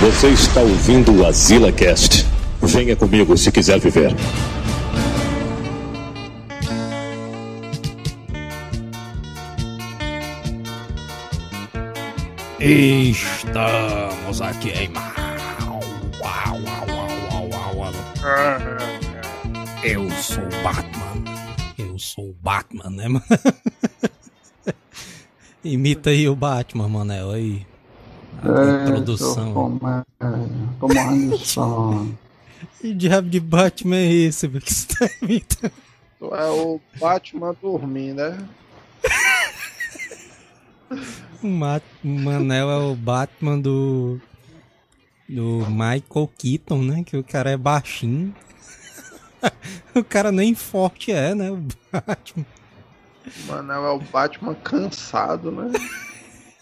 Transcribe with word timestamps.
Você 0.00 0.28
está 0.28 0.60
ouvindo 0.60 1.12
o 1.12 1.26
Azila 1.26 1.72
Cast. 1.72 2.24
Venha 2.62 2.94
comigo 2.94 3.36
se 3.36 3.50
quiser 3.50 3.80
viver. 3.80 4.14
Estamos 12.60 14.40
aqui 14.40 14.70
em. 14.70 14.92
Eu 19.82 20.10
sou 20.12 20.44
o 20.44 20.62
Batman. 20.62 21.24
Eu 21.76 21.98
sou 21.98 22.30
o 22.30 22.36
Batman, 22.40 22.90
né, 22.90 23.08
mano? 23.08 23.24
Imita 25.64 26.10
aí 26.10 26.28
o 26.28 26.36
Batman, 26.36 26.88
Manel, 26.88 27.32
aí. 27.32 27.66
A 28.42 28.82
introdução. 28.82 29.80
Tomando 30.78 31.38
som. 31.38 32.12
Que 32.80 32.94
diabo 32.94 33.28
de 33.28 33.40
Batman 33.40 33.96
é 33.96 34.12
esse, 34.12 34.46
velho, 34.46 34.64
que 34.64 34.72
você 34.72 34.86
tá 34.86 35.08
imitando? 35.22 35.72
Tu 36.18 36.34
é 36.34 36.50
o 36.50 36.80
Batman 37.00 37.54
dormir, 37.60 38.14
né? 38.14 38.38
O 41.42 41.46
Ma- 41.46 41.80
o 42.02 42.08
Manel 42.08 42.70
é 42.70 42.76
o 42.78 42.96
Batman 42.96 43.60
do. 43.60 44.20
Do 45.28 45.66
Michael 45.70 46.30
Keaton, 46.38 46.82
né? 46.82 47.04
Que 47.04 47.16
o 47.16 47.22
cara 47.22 47.50
é 47.50 47.56
baixinho. 47.56 48.34
o 49.94 50.02
cara 50.02 50.32
nem 50.32 50.54
forte 50.54 51.12
é, 51.12 51.34
né? 51.34 51.50
O 51.50 51.62
Batman. 51.92 52.46
Mano, 53.46 53.72
é 53.72 53.78
o 53.90 53.98
Batman 54.00 54.54
cansado, 54.54 55.52
né? 55.52 55.70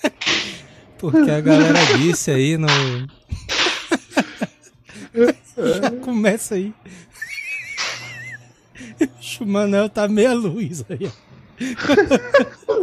Porque 0.99 1.31
a 1.31 1.41
galera 1.41 1.79
disse 1.99 2.31
aí 2.31 2.57
no. 2.57 2.69
Já 5.57 5.91
começa 6.03 6.55
aí. 6.55 6.73
O 9.41 9.47
Manel 9.47 9.89
tá 9.89 10.09
meia 10.09 10.33
luz 10.33 10.85
aí. 10.89 11.11
ó. 12.69 12.83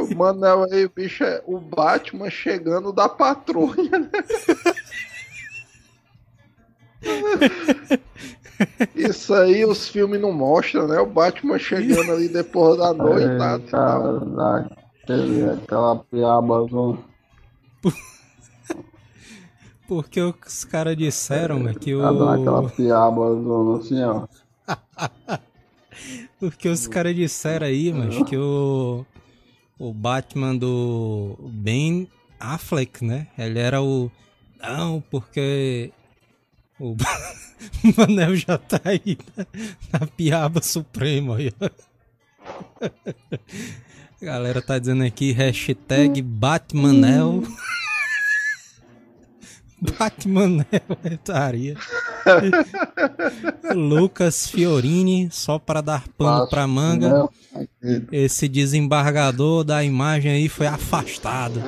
O 0.00 0.14
Manel 0.16 0.64
aí, 0.72 0.88
bicho, 0.88 1.22
é 1.22 1.42
o 1.46 1.58
Batman 1.60 2.30
chegando 2.30 2.92
da 2.92 3.08
patrulha, 3.08 3.98
né? 3.98 4.10
Isso 8.94 9.34
aí 9.34 9.64
os 9.64 9.88
filmes 9.88 10.20
não 10.20 10.32
mostram, 10.32 10.86
né? 10.88 10.98
O 11.00 11.06
Batman 11.06 11.58
chegando 11.58 12.12
ali 12.12 12.28
depois 12.28 12.78
da 12.78 12.92
noitada 12.92 13.62
e 13.62 13.70
tal. 13.70 14.16
Aquele, 14.16 14.81
aquela 15.52 15.96
piaba. 15.96 16.66
Porque 19.88 20.20
os 20.20 20.64
caras 20.64 20.96
disseram, 20.96 21.64
que 21.74 21.94
Tá 21.94 22.12
dando 22.12 22.28
aquela 22.28 22.62
o. 22.62 22.70
piaba 22.70 23.78
assim, 23.78 24.02
ó. 24.04 24.26
Porque 26.38 26.68
os 26.68 26.86
caras 26.86 27.14
disseram 27.14 27.66
aí, 27.66 27.92
mas 27.92 28.22
que 28.22 28.36
o. 28.36 29.04
O 29.78 29.92
Batman 29.92 30.56
do 30.56 31.36
Ben 31.42 32.08
Affleck, 32.38 33.04
né? 33.04 33.26
Ele 33.36 33.58
era 33.58 33.82
o. 33.82 34.10
Não, 34.60 35.02
porque. 35.10 35.92
O 36.78 36.96
Manel 37.96 38.34
já 38.36 38.56
tá 38.56 38.80
aí 38.84 39.18
na, 39.36 39.46
na 40.00 40.06
piaba 40.06 40.62
suprema. 40.62 41.36
A 44.22 44.24
galera 44.24 44.62
tá 44.62 44.78
dizendo 44.78 45.02
aqui, 45.02 45.32
hashtag 45.32 46.22
Batmanel. 46.22 47.42
Batmanel 49.98 50.64
é 51.02 51.16
taria. 51.16 51.76
Lucas 53.74 54.46
Fiorini, 54.46 55.28
só 55.32 55.58
para 55.58 55.80
dar 55.80 56.06
pano 56.16 56.48
pra 56.48 56.68
manga. 56.68 57.28
Esse 58.12 58.46
desembargador 58.46 59.64
da 59.64 59.82
imagem 59.82 60.30
aí 60.30 60.48
foi 60.48 60.68
afastado. 60.68 61.60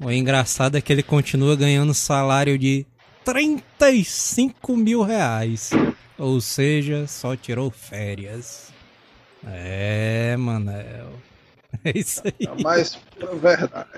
O 0.00 0.08
engraçado 0.08 0.76
é 0.76 0.80
que 0.80 0.92
ele 0.92 1.02
continua 1.02 1.56
ganhando 1.56 1.92
salário 1.92 2.56
de 2.56 2.86
35 3.24 4.76
mil 4.76 5.02
reais. 5.02 5.72
Ou 6.16 6.40
seja, 6.40 7.08
só 7.08 7.34
tirou 7.34 7.72
férias. 7.72 8.72
É, 9.44 10.36
Manel. 10.38 11.31
É 11.84 11.98
isso 11.98 12.22
aí. 12.24 12.46
É 12.46 12.62
mais 12.62 12.96
pra 13.18 13.34
verdade. 13.34 13.88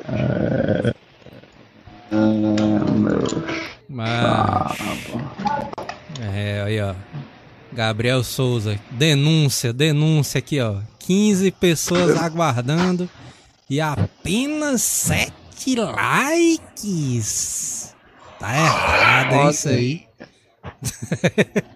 Mas. 3.88 4.78
É, 6.20 6.62
aí, 6.62 6.80
ó. 6.80 6.94
Gabriel 7.72 8.22
Souza, 8.22 8.78
denúncia, 8.90 9.72
denúncia 9.72 10.38
aqui, 10.38 10.60
ó. 10.60 10.80
15 11.00 11.50
pessoas 11.50 12.16
aguardando 12.22 13.10
e 13.68 13.80
apenas 13.80 14.80
7 14.82 15.32
likes. 15.76 17.14
Tá 18.38 18.56
errado, 18.56 19.34
hein, 19.34 19.50
isso 19.50 19.68
aí. 19.68 20.06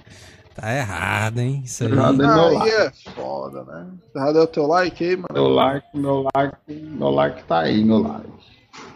tá 0.60 0.74
errado, 0.74 1.38
hein, 1.38 1.62
isso 1.64 1.84
aí. 1.84 1.94
Já 1.94 2.12
dei 2.12 2.26
meu 2.26 2.52
like. 2.52 2.70
é 2.70 2.90
foda, 3.14 3.62
né? 3.64 3.86
Já 4.14 4.32
deu 4.32 4.46
teu 4.46 4.66
like 4.66 5.04
aí, 5.04 5.16
mano? 5.16 5.28
Meu 5.32 5.48
like, 5.48 5.86
meu 5.94 6.26
like, 6.34 6.56
meu 6.68 7.10
like 7.10 7.44
tá 7.44 7.60
aí, 7.60 7.84
meu 7.84 7.98
like. 7.98 8.28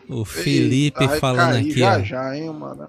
O 0.08 0.24
Felipe 0.24 1.06
Vai 1.06 1.18
falando 1.20 1.56
aqui, 1.56 1.78
já, 1.78 1.98
ó. 1.98 2.02
já, 2.02 2.36
hein, 2.36 2.50
mano? 2.50 2.88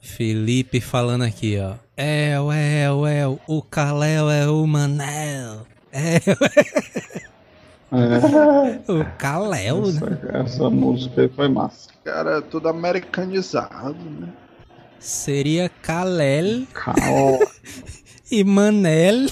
Felipe 0.00 0.80
falando 0.80 1.22
aqui, 1.22 1.58
ó. 1.58 1.74
É, 1.96 2.32
é, 2.32 2.84
é, 2.84 3.26
o 3.46 3.62
Caléu 3.62 4.30
é 4.30 4.48
o 4.48 4.66
Manel. 4.66 5.66
É, 5.92 6.18
o 8.88 9.04
Caléu, 9.18 9.82
né? 9.82 10.18
Essa, 10.32 10.38
essa 10.38 10.70
música 10.70 11.22
aí 11.22 11.28
foi 11.28 11.48
massa. 11.48 11.90
Cara, 12.04 12.38
é 12.38 12.40
tudo 12.40 12.68
americanizado, 12.68 13.98
né? 13.98 14.28
Seria 14.98 15.68
Kalel 15.68 16.66
Cal... 16.72 16.96
e 18.30 18.44
Manel. 18.44 19.26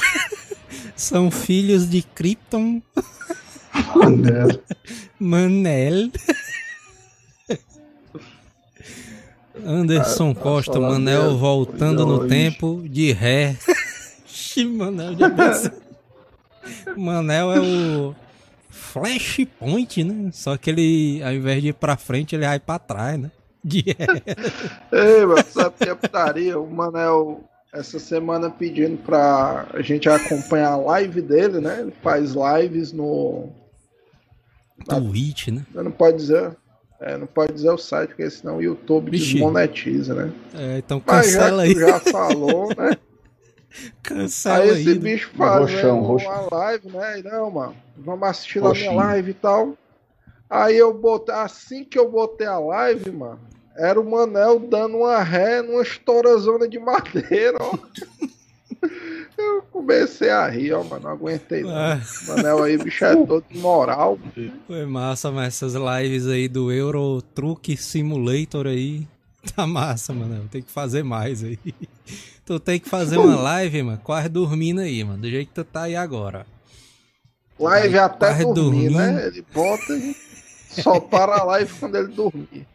São 0.96 1.30
filhos 1.30 1.88
de 1.88 2.02
Krypton. 2.02 2.80
Manel. 5.18 6.10
Anderson 9.64 10.34
Costa, 10.34 10.74
falar 10.74 10.90
Manel 10.90 11.38
voltando 11.38 12.06
no 12.06 12.28
tempo 12.28 12.82
de 12.86 13.12
ré. 13.12 13.56
Manel 14.76 15.16
já 15.16 15.30
pensou. 15.30 15.72
Manel 16.96 17.52
é 17.52 17.60
o 17.60 18.14
Flashpoint, 18.70 20.04
né? 20.04 20.30
Só 20.32 20.56
que 20.56 20.70
ele, 20.70 21.22
ao 21.24 21.32
invés 21.32 21.60
de 21.62 21.68
ir 21.68 21.74
pra 21.74 21.96
frente, 21.96 22.36
ele 22.36 22.46
vai 22.46 22.60
pra 22.60 22.78
trás, 22.78 23.18
né? 23.18 23.30
De 23.64 23.80
ré. 23.80 24.22
Ei, 24.92 25.26
mano, 25.26 25.44
sabe 25.50 25.74
que 25.78 25.88
é 25.88 25.94
putaria? 25.94 26.58
O 26.58 26.70
Manel, 26.70 27.42
essa 27.74 27.98
semana 27.98 28.48
pedindo 28.48 28.96
pra 28.98 29.66
a 29.74 29.82
gente 29.82 30.08
acompanhar 30.08 30.70
a 30.70 30.76
live 30.76 31.20
dele, 31.20 31.60
né? 31.60 31.80
Ele 31.80 31.92
faz 32.02 32.32
lives 32.34 32.92
no. 32.92 33.48
Twitch, 34.88 35.48
né? 35.48 35.66
Não 35.74 35.90
pode 35.90 36.16
dizer. 36.18 36.56
É, 37.00 37.18
não 37.18 37.26
pode 37.26 37.52
dizer 37.52 37.70
o 37.70 37.76
site, 37.76 38.10
porque 38.10 38.30
senão 38.30 38.56
o 38.58 38.62
YouTube 38.62 39.10
Vixe. 39.10 39.34
desmonetiza, 39.34 40.14
né? 40.14 40.32
É, 40.54 40.78
então 40.78 41.02
Mas 41.04 41.32
já 41.32 41.38
cancela 41.40 41.62
que 41.64 41.68
aí. 41.68 41.74
já 41.74 42.00
falou, 42.00 42.68
né? 42.68 42.96
Cancela 44.02 44.62
Aí 44.62 44.70
aí. 44.70 44.80
esse 44.80 44.94
né? 44.94 45.00
bicho 45.00 45.30
faz 45.36 45.60
Roxão, 45.72 46.00
né, 46.00 46.06
roxão. 46.06 46.30
uma 46.30 46.56
live, 46.58 46.88
né? 46.88 47.18
E 47.18 47.22
não, 47.24 47.50
mano, 47.50 47.76
vamos 47.98 48.28
assistir 48.28 48.60
lá 48.60 48.72
minha 48.72 48.92
live 48.92 49.30
e 49.32 49.34
tal. 49.34 49.74
Aí 50.48 50.76
eu 50.76 50.94
botei, 50.94 51.34
assim 51.34 51.84
que 51.84 51.98
eu 51.98 52.08
botei 52.08 52.46
a 52.46 52.58
live, 52.58 53.10
mano, 53.10 53.40
era 53.76 54.00
o 54.00 54.08
Manel 54.08 54.58
dando 54.60 54.98
uma 54.98 55.22
ré 55.22 55.62
numa 55.62 55.82
estourazona 55.82 56.68
de 56.68 56.78
madeira, 56.78 57.58
ó. 57.60 57.76
Eu 59.36 59.62
comecei 59.72 60.30
a 60.30 60.48
rir, 60.48 60.72
ó, 60.72 60.84
mano, 60.84 61.04
não 61.04 61.10
aguentei 61.10 61.62
não. 61.62 61.74
Ah. 61.74 62.00
Manel 62.28 62.62
aí, 62.62 62.78
bicho 62.78 63.04
é 63.04 63.16
todo 63.16 63.44
imoral. 63.50 64.16
Foi 64.66 64.86
massa, 64.86 65.32
mas 65.32 65.48
essas 65.48 65.74
lives 65.74 66.28
aí 66.28 66.46
do 66.46 66.70
Euro 66.70 67.20
Truck 67.34 67.76
Simulator 67.76 68.66
aí. 68.66 69.06
Tá 69.54 69.66
massa, 69.66 70.14
mano. 70.14 70.48
Tem 70.50 70.62
que 70.62 70.70
fazer 70.70 71.02
mais 71.02 71.44
aí. 71.44 71.58
Tu 72.46 72.58
tem 72.60 72.78
que 72.80 72.88
fazer 72.88 73.18
uma 73.18 73.36
live, 73.36 73.82
mano, 73.82 74.00
quase 74.02 74.28
dormindo 74.28 74.80
aí, 74.80 75.02
mano. 75.04 75.18
Do 75.18 75.28
jeito 75.28 75.48
que 75.48 75.54
tu 75.54 75.64
tá 75.64 75.82
aí 75.82 75.96
agora. 75.96 76.46
Live 77.58 77.98
até 77.98 78.38
dormir, 78.38 78.54
dormindo. 78.54 78.98
né? 78.98 79.26
Ele 79.26 79.44
bota 79.52 79.94
e 79.94 80.14
só 80.68 81.00
para 81.00 81.40
a 81.40 81.44
live 81.44 81.72
quando 81.80 81.96
ele 81.96 82.08
dormir. 82.08 82.66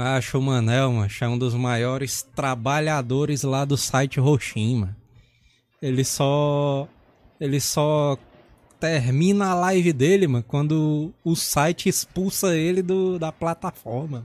Acho 0.00 0.38
o 0.38 0.42
Manel, 0.42 0.92
mano, 0.92 1.10
é 1.20 1.28
um 1.28 1.36
dos 1.36 1.54
maiores 1.54 2.22
trabalhadores 2.22 3.42
lá 3.42 3.64
do 3.64 3.76
site 3.76 4.20
Roxin, 4.20 4.76
mano. 4.76 4.96
Ele 5.82 6.04
só. 6.04 6.86
Ele 7.40 7.58
só 7.60 8.16
termina 8.78 9.48
a 9.48 9.54
live 9.54 9.92
dele, 9.92 10.28
mano, 10.28 10.44
quando 10.46 11.12
o 11.24 11.34
site 11.34 11.88
expulsa 11.88 12.54
ele 12.54 12.80
do, 12.80 13.18
da 13.18 13.32
plataforma. 13.32 14.24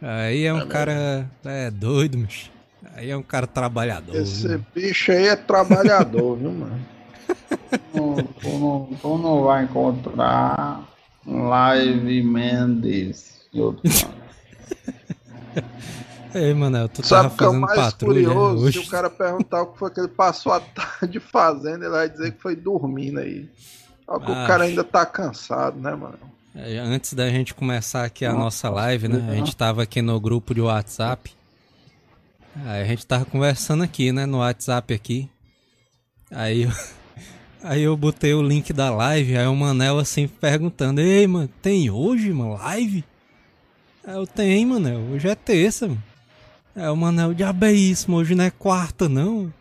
Aí 0.00 0.44
é 0.44 0.54
um 0.54 0.60
é 0.60 0.66
cara. 0.66 1.30
É 1.44 1.68
doido, 1.68 2.18
mas. 2.18 2.48
Aí 2.94 3.10
é 3.10 3.16
um 3.16 3.22
cara 3.24 3.48
trabalhador. 3.48 4.14
Esse 4.14 4.56
bicho 4.72 5.10
aí 5.10 5.26
é 5.26 5.36
trabalhador, 5.36 6.36
viu, 6.36 6.52
mano? 6.52 6.80
tu, 7.92 8.58
não, 8.58 8.88
tu 9.02 9.18
não 9.18 9.42
vai 9.42 9.64
encontrar 9.64 10.88
Live 11.26 12.22
Mendes 12.22 13.48
Ei, 16.34 16.54
Manel, 16.54 16.88
tu 16.88 17.04
Sabe 17.04 17.28
tava 17.28 17.30
fazendo 17.30 17.36
que 17.36 17.44
é 17.44 17.48
o 17.48 17.76
mais 17.82 17.94
curioso, 17.94 18.64
hoje. 18.66 18.80
se 18.80 18.86
o 18.86 18.90
cara 18.90 19.10
perguntar 19.10 19.62
o 19.62 19.66
que 19.66 19.78
foi 19.78 19.90
que 19.90 19.98
ele 19.98 20.08
passou 20.08 20.52
a 20.52 20.60
tarde 20.60 21.18
fazendo, 21.20 21.84
ele 21.84 21.90
vai 21.90 22.08
dizer 22.08 22.32
que 22.32 22.40
foi 22.40 22.54
dormindo 22.54 23.18
aí. 23.18 23.48
Só 24.06 24.18
que 24.18 24.30
ah, 24.30 24.44
o 24.44 24.46
cara 24.46 24.64
ainda 24.64 24.84
tá 24.84 25.04
cansado, 25.04 25.80
né, 25.80 25.94
mano? 25.94 26.18
É, 26.54 26.78
antes 26.78 27.14
da 27.14 27.28
gente 27.28 27.54
começar 27.54 28.04
aqui 28.04 28.24
a 28.24 28.32
nossa 28.32 28.68
live, 28.68 29.08
né? 29.08 29.28
A 29.30 29.34
gente 29.34 29.54
tava 29.56 29.82
aqui 29.82 30.02
no 30.02 30.18
grupo 30.20 30.52
de 30.54 30.60
WhatsApp. 30.60 31.32
Aí 32.64 32.82
a 32.82 32.84
gente 32.84 33.06
tava 33.06 33.24
conversando 33.24 33.84
aqui, 33.84 34.10
né? 34.10 34.26
No 34.26 34.38
WhatsApp 34.38 34.92
aqui. 34.92 35.30
Aí 36.30 36.62
eu, 36.62 36.70
aí 37.62 37.82
eu 37.82 37.96
botei 37.96 38.34
o 38.34 38.42
link 38.42 38.72
da 38.72 38.90
live, 38.90 39.36
aí 39.36 39.46
o 39.46 39.54
Manel 39.54 39.98
assim 39.98 40.26
perguntando, 40.26 41.00
ei, 41.00 41.26
mano, 41.26 41.48
tem 41.62 41.90
hoje, 41.90 42.32
mano, 42.32 42.54
live? 42.54 43.04
Aí 44.04 44.14
eu 44.14 44.26
tenho, 44.26 44.68
Manel, 44.68 45.00
hoje 45.12 45.28
é 45.28 45.34
terça, 45.34 45.86
mano. 45.86 46.02
Aí 46.74 46.88
o 46.88 46.96
Manel, 46.96 47.34
diabo 47.34 47.64
é 47.66 47.72
isso, 47.72 48.12
hoje 48.12 48.34
não 48.34 48.44
é 48.44 48.50
quarta, 48.50 49.08
não. 49.08 49.52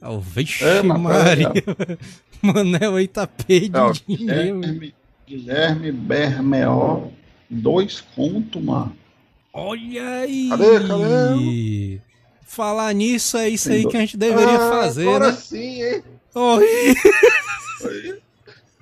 Aí 0.00 0.12
eu, 0.12 0.20
vixe, 0.20 0.64
é, 0.64 0.82
Maria. 0.82 1.52
Manel 2.42 2.96
aí 2.96 3.06
tá 3.06 3.26
perdidinho. 3.26 3.92
Guilherme, 4.06 4.94
Guilherme 5.26 5.92
Bermeó, 5.92 7.08
dois 7.48 8.00
contos, 8.00 8.62
mano. 8.62 8.96
Olha 9.52 10.20
aí! 10.20 10.48
Cadê, 10.50 10.80
cadê? 10.80 12.00
Falar 12.42 12.92
nisso 12.94 13.36
é 13.36 13.48
isso 13.48 13.70
aí 13.70 13.86
que 13.86 13.96
a 13.96 14.00
gente 14.00 14.16
deveria 14.16 14.56
ah, 14.56 14.70
fazer, 14.70 15.08
agora 15.08 15.26
né? 15.28 15.32
sim, 15.32 15.82
hein? 15.82 16.02
Oi! 16.34 16.94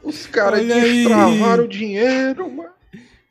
Os 0.02 0.26
caras 0.26 0.64
destravaram 0.64 1.64
o 1.64 1.68
dinheiro, 1.68 2.50
mano. 2.50 2.75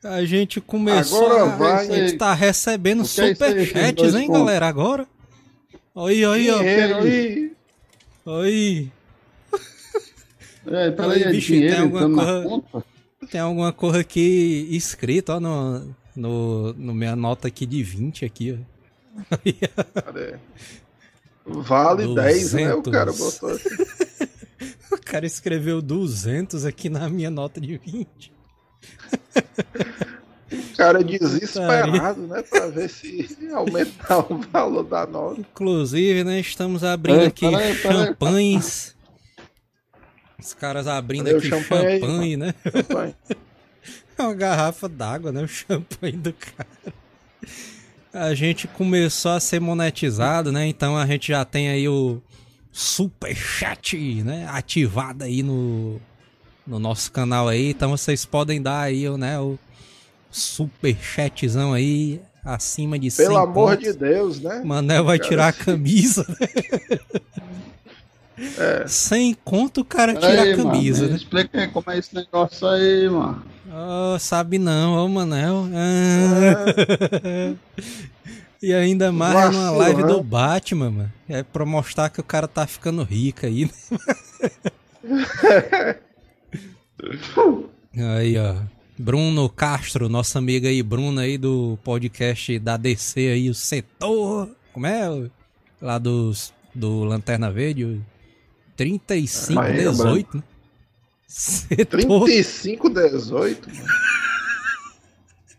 A 0.08 0.24
gente 0.24 0.60
começou 0.60 1.26
agora 1.26 1.42
a, 1.42 1.56
vai, 1.56 1.88
a 1.88 1.94
gente 1.94 2.16
tá 2.16 2.32
recebendo 2.32 3.04
superchats, 3.04 4.14
hein, 4.14 4.26
pontos. 4.26 4.40
galera, 4.40 4.68
agora? 4.68 5.06
Oi, 5.94 6.24
oi, 6.24 6.50
oi. 6.50 7.52
Oi. 8.24 8.92
É, 10.66 10.90
peraí, 10.90 11.22
é 11.22 11.30
bicho, 11.30 11.52
dinheiro, 11.52 11.74
tem 11.74 11.82
alguma 11.82 12.42
coisa, 12.42 12.84
tem 13.30 13.40
alguma 13.40 13.72
coisa 13.72 14.00
aqui 14.00 14.66
escrita, 14.70 15.36
ó, 15.36 15.40
no, 15.40 15.94
no, 16.14 16.72
no 16.72 16.94
minha 16.94 17.14
nota 17.14 17.48
aqui 17.48 17.64
de 17.64 17.82
20 17.82 18.24
aqui, 18.24 18.52
ó. 18.52 18.76
Vale 21.46 22.02
200. 22.04 22.14
10, 22.14 22.52
né? 22.54 22.74
O 22.74 22.82
cara 22.82 23.12
botou 23.12 23.50
o 24.92 24.98
cara 25.04 25.24
escreveu 25.24 25.80
200 25.80 26.64
aqui 26.64 26.88
na 26.88 27.08
minha 27.08 27.30
nota 27.30 27.60
de 27.60 27.78
20. 27.78 28.35
O 30.52 30.76
cara 30.76 31.02
desesperado, 31.02 32.26
né? 32.26 32.42
Pra 32.42 32.68
ver 32.68 32.88
se 32.88 33.28
aumentar 33.52 34.20
o 34.32 34.38
valor 34.52 34.84
da 34.84 35.06
nota. 35.06 35.40
Inclusive, 35.40 36.22
né? 36.22 36.38
Estamos 36.40 36.84
abrindo 36.84 37.22
é, 37.22 37.26
aqui 37.26 37.46
champanhes. 37.82 38.94
Os 40.38 40.54
caras 40.54 40.86
abrindo 40.86 41.28
aqui 41.28 41.48
champanhe, 41.48 42.00
champanhe 42.00 42.36
né? 42.36 42.54
Champanhe. 42.72 43.14
É 44.18 44.22
uma 44.22 44.32
garrafa 44.32 44.88
d'água, 44.88 45.30
né? 45.30 45.42
O 45.42 45.48
champanhe 45.48 46.16
do 46.16 46.32
cara. 46.32 46.94
A 48.14 48.32
gente 48.32 48.66
começou 48.66 49.32
a 49.32 49.40
ser 49.40 49.60
monetizado, 49.60 50.50
né? 50.50 50.66
Então 50.66 50.96
a 50.96 51.04
gente 51.04 51.28
já 51.28 51.44
tem 51.44 51.68
aí 51.68 51.86
o 51.86 52.22
super 52.72 53.36
chat, 53.36 54.22
né? 54.22 54.46
Ativado 54.48 55.22
aí 55.22 55.42
no, 55.42 56.00
no 56.66 56.78
nosso 56.78 57.12
canal 57.12 57.48
aí. 57.48 57.70
Então 57.70 57.90
vocês 57.90 58.24
podem 58.24 58.60
dar 58.60 58.80
aí, 58.80 59.08
né? 59.16 59.38
O 59.38 59.58
super 60.30 60.96
chatzão 61.00 61.72
aí 61.72 62.20
acima 62.44 62.98
de 62.98 63.10
100 63.10 63.26
Pelo 63.26 63.38
amor 63.38 63.76
pontos. 63.76 63.92
de 63.92 63.98
Deus, 63.98 64.40
né? 64.40 64.62
Manel 64.64 65.04
vai 65.04 65.18
cara. 65.18 65.28
tirar 65.28 65.48
a 65.48 65.52
camisa. 65.52 66.26
Né? 66.28 67.20
É. 68.58 68.86
Sem 68.86 69.32
conto 69.32 69.80
o 69.80 69.84
cara 69.84 70.14
tira 70.14 70.42
aí, 70.42 70.52
a 70.52 70.56
camisa, 70.56 71.00
mano, 71.00 71.12
né? 71.12 71.16
Explica 71.16 71.58
aí 71.58 71.68
como 71.68 71.90
é 71.90 71.98
esse 71.98 72.14
negócio 72.14 72.68
aí, 72.68 73.08
mano. 73.08 73.42
Oh, 73.66 74.18
sabe 74.18 74.58
não, 74.58 74.94
ô 74.94 75.08
Manel. 75.08 75.64
Ah. 75.72 76.66
É. 77.32 77.54
e 78.62 78.74
ainda 78.74 79.10
mais 79.10 79.54
numa 79.54 79.70
live 79.70 80.02
do 80.02 80.22
Batman, 80.22 80.90
mano. 80.90 81.12
É 81.26 81.42
pra 81.42 81.64
mostrar 81.64 82.10
que 82.10 82.20
o 82.20 82.24
cara 82.24 82.46
tá 82.46 82.66
ficando 82.66 83.02
rico 83.02 83.46
aí, 83.46 83.64
né? 83.64 83.72
aí, 88.16 88.36
ó. 88.38 88.56
Bruno 88.98 89.48
Castro, 89.48 90.08
nossa 90.08 90.38
amiga 90.38 90.68
aí, 90.68 90.82
Bruno 90.82 91.20
aí 91.20 91.36
do 91.36 91.78
podcast 91.84 92.58
da 92.58 92.78
DC 92.78 93.20
aí, 93.20 93.50
o 93.50 93.54
setor. 93.54 94.48
Como 94.72 94.86
é? 94.86 95.30
Lá 95.80 95.98
dos, 95.98 96.54
do 96.74 97.04
Lanterna 97.04 97.50
Verde. 97.50 98.00
35, 98.76 99.60
Aí, 99.60 99.76
18, 99.78 100.36
né? 100.36 100.42
35, 101.84 102.90
18? 102.90 103.68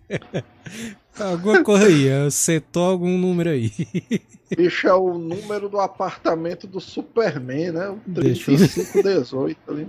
Alguma 1.19 1.63
coisa 1.63 1.87
aí, 1.87 2.07
é, 2.07 2.29
setor 2.29 2.91
algum 2.91 3.17
número 3.17 3.49
aí. 3.49 3.71
Bicho, 4.55 4.87
é 4.87 4.93
o 4.93 5.17
número 5.17 5.67
do 5.67 5.79
apartamento 5.79 6.67
do 6.67 6.79
Superman, 6.79 7.71
né? 7.71 7.89
O 7.89 7.99
35, 8.13 9.01
18 9.01 9.57
ali. 9.67 9.87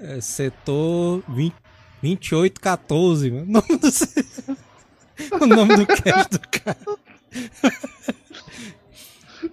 É, 0.00 0.20
setor 0.20 1.22
20, 1.28 1.54
28, 2.02 2.60
14, 2.60 3.30
mano. 3.30 3.44
O 3.44 3.52
nome 3.52 3.78
do, 3.78 5.44
o 5.44 5.46
nome 5.46 5.76
do 5.76 5.86
cast 5.86 6.30
do 6.30 6.40
cara. 6.48 6.78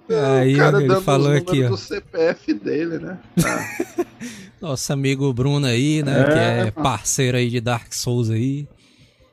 Aí 0.09 0.53
ele 0.53 1.01
falou 1.01 1.31
aqui, 1.33 1.63
ó. 1.63 1.69
do 1.69 1.77
CPF 1.77 2.53
dele, 2.53 3.00
né? 3.00 3.18
Ah. 3.44 4.06
Nosso 4.62 4.94
amigo 4.94 5.31
Bruno 5.33 5.65
aí, 5.65 6.01
né? 6.03 6.21
É. 6.21 6.24
Que 6.25 6.39
é 6.39 6.71
parceiro 6.71 7.38
aí 7.38 7.50
de 7.50 7.59
Dark 7.59 7.91
Souls 7.94 8.30
aí. 8.30 8.68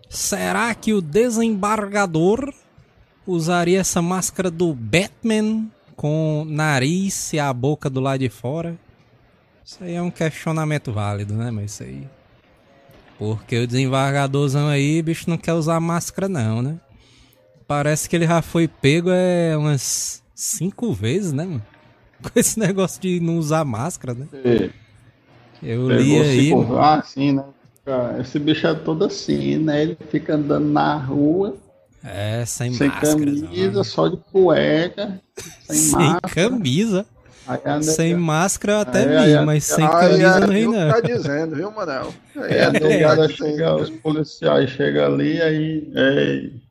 Será 0.09 0.75
que 0.75 0.93
o 0.93 1.01
desembargador 1.01 2.53
usaria 3.27 3.81
essa 3.81 4.03
máscara 4.03 4.51
do 4.51 4.75
Batman 4.75 5.67
com 5.97 6.45
nariz 6.47 7.33
e 7.33 7.39
a 7.39 7.53
boca 7.53 7.89
do 7.89 8.01
lado 8.01 8.21
de 8.21 8.29
fora? 8.29 8.77
Isso 9.65 9.83
aí 9.83 9.95
é 9.95 10.03
um 10.03 10.11
questionamento 10.11 10.93
válido, 10.93 11.35
né? 11.35 11.51
Mas 11.51 11.73
isso 11.73 11.83
aí. 11.85 12.07
Porque 13.19 13.59
o 13.59 13.67
desembargadorzão 13.67 14.69
aí, 14.69 15.01
bicho, 15.03 15.31
não 15.31 15.39
quer 15.39 15.53
usar 15.53 15.79
máscara, 15.79 16.29
não, 16.29 16.61
né? 16.61 16.81
Parece 17.67 18.09
que 18.09 18.17
ele 18.17 18.27
já 18.27 18.43
foi 18.43 18.67
pego 18.67 19.11
é 19.11 19.57
umas 19.57 20.23
cinco 20.35 20.93
vezes, 20.93 21.33
né, 21.33 21.45
mano? 21.45 21.63
Com 22.23 22.31
esse 22.39 22.59
negócio 22.59 23.01
de 23.01 23.21
não 23.21 23.39
usar 23.39 23.65
máscara, 23.65 24.15
né? 24.15 24.27
É. 24.45 24.71
Eu 25.63 25.89
li 25.89 26.19
aí. 26.19 26.51
Por... 26.51 26.79
Ah, 26.79 27.03
sim, 27.03 27.33
né? 27.33 27.45
Esse 28.21 28.39
bicho 28.39 28.67
é 28.67 28.75
todo 28.75 29.05
assim, 29.05 29.59
né? 29.59 29.83
Ele 29.83 29.99
fica 30.11 30.35
andando 30.35 30.69
na 30.69 30.97
rua. 30.97 31.57
É, 32.05 32.45
sem, 32.45 32.73
sem 32.73 32.91
camisa, 32.91 33.73
não. 33.73 33.85
só 33.85 34.09
de 34.09 34.17
cueca. 34.17 35.21
Sem, 35.63 35.77
sem 35.77 35.93
máscara. 35.93 36.51
camisa. 36.51 37.07
Sem 37.83 38.15
máscara 38.15 38.73
eu 38.73 38.81
até 38.81 39.01
aí, 39.01 39.09
vi, 39.09 39.37
aí, 39.37 39.45
mas 39.45 39.65
sem 39.65 39.89
camisa 39.89 40.41
não 40.41 40.53
ri 40.53 40.67
não. 40.67 40.91
tá 40.91 41.01
dizendo, 41.01 41.57
viu, 41.57 41.71
Manel? 41.71 42.15
Aí 42.37 42.61
a 42.61 42.71
negada 42.73 43.29
chega, 43.29 43.75
os 43.75 43.91
policiais 43.91 44.71
chegam 44.71 45.07
ali, 45.07 45.41
aí. 45.43 45.93
Ei, 45.95 46.63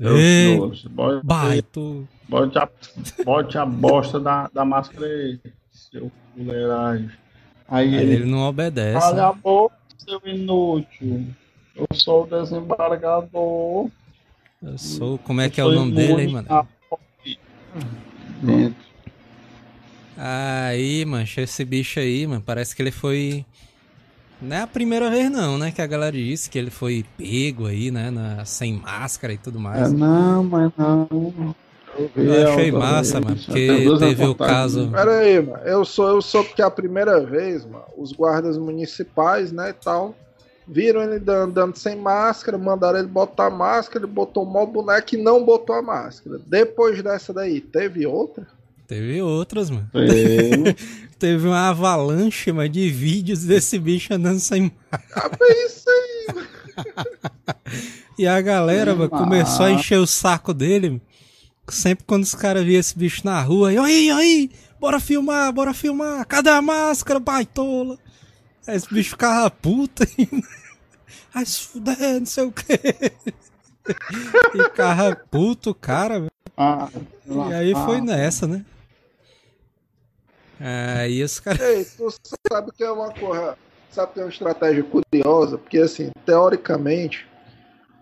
Ei, 0.00 0.56
Deus, 0.56 0.84
baito. 1.22 2.08
Bote 2.26 2.58
a, 2.58 2.68
bote 3.24 3.58
a 3.58 3.66
bosta 3.66 4.18
da, 4.18 4.48
da 4.52 4.64
máscara 4.64 5.04
aí, 5.04 5.38
seu 5.70 6.10
fuleiragem. 6.32 7.10
Aí, 7.68 7.88
aí 7.88 7.94
ele, 7.94 8.14
ele, 8.14 8.24
não 8.24 8.48
obedece. 8.48 9.04
Olha 9.04 9.26
a 9.26 9.32
boca, 9.32 9.74
seu 9.98 10.20
inútil. 10.24 11.26
Eu 11.76 11.86
sou 11.92 12.24
o 12.24 12.26
desembargador. 12.26 13.90
Eu 14.62 14.78
sou. 14.78 15.18
Como 15.18 15.40
é 15.40 15.50
que 15.50 15.60
é 15.60 15.64
o 15.64 15.72
nome 15.72 15.92
dele 15.92 16.22
aí, 16.22 16.28
mano? 16.28 16.68
Dentro. 18.42 18.89
Aí, 20.22 21.02
mancha, 21.06 21.40
esse 21.40 21.64
bicho 21.64 21.98
aí, 21.98 22.26
mano, 22.26 22.42
parece 22.44 22.76
que 22.76 22.82
ele 22.82 22.90
foi. 22.90 23.42
Não 24.42 24.54
é 24.54 24.60
a 24.60 24.66
primeira 24.66 25.08
vez, 25.08 25.30
não, 25.30 25.56
né? 25.56 25.70
Que 25.70 25.80
a 25.80 25.86
galera 25.86 26.12
disse 26.12 26.50
que 26.50 26.58
ele 26.58 26.70
foi 26.70 27.06
pego 27.16 27.66
aí, 27.66 27.90
né? 27.90 28.10
Na... 28.10 28.44
Sem 28.44 28.74
máscara 28.74 29.32
e 29.32 29.38
tudo 29.38 29.58
mais. 29.58 29.90
É, 29.90 29.96
não, 29.96 30.44
mas 30.44 30.70
não. 30.76 31.08
Eu 32.14 32.48
achei 32.48 32.70
massa, 32.70 33.18
mano, 33.18 33.36
porque 33.36 33.68
teve 33.98 34.24
o 34.26 34.34
caso. 34.34 34.90
Pera 34.90 35.20
aí, 35.20 35.40
mano. 35.40 35.62
Eu 35.64 35.86
sou, 35.86 36.08
eu 36.08 36.20
sou 36.20 36.44
porque 36.44 36.60
a 36.60 36.70
primeira 36.70 37.20
vez, 37.20 37.64
mano, 37.64 37.84
os 37.96 38.12
guardas 38.12 38.58
municipais, 38.58 39.50
né, 39.52 39.70
e 39.70 39.72
tal, 39.72 40.14
Viram 40.68 41.02
ele 41.02 41.28
andando 41.28 41.76
sem 41.76 41.96
máscara, 41.96 42.56
mandaram 42.56 43.00
ele 43.00 43.08
botar 43.08 43.46
a 43.46 43.50
máscara, 43.50 44.04
ele 44.04 44.12
botou 44.12 44.44
o 44.44 44.46
maior 44.46 44.66
boneco 44.66 45.16
e 45.16 45.18
não 45.18 45.44
botou 45.44 45.74
a 45.74 45.82
máscara. 45.82 46.38
Depois 46.46 47.02
dessa 47.02 47.32
daí, 47.32 47.60
teve 47.60 48.06
outra? 48.06 48.46
Teve 48.90 49.22
outras, 49.22 49.70
mano. 49.70 49.88
Teve, 49.92 50.74
teve 51.16 51.46
uma 51.46 51.68
avalanche, 51.68 52.50
mano, 52.50 52.68
de 52.68 52.90
vídeos 52.90 53.44
desse 53.44 53.78
bicho 53.78 54.12
andando 54.12 54.40
sem 54.40 54.62
máscara. 54.62 55.30
Ah, 55.30 55.46
isso 55.64 55.88
aí, 55.88 57.64
E 58.18 58.26
a 58.26 58.40
galera, 58.40 58.92
mano, 58.96 59.08
começou 59.08 59.66
a 59.66 59.70
encher 59.70 60.00
o 60.00 60.08
saco 60.08 60.52
dele. 60.52 61.00
Sempre 61.68 62.04
quando 62.04 62.24
os 62.24 62.34
caras 62.34 62.64
viam 62.64 62.80
esse 62.80 62.98
bicho 62.98 63.20
na 63.24 63.40
rua, 63.40 63.72
e 63.72 63.78
aí, 63.78 64.10
aí, 64.10 64.50
bora 64.80 64.98
filmar, 64.98 65.52
bora 65.52 65.72
filmar, 65.72 66.26
cadê 66.26 66.50
a 66.50 66.60
máscara, 66.60 67.20
baitola? 67.20 67.96
Aí 68.66 68.74
esse 68.74 68.92
bicho 68.92 69.10
ficava 69.10 69.48
puta. 69.52 70.04
Ai, 71.32 71.46
se 71.46 71.60
fuder, 71.60 72.18
não 72.18 72.26
sei 72.26 72.42
o 72.42 72.50
que. 72.50 72.64
E 74.52 74.62
ficava 74.64 75.14
puto, 75.30 75.72
cara. 75.74 76.26
Ah, 76.56 76.88
e 77.26 77.54
aí 77.54 77.72
foi 77.72 78.00
nessa, 78.00 78.46
né? 78.48 78.64
Aí 80.60 81.22
os 81.22 81.40
caras. 81.40 81.60
Ei, 81.60 81.84
tu 81.84 82.10
sabe 82.52 82.70
que 82.72 82.84
é 82.84 82.90
uma 82.90 83.12
coisa. 83.12 83.56
Sabe 83.90 84.12
que 84.12 84.20
é 84.20 84.24
uma 84.24 84.30
estratégia 84.30 84.84
curiosa? 84.84 85.58
Porque, 85.58 85.78
assim, 85.78 86.10
teoricamente, 86.24 87.26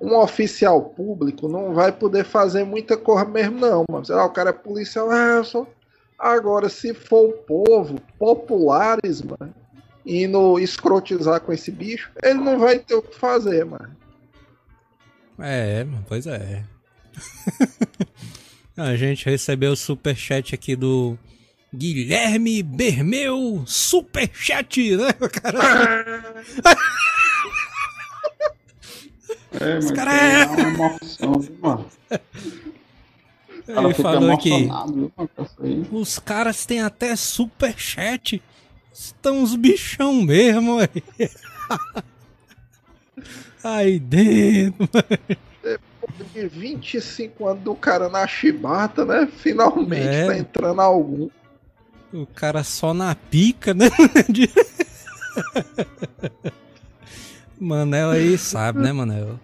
um 0.00 0.16
oficial 0.16 0.82
público 0.82 1.48
não 1.48 1.72
vai 1.72 1.92
poder 1.92 2.24
fazer 2.24 2.64
muita 2.64 2.96
coisa 2.96 3.24
mesmo, 3.24 3.60
não, 3.60 3.84
mano. 3.90 4.04
Sei 4.04 4.14
lá, 4.14 4.24
o 4.24 4.30
cara 4.30 4.50
é 4.50 4.52
policial, 4.52 5.10
ah, 5.10 5.42
sou. 5.44 5.72
Agora, 6.18 6.68
se 6.68 6.92
for 6.92 7.28
o 7.28 7.32
povo, 7.32 8.00
populares, 8.18 9.22
mano, 9.22 9.54
indo 10.04 10.58
escrotizar 10.58 11.40
com 11.40 11.52
esse 11.52 11.70
bicho, 11.70 12.10
ele 12.22 12.40
não 12.40 12.58
vai 12.58 12.78
ter 12.80 12.94
o 12.94 13.02
que 13.02 13.16
fazer, 13.16 13.64
mano. 13.64 13.96
É, 15.38 15.86
pois 16.08 16.26
é. 16.26 16.64
A 18.76 18.96
gente 18.96 19.24
recebeu 19.26 19.72
o 19.72 19.76
superchat 19.76 20.54
aqui 20.54 20.76
do 20.76 21.16
Guilherme 21.74 22.62
Bermeu, 22.62 23.62
superchat, 23.66 24.96
né, 24.96 25.12
cara? 25.12 26.44
É, 29.60 29.74
mas 29.74 29.84
Os 29.86 29.92
cara 29.92 30.12
é 30.12 30.46
uma 30.46 30.60
emoção, 30.60 31.48
mano. 31.60 31.86
Ele 33.66 33.94
falou 33.94 34.32
aqui. 34.32 34.68
Os 35.92 36.18
caras 36.18 36.64
têm 36.64 36.80
até 36.80 37.14
superchat. 37.16 38.42
Estão 38.92 39.42
os 39.42 39.54
bichão 39.54 40.22
mesmo, 40.22 40.78
aí. 40.78 40.88
Aí 43.62 43.98
dentro, 43.98 44.88
Depois 44.92 46.32
de 46.32 46.46
25 46.46 47.48
anos 47.48 47.62
do 47.64 47.74
cara 47.74 48.08
na 48.08 48.26
chibata, 48.26 49.04
né? 49.04 49.28
Finalmente 49.36 50.06
é. 50.06 50.26
tá 50.26 50.38
entrando 50.38 50.80
algum. 50.80 51.28
O 52.12 52.26
cara 52.26 52.64
só 52.64 52.94
na 52.94 53.14
pica, 53.14 53.74
né? 53.74 53.90
Manel 57.60 58.10
aí 58.10 58.38
sabe, 58.38 58.80
né, 58.80 58.92
Manel? 58.92 59.38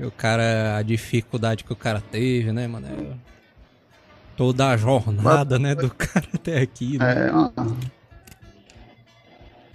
O 0.00 0.10
cara, 0.10 0.78
a 0.78 0.82
dificuldade 0.82 1.62
que 1.62 1.72
o 1.72 1.76
cara 1.76 2.02
teve, 2.10 2.50
né, 2.50 2.66
Manel? 2.66 3.14
Toda 4.36 4.70
a 4.70 4.76
jornada, 4.76 5.58
né, 5.58 5.74
do 5.74 5.90
cara 5.90 6.26
até 6.34 6.60
aqui. 6.60 6.98
Né? 6.98 7.28
É, 7.28 7.30
mano. 7.30 7.76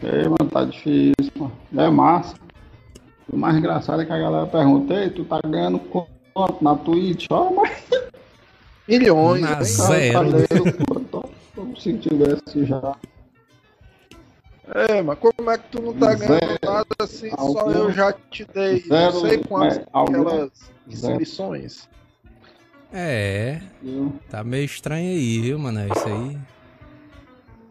É, 0.04 0.24
mano, 0.24 0.52
tá 0.52 0.66
difícil, 0.66 1.32
mano. 1.38 1.54
É 1.78 1.90
massa. 1.90 2.36
O 3.32 3.38
mais 3.38 3.56
engraçado 3.56 4.02
é 4.02 4.06
que 4.06 4.12
a 4.12 4.18
galera 4.18 4.48
pergunta, 4.48 4.94
ei, 4.96 5.10
tu 5.10 5.24
tá 5.24 5.40
ganhando 5.48 5.80
quanto 5.80 6.64
na 6.64 6.76
Twitch? 6.76 7.28
Ó, 7.30 7.52
mas... 7.52 7.72
Milhões, 8.88 9.42
na 9.42 9.64
zero. 9.64 10.30
Se 11.78 11.98
tivesse 11.98 12.66
já. 12.66 12.96
É, 14.74 15.02
mas 15.02 15.20
como 15.20 15.52
é 15.52 15.58
que 15.58 15.70
tu 15.70 15.82
não 15.82 15.94
tá 15.94 16.16
zero, 16.16 16.40
ganhando 16.40 16.60
nada 16.64 16.96
assim? 17.00 17.30
Algum, 17.32 17.54
só 17.54 17.72
eu 17.72 17.92
já 17.92 18.14
te 18.32 18.46
dei 18.46 18.80
zero, 18.80 19.14
não 19.14 19.22
sei 19.22 19.38
quantas 19.44 19.78
é, 19.78 19.86
aquelas 19.94 20.52
inscrições. 20.88 21.90
É, 22.92 23.62
tá 24.30 24.44
meio 24.44 24.66
estranho 24.66 25.10
aí, 25.10 25.42
viu, 25.42 25.60
mano? 25.60 25.82
Isso 25.82 26.08
aí. 26.08 26.38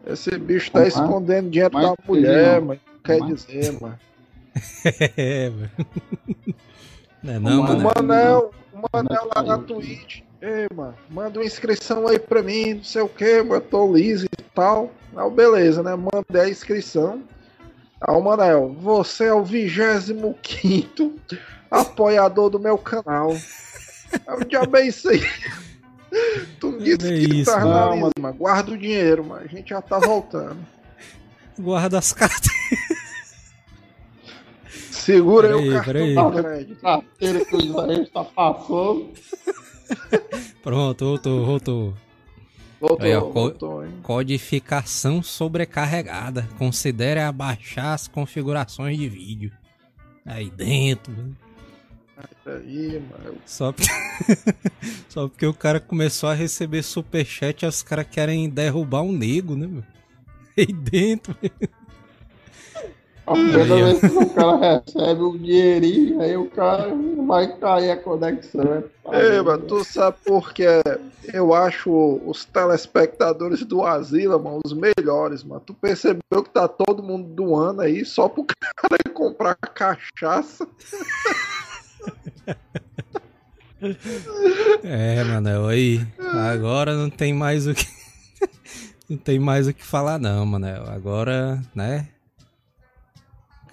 Esse 0.05 0.37
bicho 0.37 0.71
tá 0.71 0.87
escondendo 0.87 1.49
dinheiro 1.49 1.73
da 1.73 1.95
mulher, 2.07 2.61
mas 2.61 2.79
quer 3.03 3.19
dizer, 3.21 3.81
mano. 3.81 3.99
é, 5.17 5.49
mano. 5.49 5.71
Não 7.23 7.33
é 7.33 7.39
não, 7.39 7.63
mano. 7.63 7.79
O 7.79 7.93
Manel, 7.95 8.51
o 8.71 8.77
Manel 8.93 9.29
lá 9.35 9.43
na 9.43 9.57
Twitch. 9.57 10.24
Ei, 10.41 10.67
mano, 10.75 10.95
manda 11.09 11.39
uma 11.39 11.45
inscrição 11.45 12.07
aí 12.07 12.19
pra 12.19 12.43
mim, 12.43 12.75
não 12.75 12.83
sei 12.83 13.01
o 13.01 13.09
que, 13.09 13.23
eu 13.23 13.61
tô 13.61 13.93
liso 13.93 14.25
e 14.25 14.43
tal. 14.53 14.91
Aí, 15.15 15.31
beleza, 15.31 15.81
né? 15.81 15.95
Mandei 15.95 16.41
a 16.41 16.49
inscrição. 16.49 17.23
Aí 18.01 18.15
o 18.15 18.21
Manel, 18.21 18.75
você 18.79 19.25
é 19.25 19.33
o 19.33 19.43
25 19.43 20.35
apoiador 21.71 22.49
do 22.49 22.59
meu 22.59 22.77
canal. 22.77 23.35
Diabo 24.47 24.77
é 24.77 24.87
isso 24.87 25.09
aí. 25.09 25.21
Tu 26.59 26.71
me 26.71 26.79
disse 26.79 27.13
é 27.13 27.17
que 27.17 27.35
isso, 27.41 27.51
tá 27.51 27.59
não, 27.59 27.95
liso, 27.95 28.11
mano. 28.19 28.35
Guarda 28.37 28.71
o 28.71 28.77
dinheiro, 28.77 29.25
mas 29.25 29.43
a 29.43 29.47
gente 29.47 29.69
já 29.69 29.81
tá 29.81 29.99
voltando. 29.99 30.57
Guarda 31.59 31.97
as 31.97 32.13
cartas. 32.13 32.51
Segura 34.91 35.55
aí, 35.55 35.69
o 35.69 35.73
cartão 35.73 36.31
de 36.31 36.41
crédito. 36.41 36.81
Carteira 36.81 37.45
que 37.45 37.55
o 37.55 37.59
Israel 37.59 38.01
está 38.01 38.23
passando. 38.23 39.13
Pronto, 40.63 41.05
voltou, 41.05 41.45
voltou. 41.45 41.93
Voltou, 42.79 43.05
Aí, 43.05 43.15
ó, 43.15 43.29
voltou, 43.29 43.85
hein? 43.85 43.93
Codificação 44.03 45.23
sobrecarregada. 45.23 46.47
Considere 46.57 47.19
abaixar 47.19 47.93
as 47.93 48.07
configurações 48.07 48.97
de 48.97 49.07
vídeo. 49.07 49.51
Aí 50.25 50.49
dentro. 50.49 51.35
Aí, 52.45 53.01
mano. 53.09 53.37
Só 53.45 53.71
porque... 53.71 53.91
Só 55.09 55.27
porque 55.27 55.45
o 55.45 55.53
cara 55.53 55.79
começou 55.79 56.29
a 56.29 56.33
receber 56.33 56.83
superchat, 56.83 57.65
os 57.65 57.81
caras 57.81 58.07
querem 58.09 58.49
derrubar 58.49 59.01
um 59.01 59.11
nego, 59.11 59.55
né, 59.55 59.67
meu? 59.67 59.83
Aí 60.57 60.67
dentro. 60.67 61.35
Primeira 63.33 63.75
vez 63.75 63.99
que 63.99 64.07
o 64.07 64.29
cara 64.29 64.83
recebe 64.85 65.21
um 65.21 65.37
dinheirinho, 65.37 66.21
aí 66.21 66.37
o 66.37 66.49
cara 66.49 66.93
vai 67.25 67.47
cair 67.57 67.91
a 67.91 67.97
conexão. 67.97 68.83
É, 69.11 69.41
mas 69.41 69.61
tu 69.67 69.83
sabe 69.83 70.17
por 70.25 70.53
que 70.53 70.65
eu 71.33 71.53
acho 71.53 72.21
os 72.25 72.45
telespectadores 72.45 73.63
do 73.63 73.83
Asila, 73.83 74.37
mano, 74.37 74.59
os 74.65 74.73
melhores, 74.73 75.43
mano. 75.43 75.61
Tu 75.65 75.73
percebeu 75.73 76.43
que 76.43 76.49
tá 76.49 76.67
todo 76.67 77.03
mundo 77.03 77.27
doando 77.29 77.81
aí 77.81 78.05
só 78.05 78.29
pro 78.29 78.45
cara 78.45 78.97
comprar 79.13 79.55
cachaça? 79.55 80.67
É, 84.83 85.23
mano, 85.23 85.67
aí. 85.67 86.05
Agora 86.51 86.95
não 86.95 87.09
tem 87.09 87.33
mais 87.33 87.67
o 87.67 87.73
que. 87.73 87.85
Não 89.07 89.17
tem 89.17 89.37
mais 89.37 89.67
o 89.67 89.73
que 89.73 89.85
falar, 89.85 90.17
não, 90.17 90.43
mano. 90.47 90.65
Agora, 90.87 91.61
né? 91.75 92.07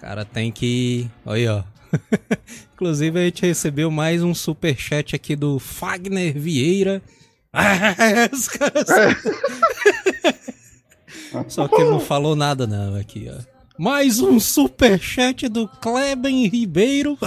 Cara 0.03 0.25
tem 0.25 0.51
que. 0.51 1.09
Olha, 1.25 1.55
ó. 1.55 1.63
Inclusive, 2.75 3.17
a 3.17 3.23
gente 3.23 3.45
recebeu 3.45 3.89
mais 3.89 4.21
um 4.21 4.35
super 4.35 4.77
chat 4.77 5.15
aqui 5.15 5.33
do 5.33 5.59
Fagner 5.59 6.37
Vieira. 6.37 7.01
os 8.33 8.49
caras. 8.49 8.85
Só 11.47 11.69
que 11.69 11.75
ele 11.75 11.89
não 11.89 12.01
falou 12.01 12.35
nada, 12.35 12.67
não, 12.67 12.95
aqui, 12.97 13.31
ó. 13.31 13.39
Mais 13.77 14.19
um 14.19 14.41
super 14.41 14.99
chat 14.99 15.47
do 15.47 15.67
Kleben 15.67 16.47
Ribeiro. 16.47 17.17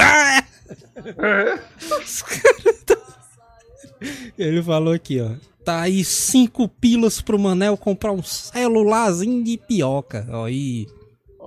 Ele 4.38 4.62
falou 4.62 4.92
aqui, 4.92 5.18
ó. 5.20 5.30
Tá 5.64 5.80
aí 5.80 6.04
cinco 6.04 6.68
pilas 6.68 7.22
pro 7.22 7.38
Manel 7.38 7.76
comprar 7.76 8.12
um 8.12 8.22
celularzinho 8.22 9.42
de 9.42 9.56
pioca. 9.56 10.28
Ó, 10.30 10.44
aí. 10.44 10.86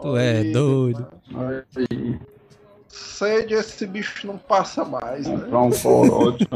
Tu 0.02 0.18
é 0.18 0.44
doido. 0.44 1.08
Sede 2.88 3.54
esse 3.54 3.86
bicho 3.86 4.26
não 4.26 4.38
passa 4.38 4.84
mais, 4.84 5.28
né? 5.28 5.38
Comprar 5.38 5.62
um 5.62 5.72
corote. 5.72 6.48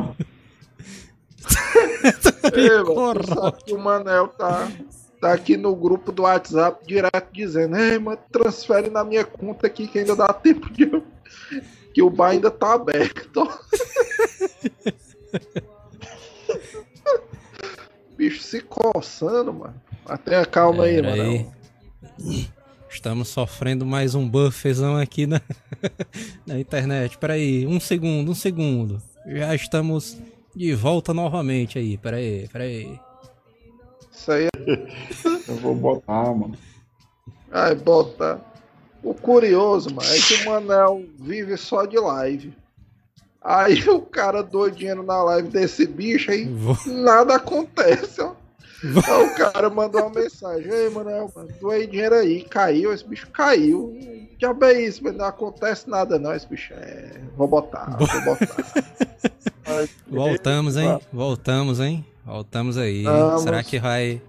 o 3.72 3.78
Manel 3.78 4.30
tá, 4.30 4.72
tá 5.20 5.34
aqui 5.34 5.58
no 5.58 5.76
grupo 5.76 6.12
do 6.12 6.24
WhatsApp 6.24 6.84
direto 6.88 7.28
dizendo: 7.32 7.78
Ei, 7.78 8.00
mano, 8.00 8.18
transfere 8.32 8.90
na 8.90 9.04
minha 9.04 9.26
conta 9.26 9.68
aqui 9.68 9.88
que 9.88 10.00
ainda 10.00 10.16
dá 10.16 10.34
tempo 10.34 10.72
de. 10.72 10.90
que 11.94 12.02
o 12.02 12.10
bar 12.10 12.30
ainda 12.30 12.50
tá 12.50 12.74
aberto. 12.74 13.48
bicho 18.18 18.42
se 18.42 18.62
coçando, 18.62 19.54
mano. 19.54 19.76
Até 20.06 20.44
calma 20.46 20.86
aí, 20.86 21.02
mano. 21.02 21.54
Estamos 22.94 23.28
sofrendo 23.28 23.88
mais 23.88 24.14
um 24.14 24.30
buffzão 24.30 24.96
aqui 24.96 25.26
na, 25.26 25.42
na 26.46 26.60
internet. 26.60 27.18
Peraí, 27.18 27.66
um 27.66 27.80
segundo, 27.80 28.32
um 28.32 28.36
segundo. 28.36 29.02
Já 29.26 29.54
estamos 29.56 30.16
de 30.56 30.74
volta 30.76 31.12
novamente 31.12 31.80
aí. 31.80 31.98
Peraí, 31.98 32.48
peraí. 32.50 33.00
Isso 34.12 34.32
aí. 34.32 34.48
Eu 35.48 35.56
vou 35.56 35.76
botar, 35.76 36.34
mano. 36.36 36.56
Ai, 37.52 37.74
bota. 37.74 38.40
O 39.02 39.14
curioso, 39.16 39.94
mano, 39.94 40.08
é 40.08 40.20
que 40.20 40.36
o 40.36 40.46
Manel 40.46 41.04
vive 41.20 41.58
só 41.58 41.86
de 41.86 41.98
live. 41.98 42.54
Aí 43.42 43.90
o 43.90 44.02
cara 44.02 44.44
doa 44.44 44.72
dinheiro 44.72 45.02
na 45.04 45.22
live 45.24 45.50
desse 45.50 45.88
bicho 45.88 46.32
aí, 46.32 46.46
Vou... 46.46 46.78
nada 46.86 47.36
acontece, 47.36 48.22
ó. 48.22 48.33
Aí 48.84 49.24
o 49.26 49.36
cara 49.36 49.70
mandou 49.70 50.02
uma 50.02 50.22
mensagem, 50.22 50.70
ei, 50.70 50.90
mano, 50.90 51.32
doei 51.62 51.88
dinheiro 51.88 52.16
aí, 52.16 52.44
caiu, 52.44 52.94
esse 52.94 53.06
bicho 53.06 53.28
caiu. 53.32 53.98
Já 54.38 54.54
bem 54.54 54.86
isso, 54.86 55.02
mas 55.04 55.16
não 55.16 55.26
acontece 55.26 55.90
nada 55.90 56.20
não, 56.20 56.34
esse 56.34 56.46
bicho 56.48 56.74
é. 56.74 57.12
Vou 57.38 57.48
botar, 57.48 57.98
vou 57.98 58.08
botar. 58.26 59.88
Voltamos, 60.08 60.76
hein? 60.76 61.00
Voltamos, 61.12 61.80
hein? 61.80 62.06
Voltamos 62.26 62.78
aí. 62.78 63.04
Vamos. 63.04 63.44
Será 63.44 63.64
que 63.64 63.80
vai. 63.80 64.22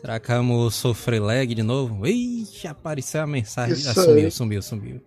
Será 0.00 0.18
que 0.18 0.28
vamos 0.28 0.74
sofrer 0.74 1.20
lag 1.20 1.54
de 1.54 1.62
novo? 1.62 2.04
Ixi, 2.06 2.66
apareceu 2.66 3.22
a 3.22 3.26
mensagem. 3.26 3.74
Ah, 3.88 3.94
sumiu, 3.94 4.30
sumiu, 4.30 4.62
sumiu, 4.62 5.00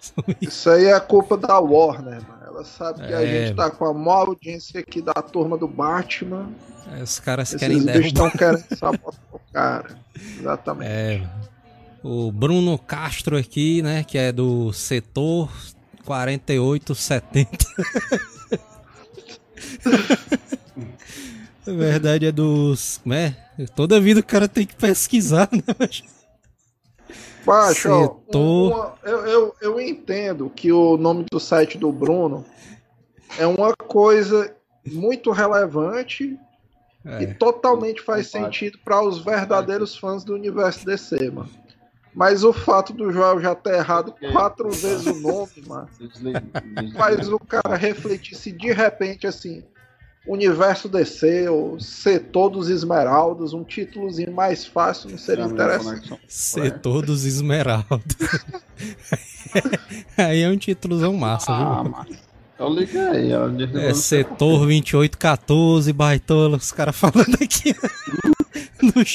sumiu. 0.00 0.36
Isso 0.40 0.68
aí 0.68 0.86
é 0.86 0.98
culpa 0.98 1.36
da 1.36 1.60
Warner, 1.60 2.20
mano. 2.26 2.41
Ela 2.52 2.64
sabe 2.64 3.06
que 3.06 3.12
é... 3.12 3.16
a 3.16 3.26
gente 3.26 3.56
tá 3.56 3.70
com 3.70 3.86
a 3.86 3.94
maior 3.94 4.28
audiência 4.28 4.80
aqui 4.80 5.00
da 5.00 5.14
turma 5.14 5.56
do 5.56 5.66
Batman. 5.66 6.50
É, 6.94 7.02
os 7.02 7.18
caras 7.18 7.48
Esses 7.48 7.60
querem 7.60 7.82
derrubar. 7.82 8.06
estão 8.06 8.30
querendo 8.30 8.76
sabotar 8.76 9.20
o 9.32 9.40
cara. 9.52 9.98
Exatamente. 10.38 10.90
É. 10.90 11.22
O 12.02 12.30
Bruno 12.30 12.76
Castro 12.78 13.38
aqui, 13.38 13.80
né, 13.80 14.04
que 14.04 14.18
é 14.18 14.30
do 14.32 14.72
setor 14.72 15.50
4870. 16.04 17.66
Na 21.66 21.72
verdade 21.72 22.26
é 22.26 22.32
dos. 22.32 23.00
Né? 23.04 23.36
Toda 23.74 24.00
vida 24.00 24.20
o 24.20 24.24
cara 24.24 24.48
tem 24.48 24.66
que 24.66 24.74
pesquisar, 24.74 25.48
né? 25.52 25.62
Baixo, 27.44 27.88
Setor... 28.26 28.72
Uma, 28.72 28.94
eu, 29.02 29.26
eu, 29.26 29.54
eu 29.60 29.80
entendo 29.80 30.50
que 30.50 30.72
o 30.72 30.96
nome 30.96 31.24
do 31.30 31.40
site 31.40 31.78
do 31.78 31.90
Bruno 31.92 32.44
é 33.38 33.46
uma 33.46 33.74
coisa 33.76 34.54
muito 34.86 35.30
relevante 35.30 36.38
é, 37.04 37.22
e 37.22 37.34
totalmente 37.34 38.00
faz 38.00 38.28
sentido 38.28 38.78
para 38.84 39.02
os 39.02 39.24
verdadeiros 39.24 39.96
fãs 39.96 40.24
do 40.24 40.34
universo 40.34 40.84
DC, 40.86 41.30
mano. 41.30 41.50
Mas 42.14 42.44
o 42.44 42.52
fato 42.52 42.92
do 42.92 43.10
Joel 43.10 43.40
já 43.40 43.54
ter 43.54 43.74
errado 43.74 44.14
quatro 44.32 44.68
vezes 44.70 45.06
o 45.06 45.14
nome, 45.20 45.64
mano, 45.66 45.88
faz 46.96 47.28
o 47.28 47.38
cara 47.38 47.74
refletir 47.74 48.36
se 48.36 48.52
de 48.52 48.72
repente 48.72 49.26
assim 49.26 49.64
Universo 50.26 50.88
DC, 50.88 51.48
ou 51.48 51.80
Setor 51.80 52.50
dos 52.50 52.68
Esmeraldas, 52.68 53.52
um 53.52 53.64
títulozinho 53.64 54.32
mais 54.32 54.64
fácil 54.64 55.10
não 55.10 55.18
seria 55.18 55.44
interessante. 55.44 56.16
Setor 56.28 57.06
dos 57.06 57.24
Esmeraldas. 57.24 58.16
aí 60.16 60.42
é 60.42 60.48
um 60.48 60.56
títulozão 60.56 61.12
massa, 61.14 61.52
ah, 61.52 61.82
viu? 61.82 61.90
Massa. 61.90 62.32
Eu 62.56 62.68
liguei, 62.68 63.34
ó. 63.34 63.48
É 63.80 63.92
Setor 63.94 64.66
2814, 64.66 65.92
baitola, 65.92 66.56
os 66.56 66.70
caras 66.70 66.94
falando 66.94 67.34
aqui. 67.42 67.74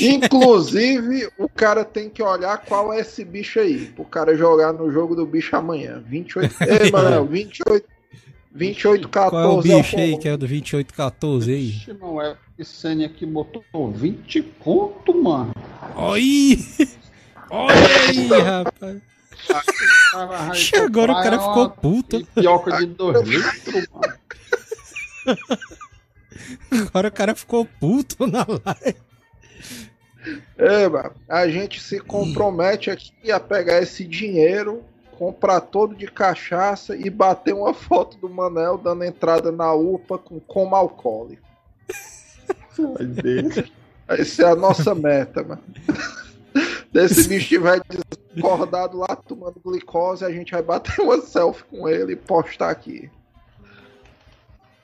Inclusive, 0.01 1.29
o 1.37 1.47
cara 1.47 1.85
tem 1.85 2.09
que 2.09 2.21
olhar 2.21 2.57
qual 2.57 2.91
é 2.91 2.99
esse 2.99 3.23
bicho 3.23 3.59
aí, 3.59 3.85
pro 3.85 4.03
cara 4.03 4.35
jogar 4.35 4.73
no 4.73 4.91
jogo 4.91 5.15
do 5.15 5.25
bicho 5.25 5.55
amanhã. 5.55 6.03
28. 6.05 6.55
Ei, 6.83 6.91
Manuel, 6.91 7.25
28 7.25 7.96
2814. 8.57 9.29
Qual 9.29 9.43
é 9.43 9.47
o 9.47 9.61
bicho 9.61 9.97
aí 9.97 10.17
que 10.17 10.27
é 10.27 10.31
do 10.31 10.47
2814 10.47 11.53
aí? 11.53 11.69
Ixi, 11.69 11.93
não 11.93 12.21
é. 12.21 12.35
Esse 12.57 12.87
aqui 13.03 13.25
botou 13.25 13.63
20 13.91 14.41
conto, 14.59 15.23
mano. 15.23 15.53
Oi! 15.95 16.57
Olha 17.49 17.75
aí, 18.09 18.27
rapaz. 18.41 19.01
Agora 20.83 21.11
o 21.13 21.15
cara 21.15 21.39
ficou 21.39 21.69
puto. 21.69 22.25
Pioca 22.33 22.77
de 22.77 22.87
2 22.87 23.27
litros, 23.27 23.87
mano. 23.93 24.17
Agora 26.71 27.07
o 27.07 27.11
cara 27.11 27.35
ficou 27.35 27.65
puto 27.79 28.25
na 28.25 28.45
live. 28.47 28.97
É, 30.57 30.89
mano, 30.89 31.11
a 31.29 31.47
gente 31.47 31.79
se 31.79 31.99
compromete 31.99 32.89
aqui 32.89 33.31
a 33.31 33.39
pegar 33.39 33.81
esse 33.81 34.03
dinheiro 34.03 34.83
comprar 35.17 35.61
todo 35.61 35.95
de 35.95 36.05
cachaça 36.05 36.95
e 36.95 37.09
bater 37.09 37.53
uma 37.53 37.73
foto 37.73 38.17
do 38.17 38.29
Manel 38.29 38.77
dando 38.77 39.03
entrada 39.03 39.51
na 39.51 39.73
UPA 39.73 40.17
com 40.17 40.39
como 40.39 40.75
alcoólico. 40.75 41.41
Essa 44.07 44.43
é 44.43 44.45
a 44.45 44.55
nossa 44.55 44.93
meta, 44.93 45.43
mano. 45.43 45.63
Desse 46.93 47.27
bicho 47.27 47.55
estiver 47.55 47.81
desacordado 47.89 48.97
lá 48.97 49.15
tomando 49.15 49.59
glicose, 49.63 50.23
a 50.23 50.31
gente 50.31 50.51
vai 50.51 50.61
bater 50.61 51.01
uma 51.01 51.19
selfie 51.19 51.63
com 51.65 51.89
ele 51.89 52.13
e 52.13 52.15
postar 52.15 52.69
aqui. 52.69 53.09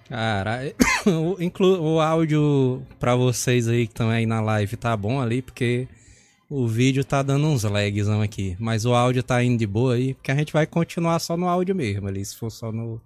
Cara, 0.09 0.61
o, 1.05 1.93
o 1.93 2.01
áudio 2.01 2.81
pra 2.99 3.15
vocês 3.15 3.67
aí 3.67 3.85
que 3.85 3.93
estão 3.93 4.09
aí 4.09 4.25
na 4.25 4.41
live 4.41 4.75
tá 4.77 4.97
bom 4.97 5.21
ali, 5.21 5.41
porque 5.41 5.87
o 6.53 6.67
vídeo 6.67 7.03
tá 7.03 7.23
dando 7.23 7.47
uns 7.47 7.63
lags 7.63 8.07
aqui, 8.07 8.55
mas 8.59 8.85
o 8.85 8.93
áudio 8.93 9.23
tá 9.23 9.43
indo 9.43 9.57
de 9.57 9.65
boa 9.65 9.95
aí, 9.95 10.13
porque 10.13 10.31
a 10.31 10.35
gente 10.35 10.53
vai 10.53 10.67
continuar 10.67 11.17
só 11.17 11.35
no 11.35 11.47
áudio 11.47 11.73
mesmo 11.73 12.07
ali, 12.07 12.23
se 12.23 12.37
for 12.37 12.51
só 12.51 12.71
no. 12.71 13.01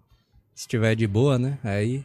Se 0.54 0.68
tiver 0.68 0.96
de 0.96 1.08
boa, 1.08 1.40
né? 1.40 1.58
Aí. 1.64 2.04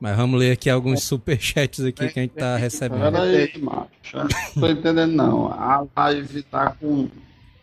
Mas 0.00 0.16
vamos 0.16 0.40
ler 0.40 0.52
aqui 0.52 0.70
alguns 0.70 1.02
superchats 1.04 1.84
aqui 1.84 2.08
que 2.08 2.18
a 2.18 2.22
gente 2.22 2.34
tá 2.34 2.56
recebendo. 2.56 3.12
Peraí, 3.12 3.52
macho. 3.60 4.16
Não 4.16 4.62
tô 4.62 4.68
entendendo 4.68 5.12
não. 5.12 5.46
A 5.52 5.86
live 5.94 6.42
tá 6.44 6.70
com. 6.80 7.08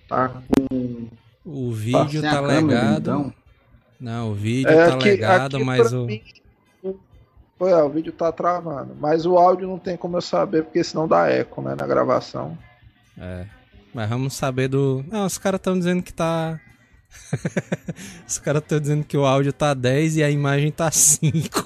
Tá 0.08 0.30
com. 0.30 1.08
O 1.43 1.72
vídeo 1.72 2.22
tá, 2.22 2.32
tá 2.32 2.41
legado. 2.41 3.00
Então. 3.00 3.34
Não, 4.00 4.32
o 4.32 4.36
vídeo 4.36 4.69
é, 4.69 4.88
tá 4.88 4.93
aqui, 4.93 5.10
legado, 5.10 5.56
aqui 5.58 5.65
mas 5.65 5.91
o. 5.93 6.06
Mim, 6.06 6.22
é, 7.62 7.84
o 7.84 7.89
vídeo 7.89 8.13
tá 8.13 8.32
travando. 8.32 8.95
Mas 9.00 9.26
o 9.26 9.36
áudio 9.36 9.67
não 9.67 9.80
tem 9.80 9.98
como 9.98 10.17
eu 10.17 10.22
saber, 10.22 10.63
porque 10.63 10.84
senão 10.84 11.08
dá 11.08 11.28
eco, 11.28 11.62
né, 11.62 11.76
na 11.76 11.88
gravação. 11.88 12.56
É. 13.19 13.45
Mas 13.93 14.10
vamos 14.10 14.34
saber 14.34 14.67
do. 14.67 15.03
Não, 15.08 15.25
os 15.25 15.38
caras 15.38 15.60
estão 15.60 15.77
dizendo 15.77 16.01
que 16.01 16.13
tá. 16.13 16.60
os 18.25 18.38
caras 18.38 18.62
estão 18.62 18.79
dizendo 18.79 19.03
que 19.03 19.17
o 19.17 19.25
áudio 19.25 19.51
tá 19.51 19.73
10 19.73 20.17
e 20.17 20.23
a 20.23 20.29
imagem 20.29 20.71
tá 20.71 20.91
5. 20.91 21.63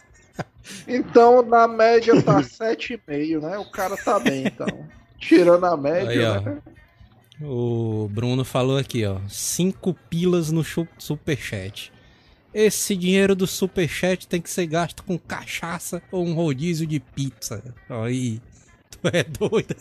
então, 0.86 1.42
na 1.42 1.66
média 1.66 2.22
tá 2.22 2.40
7,5, 2.40 3.40
né? 3.40 3.58
O 3.58 3.70
cara 3.70 3.96
tá 3.96 4.18
bem, 4.18 4.46
então. 4.46 4.88
Tirando 5.18 5.64
a 5.66 5.76
média, 5.76 6.38
Aí, 6.38 6.44
né? 6.44 6.58
O 7.40 8.08
Bruno 8.10 8.44
falou 8.44 8.78
aqui, 8.78 9.04
ó. 9.04 9.20
5 9.28 9.94
pilas 10.08 10.50
no 10.50 10.64
superchat. 10.96 11.92
Esse 12.54 12.96
dinheiro 12.96 13.36
do 13.36 13.46
superchat 13.46 14.26
tem 14.26 14.40
que 14.40 14.50
ser 14.50 14.66
gasto 14.66 15.02
com 15.04 15.18
cachaça 15.18 16.02
ou 16.10 16.24
um 16.24 16.34
rodízio 16.34 16.86
de 16.86 16.98
pizza. 16.98 17.62
Aí, 17.88 18.40
tu 18.90 18.98
é 19.12 19.22
doido. 19.22 19.76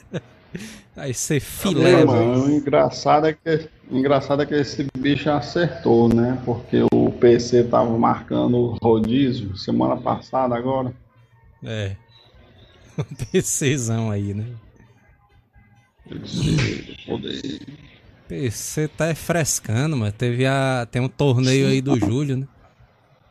Aí 0.96 1.14
você 1.14 1.40
filé. 1.40 2.04
Mano, 2.04 2.46
o 2.46 2.50
engraçado 2.50 3.28
é, 3.28 3.34
que, 3.34 3.70
engraçado 3.92 4.42
é 4.42 4.46
que 4.46 4.56
esse 4.56 4.88
bicho 4.98 5.30
acertou, 5.30 6.10
né? 6.10 6.42
Porque 6.44 6.84
o 6.92 7.12
PC 7.12 7.66
tava 7.66 7.96
marcando 7.98 8.58
o 8.58 8.78
rodízio 8.82 9.56
semana 9.56 9.96
passada 9.96 10.56
agora. 10.56 10.94
É. 11.64 11.96
O 12.98 13.04
PCzão 13.04 14.10
aí, 14.10 14.34
né? 14.34 14.48
PC, 16.10 16.96
poder. 17.06 17.62
PC 18.28 18.88
tá 18.88 19.14
frescando, 19.14 19.96
mas 19.96 20.14
teve 20.14 20.48
a. 20.48 20.88
Tem 20.90 21.00
um 21.00 21.08
torneio 21.08 21.68
aí 21.68 21.80
do 21.80 21.96
Júlio, 21.96 22.38
né? 22.38 22.48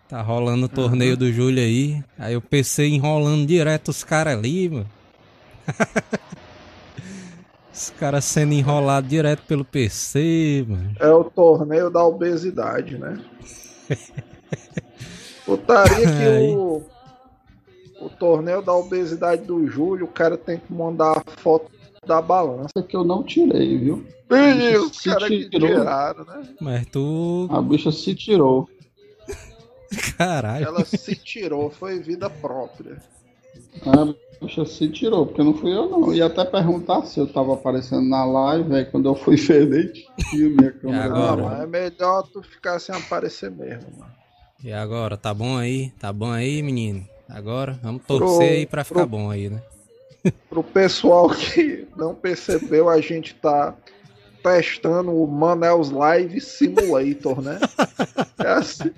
Tá 0.09 0.23
rolando 0.23 0.67
o 0.67 0.69
torneio 0.69 1.15
uhum. 1.15 1.19
do 1.19 1.33
Júlio 1.33 1.61
aí. 1.61 2.01
Aí 2.17 2.37
o 2.37 2.41
PC 2.41 2.87
enrolando 2.87 3.45
direto 3.45 3.89
os 3.89 4.05
caras 4.05 4.39
ali, 4.39 4.69
mano. 4.69 4.87
Os 7.77 7.91
caras 7.91 8.25
sendo 8.25 8.55
enrolados 8.55 9.11
direto 9.11 9.43
pelo 9.43 9.63
PC, 9.63 10.65
mano. 10.67 10.97
É 10.99 11.11
o 11.11 11.25
torneio 11.25 11.91
da 11.91 12.03
obesidade, 12.07 12.97
né? 12.97 13.23
Putaria 15.45 16.07
que 16.07 16.57
o, 16.57 16.83
o 18.01 18.09
torneio 18.09 18.63
da 18.63 18.75
obesidade 18.75 19.43
do 19.43 19.67
Júlio, 19.67 20.07
o 20.07 20.11
cara 20.11 20.39
tem 20.39 20.59
que 20.59 20.73
mandar 20.73 21.19
a 21.19 21.31
foto 21.39 21.71
da 22.07 22.23
balança. 22.23 22.83
Que 22.89 22.97
eu 22.97 23.05
não 23.05 23.23
tirei, 23.23 23.77
viu? 23.77 24.07
Ih, 24.31 24.79
os 24.79 24.99
caras 25.03 25.29
que 25.29 25.51
tiraram, 25.51 26.25
né? 26.25 26.49
Mas 26.59 26.87
tu. 26.87 27.47
A 27.51 27.61
bicha 27.61 27.93
se 27.93 28.15
tirou. 28.15 28.71
Caralho. 30.17 30.65
Ela 30.65 30.83
se 30.83 31.15
tirou, 31.15 31.69
foi 31.69 32.01
vida 32.01 32.31
própria. 32.31 33.03
Ah, 33.85 34.15
Poxa, 34.39 34.67
se 34.67 34.89
tirou, 34.89 35.27
porque 35.27 35.43
não 35.43 35.55
fui 35.55 35.73
eu 35.73 35.89
não. 35.89 36.07
Eu 36.07 36.15
ia 36.15 36.27
até 36.27 36.45
perguntar 36.45 37.05
se 37.07 37.19
eu 37.19 37.27
tava 37.27 37.55
aparecendo 37.55 38.07
na 38.09 38.25
live, 38.25 38.75
aí 38.75 38.85
quando 38.85 39.09
eu 39.09 39.15
fui 39.15 39.37
ver, 39.37 39.67
nem 39.67 40.51
minha 40.51 40.73
câmera. 40.73 41.05
Agora, 41.05 41.63
é 41.63 41.67
melhor 41.67 42.23
tu 42.33 42.43
ficar 42.43 42.79
sem 42.79 42.95
aparecer 42.95 43.51
mesmo, 43.51 43.91
mano. 43.99 44.13
E 44.63 44.73
agora, 44.73 45.17
tá 45.17 45.33
bom 45.33 45.57
aí? 45.57 45.91
Tá 45.99 46.13
bom 46.13 46.31
aí, 46.31 46.63
menino? 46.63 47.07
Agora, 47.29 47.79
vamos 47.83 48.03
torcer 48.07 48.37
pro, 48.37 48.47
aí 48.47 48.67
pra 48.67 48.85
ficar 48.85 49.01
pro, 49.01 49.07
bom 49.07 49.31
aí, 49.31 49.51
né? 49.51 49.63
Pro 50.49 50.63
pessoal 50.63 51.29
que 51.31 51.87
não 51.97 52.15
percebeu, 52.15 52.89
a 52.89 53.01
gente 53.01 53.35
tá 53.35 53.75
testando 54.43 55.13
o 55.13 55.27
Manel's 55.27 55.91
Live 55.91 56.41
Simulator, 56.41 57.43
né? 57.43 57.59
É 58.39 58.49
assim, 58.49 58.93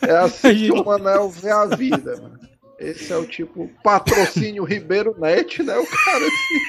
é 0.00 0.16
assim 0.16 0.54
que 0.54 0.72
o 0.72 0.84
Manel 0.84 1.28
vê 1.28 1.50
a 1.50 1.66
vida, 1.66 2.16
mano. 2.16 2.38
Esse 2.78 3.12
é 3.12 3.16
o 3.16 3.26
tipo 3.26 3.70
patrocínio 3.82 4.64
Ribeiro 4.68 5.14
Net, 5.18 5.62
né? 5.62 5.76
O 5.76 5.86
cara 5.86 6.26
assim. 6.26 6.60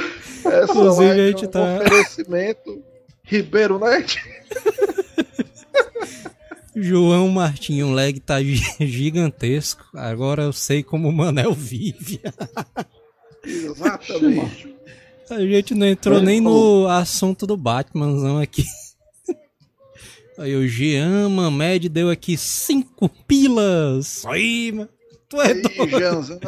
Essa 0.48 0.72
Inclusive, 0.72 1.10
a 1.10 1.28
gente 1.28 1.44
é 1.44 1.48
um 1.48 1.50
tá... 1.50 1.76
oferecimento 1.76 2.82
Ribeiro 3.22 3.78
Net. 3.78 4.18
João 6.74 7.28
Martinho, 7.28 7.88
o 7.88 7.92
lag 7.92 8.18
tá 8.20 8.36
gigantesco. 8.42 9.84
Agora 9.94 10.44
eu 10.44 10.52
sei 10.52 10.82
como 10.82 11.08
o 11.08 11.12
Manel 11.12 11.52
vive. 11.52 12.20
Exatamente. 13.44 14.74
A 15.28 15.40
gente 15.40 15.74
não 15.74 15.86
entrou 15.86 16.22
nem 16.22 16.40
no 16.40 16.88
assunto 16.88 17.46
do 17.46 17.56
Batmanzão 17.56 18.38
aqui. 18.38 18.64
Aí 20.40 20.56
o 20.56 20.66
Jean 20.66 21.28
Mamed 21.28 21.90
deu 21.90 22.08
aqui 22.08 22.34
cinco 22.34 23.10
pilas. 23.28 24.24
Aí, 24.24 24.72
mano. 24.72 24.88
Tu 25.28 25.38
é 25.38 25.48
Aí, 25.48 25.60
doido. 25.60 26.40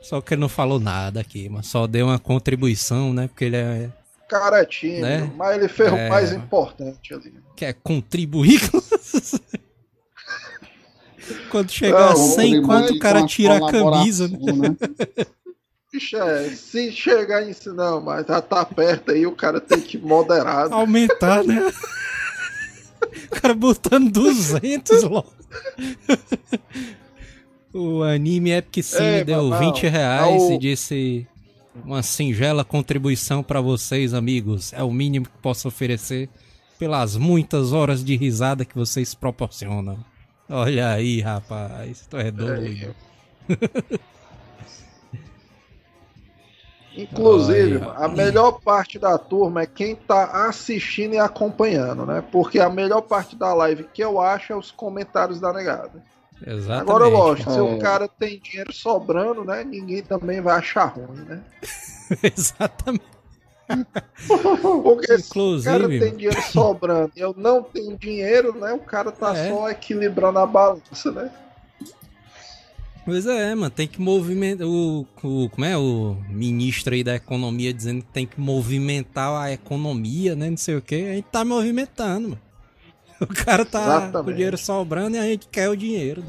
Só 0.00 0.20
que 0.20 0.34
ele 0.34 0.40
não 0.40 0.48
falou 0.48 0.78
nada 0.78 1.18
aqui, 1.20 1.48
mas 1.48 1.66
só 1.66 1.88
deu 1.88 2.06
uma 2.06 2.20
contribuição, 2.20 3.12
né? 3.12 3.26
Porque 3.26 3.46
ele 3.46 3.56
é. 3.56 3.90
Cara 4.28 4.60
é 4.60 4.64
tímido, 4.64 5.02
né? 5.02 5.32
mas 5.36 5.56
ele 5.56 5.66
fez 5.66 5.92
é... 5.92 5.92
o 5.92 6.08
mais 6.08 6.32
importante 6.32 7.12
ali. 7.12 7.34
Quer 7.56 7.74
contribuir? 7.82 8.60
Quando 11.50 11.72
chegar 11.72 12.12
não, 12.12 12.12
a 12.12 12.16
100, 12.16 12.62
quanto 12.62 12.94
o 12.94 12.98
cara 13.00 13.26
tira 13.26 13.56
a 13.56 13.70
camisa, 13.70 14.28
né? 14.28 14.38
né? 14.38 14.76
é, 16.14 16.48
se 16.50 16.92
chegar 16.92 17.42
em 17.42 17.52
não, 17.74 18.00
mas 18.00 18.26
já 18.26 18.40
tá 18.40 18.64
perto 18.64 19.10
aí, 19.10 19.26
o 19.26 19.34
cara 19.34 19.60
tem 19.60 19.80
que 19.80 19.98
moderar. 19.98 20.72
Aumentar, 20.72 21.42
né? 21.42 21.72
O 23.30 23.40
cara 23.40 23.54
botando 23.54 24.10
200 24.10 25.02
logo. 25.04 25.32
o 27.72 28.02
anime 28.02 28.50
Epic 28.52 28.84
Sim 28.84 29.02
Ei, 29.02 29.24
deu 29.24 29.48
não, 29.48 29.58
20 29.58 29.86
reais 29.88 30.42
e 30.50 30.58
disse 30.58 31.26
uma 31.84 32.02
singela 32.02 32.64
contribuição 32.64 33.42
para 33.42 33.60
vocês, 33.60 34.12
amigos. 34.14 34.72
É 34.72 34.82
o 34.82 34.92
mínimo 34.92 35.26
que 35.26 35.38
posso 35.42 35.68
oferecer 35.68 36.28
pelas 36.78 37.16
muitas 37.16 37.72
horas 37.72 38.04
de 38.04 38.16
risada 38.16 38.64
que 38.64 38.74
vocês 38.74 39.14
proporcionam. 39.14 39.98
Olha 40.48 40.90
aí, 40.90 41.20
rapaz, 41.20 42.06
tu 42.08 42.16
é 42.16 42.30
doido. 42.30 42.94
É. 43.48 44.00
Inclusive, 46.96 47.80
a 47.96 48.08
melhor 48.08 48.60
parte 48.60 48.98
da 48.98 49.16
turma 49.16 49.62
é 49.62 49.66
quem 49.66 49.94
tá 49.94 50.46
assistindo 50.48 51.14
e 51.14 51.18
acompanhando, 51.18 52.04
né? 52.04 52.22
Porque 52.32 52.58
a 52.58 52.68
melhor 52.68 53.02
parte 53.02 53.36
da 53.36 53.54
live 53.54 53.84
que 53.92 54.02
eu 54.02 54.20
acho 54.20 54.52
é 54.52 54.56
os 54.56 54.70
comentários 54.70 55.40
da 55.40 55.52
negada. 55.52 56.02
Exatamente. 56.44 56.90
Agora, 56.90 57.06
lógico, 57.06 57.50
é. 57.50 57.54
se 57.54 57.60
o 57.60 57.78
cara 57.78 58.08
tem 58.08 58.40
dinheiro 58.40 58.72
sobrando, 58.72 59.44
né? 59.44 59.62
Ninguém 59.62 60.02
também 60.02 60.40
vai 60.40 60.56
achar 60.56 60.86
ruim, 60.86 61.20
né? 61.20 61.40
Exatamente. 62.36 63.04
Porque 64.82 65.14
Inclusive, 65.14 65.22
se 65.22 65.38
o 65.38 65.62
cara 65.62 65.88
tem 65.88 66.16
dinheiro 66.16 66.42
sobrando 66.42 67.12
e 67.14 67.20
eu 67.20 67.34
não 67.36 67.62
tenho 67.62 67.96
dinheiro, 67.96 68.52
né? 68.58 68.72
O 68.72 68.80
cara 68.80 69.12
tá 69.12 69.36
é. 69.36 69.48
só 69.48 69.70
equilibrando 69.70 70.38
a 70.38 70.46
balança, 70.46 71.12
né? 71.12 71.30
Pois 73.04 73.26
é, 73.26 73.54
mano, 73.54 73.70
tem 73.70 73.88
que 73.88 74.00
movimentar. 74.00 74.66
O, 74.66 75.06
o, 75.22 75.48
como 75.48 75.64
é? 75.64 75.76
O 75.76 76.16
ministro 76.28 76.94
aí 76.94 77.02
da 77.02 77.14
economia 77.14 77.72
dizendo 77.72 78.02
que 78.02 78.12
tem 78.12 78.26
que 78.26 78.40
movimentar 78.40 79.32
a 79.40 79.50
economia, 79.52 80.36
né? 80.36 80.50
Não 80.50 80.56
sei 80.56 80.76
o 80.76 80.82
que. 80.82 80.94
A 80.94 81.14
gente 81.14 81.24
tá 81.24 81.44
movimentando, 81.44 82.30
mano. 82.30 82.40
O 83.20 83.26
cara 83.26 83.66
tá 83.66 83.82
Exatamente. 83.82 84.24
com 84.24 84.30
o 84.30 84.32
dinheiro 84.32 84.56
sobrando 84.56 85.14
e 85.14 85.18
a 85.18 85.24
gente 85.24 85.46
quer 85.48 85.68
o 85.68 85.76
dinheiro. 85.76 86.24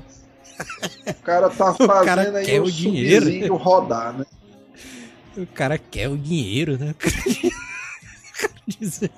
O 1.08 1.14
cara 1.24 1.50
tá 1.50 1.74
fazendo 1.74 1.86
o 2.02 2.06
cara 2.06 2.38
aí 2.38 2.46
quer 2.46 2.60
o, 2.60 2.66
o 2.66 2.72
dinheiro 2.72 3.56
rodar, 3.56 4.18
né? 4.18 4.26
O 5.38 5.48
cara 5.48 5.78
quer 5.78 6.10
o 6.10 6.18
dinheiro, 6.18 6.78
né? 6.78 6.94
Dizer. 8.68 9.10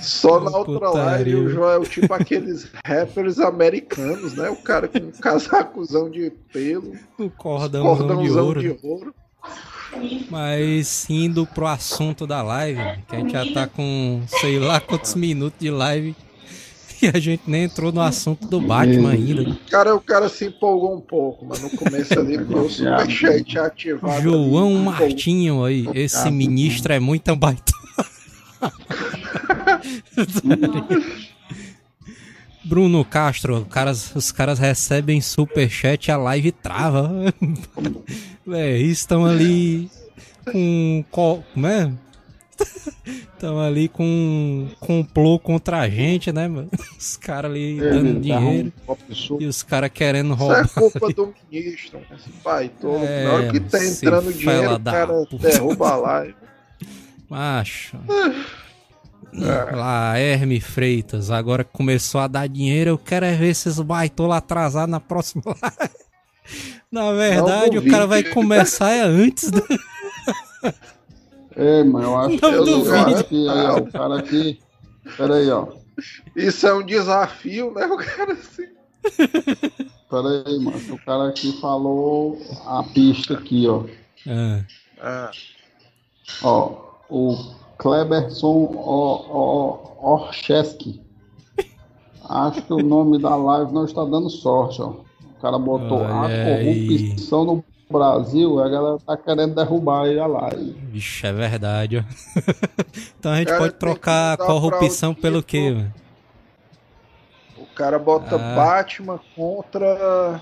Só 0.00 0.40
na 0.40 0.56
outra 0.56 0.90
live 0.90 1.34
o 1.34 1.48
Joel, 1.48 1.82
tipo 1.84 2.12
aqueles 2.12 2.68
rappers 2.84 3.38
americanos, 3.38 4.34
né? 4.34 4.48
O 4.50 4.56
cara 4.56 4.88
com 4.88 4.98
um 4.98 5.10
casacuzão 5.10 6.10
de 6.10 6.30
pelo, 6.52 6.94
o 7.18 7.30
cordãozão, 7.30 7.96
cordãozão 7.96 8.24
de, 8.24 8.38
ouro. 8.38 8.60
de 8.60 8.78
ouro. 8.82 9.14
Mas 10.30 11.08
indo 11.08 11.46
pro 11.46 11.66
assunto 11.66 12.26
da 12.26 12.42
live, 12.42 12.80
que 13.06 13.14
a 13.14 13.18
gente 13.20 13.32
já 13.32 13.52
tá 13.52 13.66
com 13.66 14.22
sei 14.26 14.58
lá 14.58 14.80
quantos 14.80 15.14
minutos 15.14 15.60
de 15.60 15.70
live 15.70 16.16
e 17.02 17.08
a 17.08 17.20
gente 17.20 17.42
nem 17.46 17.64
entrou 17.64 17.92
no 17.92 18.00
assunto 18.00 18.46
do 18.46 18.60
Batman 18.60 19.10
ainda. 19.10 19.56
Cara, 19.70 19.94
o 19.94 20.00
cara 20.00 20.28
se 20.28 20.46
empolgou 20.46 20.96
um 20.96 21.00
pouco, 21.00 21.44
mas 21.44 21.60
no 21.60 21.70
começo 21.70 22.18
ali 22.18 22.38
o 22.38 22.68
superchat 22.68 23.58
ativado. 23.58 24.22
João 24.22 24.74
ali, 24.74 24.84
Martinho 24.84 25.64
aí, 25.64 25.86
esse 25.94 26.30
ministro 26.30 26.92
é 26.92 26.98
muito 26.98 27.34
baita. 27.36 27.72
Bruno 32.64 33.04
Castro, 33.04 33.66
caras, 33.66 34.14
os 34.16 34.32
caras 34.32 34.58
recebem 34.58 35.20
superchat, 35.20 36.10
a 36.10 36.16
live 36.16 36.50
trava. 36.50 37.10
é, 38.50 38.78
estão 38.78 39.26
ali 39.26 39.90
com. 40.50 41.04
Como 41.10 41.66
é? 41.66 41.92
Estão 43.34 43.60
ali 43.60 43.88
com 43.88 44.04
um 44.04 44.70
complô 44.80 45.38
contra 45.38 45.80
a 45.80 45.88
gente, 45.88 46.32
né, 46.32 46.48
mano? 46.48 46.70
Os 46.98 47.16
caras 47.16 47.50
ali 47.50 47.78
é, 47.78 47.90
dando 47.90 48.14
tá 48.14 48.20
dinheiro 48.20 48.72
e 49.38 49.46
os 49.46 49.62
caras 49.62 49.90
querendo 49.92 50.32
roubar. 50.34 50.64
Isso 50.64 50.78
é 50.78 50.82
culpa 50.82 51.12
do 51.12 51.34
ministro, 51.50 52.00
esse 52.14 52.30
pai 52.42 52.70
todo. 52.80 53.04
É, 53.04 53.24
Na 53.24 53.32
hora 53.34 53.50
que 53.50 53.60
tá 53.60 53.84
entrando 53.84 54.32
dinheiro, 54.32 54.74
o 54.74 54.80
cara 54.80 55.12
derruba 55.32 55.90
a 55.90 55.96
live. 55.96 56.34
Macho. 57.28 57.98
É. 59.32 59.76
Lá, 59.76 60.18
Herme 60.18 60.60
Freitas, 60.60 61.30
agora 61.30 61.64
que 61.64 61.72
começou 61.72 62.20
a 62.20 62.26
dar 62.26 62.48
dinheiro, 62.48 62.90
eu 62.90 62.98
quero 62.98 63.26
é 63.26 63.32
ver 63.32 63.48
esses 63.48 63.78
baitola 63.80 64.36
atrasados 64.36 64.90
na 64.90 65.00
próxima 65.00 65.42
live. 65.46 65.94
Na 66.90 67.12
verdade, 67.12 67.78
o 67.78 67.90
cara 67.90 68.06
vai 68.06 68.22
começar 68.22 68.90
é 68.92 69.00
antes. 69.00 69.50
Do... 69.50 69.64
É, 71.56 71.82
mas 71.82 72.04
eu 72.04 72.16
acho 72.16 72.40
não 72.40 72.64
que 72.64 72.70
o 72.70 72.84
cara 72.84 73.20
aqui, 73.20 73.48
aí, 73.48 73.66
ó, 73.66 73.78
o 73.78 73.92
cara 73.92 74.18
aqui. 74.18 74.60
Pera 75.16 75.34
aí, 75.36 75.50
ó. 75.50 75.68
Isso 76.36 76.66
é 76.66 76.74
um 76.74 76.84
desafio, 76.84 77.72
né? 77.72 77.86
O 77.86 77.96
cara 77.96 78.32
assim. 78.32 78.68
Pera 80.10 80.44
aí, 80.46 80.58
mano. 80.58 80.94
O 80.94 80.98
cara 81.04 81.28
aqui 81.28 81.60
falou 81.60 82.40
a 82.66 82.82
pista 82.82 83.34
aqui, 83.34 83.66
ó. 83.66 83.84
É. 84.26 84.64
Ah. 85.00 85.30
Ó, 86.42 86.80
o 87.08 87.54
Kleberson 87.78 88.70
Orcheski. 90.00 91.02
Acho 92.28 92.62
que 92.62 92.72
o 92.72 92.82
nome 92.82 93.20
da 93.20 93.36
live 93.36 93.72
não 93.72 93.84
está 93.84 94.04
dando 94.04 94.30
sorte, 94.30 94.80
ó. 94.80 94.88
O 94.88 95.40
cara 95.42 95.58
botou 95.58 95.98
Olha 95.98 96.10
a 96.10 96.44
corrupção 96.44 97.40
aí. 97.40 97.46
no 97.46 97.64
Brasil, 97.90 98.62
a 98.62 98.68
galera 98.68 98.98
tá 98.98 99.16
querendo 99.16 99.54
derrubar 99.54 100.04
aí 100.04 100.18
a 100.18 100.26
live. 100.26 100.72
Vixe, 100.90 101.26
é 101.26 101.32
verdade, 101.32 101.98
ó. 101.98 102.02
então 103.18 103.32
a 103.32 103.36
gente 103.36 103.48
cara, 103.48 103.60
pode 103.60 103.74
trocar 103.74 104.32
a 104.32 104.36
corrupção 104.38 105.14
pelo 105.14 105.42
quê, 105.42 105.70
mano? 105.70 105.92
O 107.58 107.66
cara 107.74 107.98
bota 107.98 108.36
ah. 108.36 108.54
Batman 108.56 109.20
contra. 109.36 110.40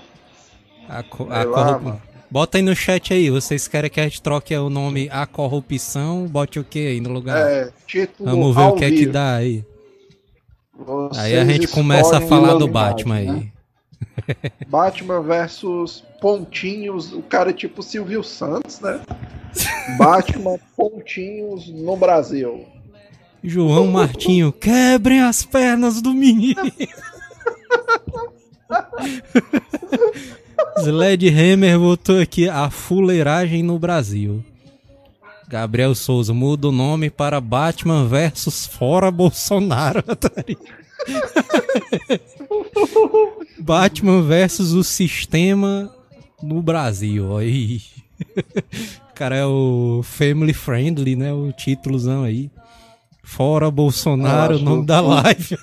A, 0.87 1.03
co 1.03 1.27
a 1.29 1.45
corrupção. 1.45 2.12
Bota 2.33 2.57
aí 2.57 2.63
no 2.63 2.75
chat 2.75 3.13
aí, 3.13 3.29
vocês 3.29 3.67
querem 3.67 3.91
que 3.91 3.99
a 3.99 4.05
gente 4.05 4.19
troque 4.19 4.57
o 4.57 4.67
nome 4.67 5.07
A 5.11 5.27
Corrupção? 5.27 6.25
Bote 6.25 6.57
o 6.57 6.63
que 6.63 6.79
aí 6.79 6.99
no 6.99 7.11
lugar? 7.11 7.37
É, 7.37 7.71
título 7.85 8.27
Vamos 8.27 8.55
ver 8.55 8.63
o 8.63 8.73
que 8.73 8.83
é 8.83 8.89
que 8.89 9.05
dá 9.05 9.35
aí. 9.35 9.63
Vocês 10.75 11.25
aí 11.25 11.37
a 11.37 11.45
gente 11.45 11.67
começa 11.67 12.17
a 12.17 12.21
falar 12.21 12.55
do 12.55 12.67
Batman 12.67 13.21
né? 13.21 13.29
aí. 13.29 13.53
Batman 14.65 15.21
versus 15.21 16.03
Pontinhos, 16.19 17.13
o 17.13 17.21
cara 17.21 17.51
é 17.51 17.53
tipo 17.53 17.83
Silvio 17.83 18.23
Santos, 18.23 18.79
né? 18.79 18.99
Batman 19.99 20.57
Pontinhos 20.75 21.69
no 21.69 21.95
Brasil. 21.95 22.65
João 23.43 23.85
Martinho, 23.85 24.51
quebrem 24.51 25.21
as 25.21 25.45
pernas 25.45 26.01
do 26.01 26.15
menino. 26.15 26.63
Sledgehammer 30.77 31.79
botou 31.79 32.19
aqui 32.19 32.49
a 32.49 32.69
fuleiragem 32.69 33.63
no 33.63 33.77
Brasil. 33.77 34.43
Gabriel 35.47 35.93
Souza 35.93 36.33
muda 36.33 36.69
o 36.69 36.71
nome 36.71 37.09
para 37.09 37.39
Batman 37.39 38.07
versus 38.07 38.65
Fora 38.65 39.11
Bolsonaro. 39.11 40.03
Batman 43.59 44.23
versus 44.23 44.71
o 44.73 44.83
sistema 44.83 45.89
no 46.41 46.61
Brasil. 46.61 47.37
Aí. 47.37 47.81
Cara, 49.15 49.35
é 49.35 49.45
o 49.45 50.01
Family 50.03 50.53
Friendly, 50.53 51.15
né? 51.15 51.33
O 51.33 51.51
títulozão 51.51 52.23
aí. 52.23 52.49
Fora 53.23 53.71
Bolsonaro, 53.71 54.57
o 54.57 54.59
nome 54.59 54.85
da 54.85 55.01
live. 55.01 55.57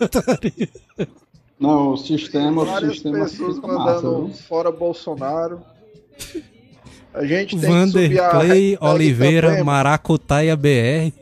Não, 1.61 1.93
o 1.93 1.97
sistema, 1.99 2.65
Várias 2.65 2.91
o 2.91 2.95
sistema 2.95 3.19
pessoas 3.19 3.59
mandando 3.59 4.29
massa, 4.29 4.43
fora 4.45 4.73
Bolsonaro. 4.73 5.61
A 7.13 7.27
gente 7.27 7.59
tem 7.59 7.69
Vanderlei 7.69 8.79
Oliveira, 8.81 9.51
também, 9.51 9.65
Maracutaia 9.65 10.57
BR. 10.57 11.13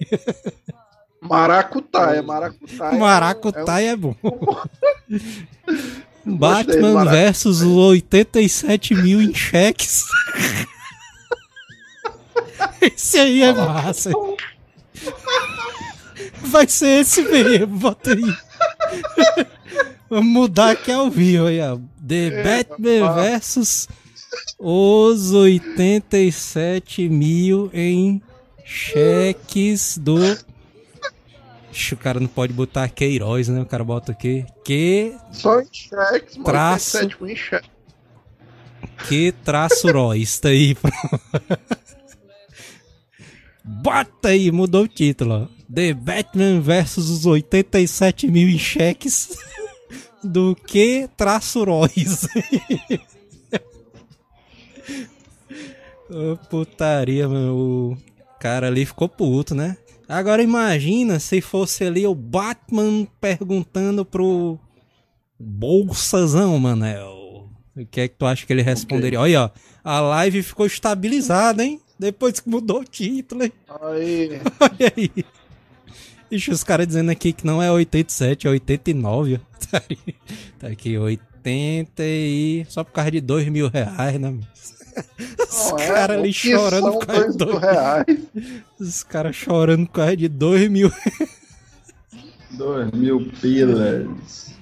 Maracutaia, 1.20 2.22
Maracutaia. 2.22 2.98
Maracutaia 2.98 3.88
é, 3.88 3.92
é 3.92 3.96
bom. 3.96 4.14
Batman 6.24 7.04
versus 7.06 7.62
87 7.62 8.94
mil 8.94 9.20
em 9.20 9.34
cheques. 9.34 10.04
Esse 12.80 13.18
aí 13.18 13.42
é 13.42 13.52
massa. 13.52 14.12
Vai 16.42 16.68
ser 16.68 17.00
esse 17.00 17.22
mesmo, 17.22 17.66
bota 17.66 18.12
aí. 18.12 18.36
Vamos 20.10 20.32
mudar 20.32 20.70
aqui 20.70 20.90
ao 20.90 21.10
vivo 21.10 21.46
aí, 21.46 21.60
ó. 21.60 21.78
The 22.06 22.26
é, 22.26 22.42
Batman 22.64 23.14
versus 23.14 23.88
os 24.58 25.32
87 25.32 27.08
mil 27.08 27.70
em 27.74 28.22
cheques 28.64 29.98
do. 29.98 30.16
O 31.92 31.96
cara 31.96 32.18
não 32.18 32.26
pode 32.26 32.52
botar 32.52 32.88
Queiroz, 32.88 33.48
né? 33.48 33.60
O 33.60 33.66
cara 33.66 33.84
bota 33.84 34.12
aqui. 34.12 34.46
Que. 34.64 35.14
Só 35.30 35.60
em 35.60 35.68
cheques, 35.70 36.36
mano. 36.36 36.44
Traço. 36.44 36.98
Em 37.22 37.36
cheque. 37.36 37.70
Que 39.06 39.32
traço 39.44 39.90
roista 39.92 40.48
aí. 40.48 40.76
Bota 43.62 44.28
aí, 44.28 44.50
mudou 44.50 44.84
o 44.84 44.88
título. 44.88 45.48
The 45.72 45.92
Batman 45.92 46.60
versus 46.60 47.10
os 47.10 47.26
87 47.26 48.26
mil 48.26 48.48
em 48.48 48.58
cheques 48.58 49.36
do 50.22 50.54
que 50.54 51.08
traço 51.16 51.64
Royce. 51.64 52.28
oh, 56.10 56.36
putaria, 56.48 57.28
mano. 57.28 57.56
O 57.56 57.98
cara 58.40 58.66
ali 58.68 58.84
ficou 58.84 59.08
puto, 59.08 59.54
né? 59.54 59.76
Agora 60.08 60.42
imagina 60.42 61.18
se 61.20 61.40
fosse 61.40 61.84
ali 61.84 62.06
o 62.06 62.14
Batman 62.14 63.06
perguntando 63.20 64.04
pro 64.04 64.58
Bolsazão, 65.38 66.58
Manel. 66.58 67.50
O 67.76 67.86
que 67.86 68.00
é 68.00 68.08
que 68.08 68.16
tu 68.16 68.26
acha 68.26 68.44
que 68.46 68.52
ele 68.52 68.62
responderia? 68.62 69.20
Okay. 69.20 69.36
Olha, 69.36 69.44
ó, 69.44 69.50
a 69.84 70.00
live 70.00 70.42
ficou 70.42 70.66
estabilizada, 70.66 71.64
hein? 71.64 71.80
Depois 71.98 72.40
que 72.40 72.48
mudou 72.48 72.80
o 72.80 72.84
título, 72.84 73.44
hein? 73.44 73.52
Aí. 73.82 74.40
Olha 74.58 74.92
aí. 74.96 75.10
Ixi, 76.30 76.50
os 76.50 76.64
caras 76.64 76.86
dizendo 76.86 77.10
aqui 77.10 77.32
que 77.32 77.46
não 77.46 77.62
é 77.62 77.70
87, 77.70 78.46
é 78.46 78.50
89. 78.50 79.40
Tá 80.58 80.68
aqui, 80.68 80.98
80 80.98 82.02
e. 82.02 82.66
Só 82.68 82.82
por 82.82 82.92
causa 82.92 83.10
de 83.10 83.20
2 83.20 83.48
mil 83.48 83.68
reais, 83.68 84.18
né? 84.18 84.38
Os 85.18 85.72
é, 85.80 85.86
caras 85.86 86.18
ali 86.18 86.32
chorando 86.32 86.92
por 86.92 87.06
causa 87.06 87.30
de 87.30 87.38
2 87.38 87.60
reais. 87.60 88.04
Os 88.80 89.02
caras 89.02 89.36
chorando 89.36 89.86
por 89.86 89.92
causa 89.92 90.16
de 90.16 90.28
2 90.28 90.68
mil 90.68 90.92
2 92.50 92.90
mil 92.92 93.30
pilas. 93.40 94.56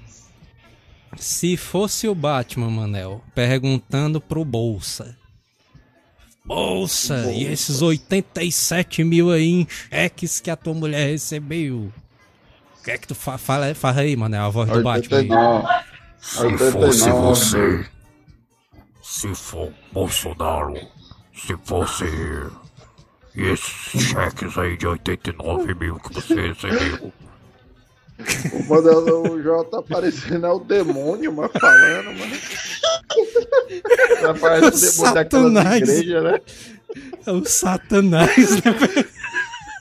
Se 1.16 1.56
fosse 1.56 2.06
o 2.06 2.14
Batman, 2.14 2.70
Manel, 2.70 3.22
perguntando 3.34 4.20
pro 4.20 4.44
Bolsa. 4.44 5.16
Bolsa, 6.44 7.14
Bolsa, 7.14 7.32
e 7.32 7.44
esses 7.44 7.82
87 7.82 9.02
mil 9.02 9.32
aí 9.32 9.48
em 9.48 9.66
cheques 9.68 10.38
que 10.40 10.50
a 10.50 10.56
tua 10.56 10.74
mulher 10.74 11.08
recebeu? 11.08 11.90
O 12.86 12.88
que 12.88 12.92
é 12.92 12.98
que 12.98 13.08
tu 13.08 13.16
fa 13.16 13.36
fala, 13.36 13.74
fala 13.74 14.02
aí, 14.02 14.14
Manel, 14.14 14.44
a 14.44 14.48
voz 14.48 14.70
89. 14.70 15.10
do 15.10 15.32
Batman? 15.34 15.82
Se 16.20 16.56
fosse 16.70 17.10
você, 17.10 17.84
se 19.02 19.34
for 19.34 19.72
Bolsonaro, 19.90 20.76
se 21.34 21.56
fosse 21.64 22.04
esses 23.34 24.02
cheques 24.02 24.56
aí 24.56 24.76
de 24.76 24.86
89 24.86 25.74
mil 25.74 25.96
que 25.96 26.14
você 26.14 26.52
recebeu. 26.52 27.12
O 28.52 28.62
modelo 28.62 29.32
o 29.32 29.42
J 29.42 29.64
tá 29.64 29.82
parecendo 29.82 30.46
é 30.46 30.52
o 30.52 30.60
demônio, 30.60 31.32
mas 31.32 31.50
falando, 31.60 32.16
mano. 32.16 32.36
Parece 34.40 34.86
o 34.86 34.92
demônio 34.92 35.14
daquelas 35.14 35.76
igrejas, 35.82 36.22
né? 36.22 36.40
É 37.26 37.32
o 37.32 37.44
Satanás, 37.44 38.62
né? 38.62 38.76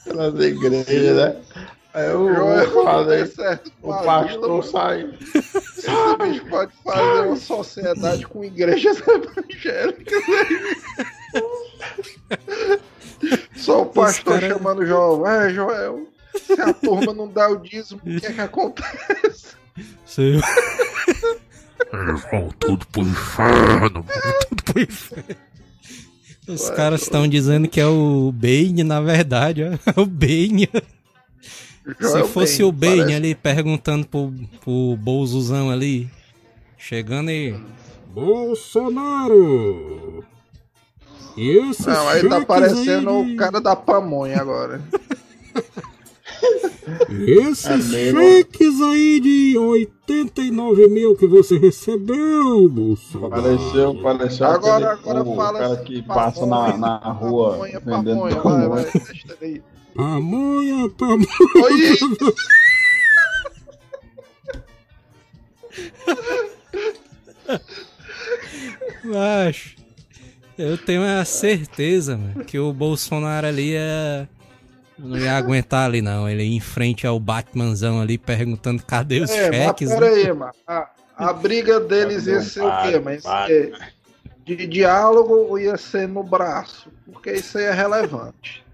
Aquelas 0.07 0.43
igrejas, 0.43 1.15
né? 1.17 1.35
Aí 1.95 2.13
o, 2.13 2.29
fazer, 2.84 3.25
certo, 3.27 3.71
o 3.81 3.88
pastor 3.88 4.65
sai. 4.65 5.10
Esse 5.34 5.88
bicho 6.21 6.45
pode 6.49 6.73
fazer 6.84 7.21
uma 7.21 7.38
sociedade 7.38 8.27
com 8.27 8.43
igrejas 8.43 9.01
evangélicas 9.08 10.23
aí. 10.27 10.75
Só 13.55 13.84
o 13.84 13.86
pastor 13.86 14.41
cara... 14.41 14.53
chamando 14.53 14.86
Joel. 14.86 15.25
É, 15.25 15.53
Joel, 15.53 16.05
se 16.36 16.60
a 16.60 16.73
turma 16.73 17.13
não 17.13 17.29
dá 17.29 17.47
o 17.47 17.55
dízimo, 17.55 18.01
o 18.05 18.19
que 18.19 18.25
é 18.25 18.34
que 18.34 18.41
acontece? 18.41 19.55
Sim. 20.05 20.41
Eles 21.93 22.21
vão 22.29 22.49
tudo 22.60 22.86
pro 22.88 23.03
inferno, 23.03 24.05
tudo 24.49 24.63
pro 24.65 24.81
inferno. 24.81 25.36
Os 26.45 26.69
Ué, 26.69 26.75
caras 26.75 27.03
estão 27.03 27.25
dizendo 27.25 27.69
que 27.69 27.79
é 27.79 27.88
o 27.88 28.34
Bane, 28.34 28.84
na 28.84 28.99
verdade, 28.99 29.63
é 29.63 29.79
o 29.95 30.05
Bane. 30.05 30.69
Se 32.00 32.24
fosse 32.24 32.63
Bane, 32.63 32.69
o 32.69 32.71
Bane 32.71 32.98
parece. 32.98 33.13
ali 33.13 33.36
perguntando 33.36 34.08
pro, 34.08 34.34
pro 34.63 34.98
Bolsozão 34.98 35.69
ali, 35.69 36.10
chegando 36.78 37.30
e. 37.30 37.56
Bolsonaro! 38.08 39.76
Isso 41.38 41.89
Não, 41.89 42.08
aí 42.08 42.28
tá 42.28 42.45
parecendo 42.45 43.10
aí... 43.10 43.34
o 43.34 43.36
cara 43.36 43.60
da 43.60 43.76
pamonha 43.76 44.39
agora. 44.39 44.82
Esses 47.10 47.93
é 47.93 48.12
cheques 48.12 48.82
aí 48.82 49.19
de 49.19 49.58
89 49.58 50.88
mil 50.88 51.15
que 51.15 51.28
você 51.28 51.58
recebeu, 51.58 52.69
Bolsonaro. 52.69 53.41
Pareceu, 53.41 53.95
pareceu 54.02 54.48
agora, 54.48 54.93
agora 54.93 55.24
o 55.24 55.36
fala 55.36 55.60
cara 55.60 55.78
que 55.78 56.02
passa 56.04 56.45
na, 56.45 56.78
na 56.78 56.98
rua 56.98 57.52
pamonha, 57.52 57.80
vendendo 57.80 58.19
pamonha, 58.19 58.36
pamonha. 58.41 58.69
Vai, 58.69 58.84
vai, 58.84 59.63
pamonha, 59.95 60.89
pamonha. 60.89 61.27
Oi. 61.63 61.97
Mas 69.03 69.75
eu 70.58 70.77
tenho 70.77 71.03
a 71.03 71.23
certeza 71.23 72.17
mano, 72.17 72.43
que 72.43 72.60
o 72.60 72.73
Bolsonaro 72.73 73.47
ali 73.47 73.73
é 73.75 74.27
não 74.97 75.17
ia 75.17 75.36
aguentar 75.36 75.86
ali, 75.86 76.01
não. 76.01 76.27
Ele 76.29 76.43
ia 76.43 76.55
em 76.55 76.60
frente 76.60 77.05
ao 77.05 77.19
Batmanzão 77.19 78.01
ali, 78.01 78.17
perguntando 78.17 78.81
cadê 78.84 79.19
os 79.19 79.29
é, 79.29 79.51
cheques. 79.51 79.89
Mas 79.89 79.99
peraí, 79.99 80.23
né? 80.25 80.34
mano. 80.34 80.53
A, 80.65 80.89
a 81.17 81.34
briga 81.34 81.79
deles 81.79 82.27
ia 82.27 82.41
ser 82.41 82.62
o 82.62 82.81
quê? 82.81 82.99
Mas 82.99 83.23
de 84.45 84.67
diálogo 84.67 85.34
ou 85.34 85.60
ia 85.60 85.75
ser 85.75 86.08
no 86.08 86.23
braço? 86.23 86.89
Porque 87.12 87.31
isso 87.34 87.58
aí 87.58 87.65
é 87.65 87.71
relevante. 87.71 88.64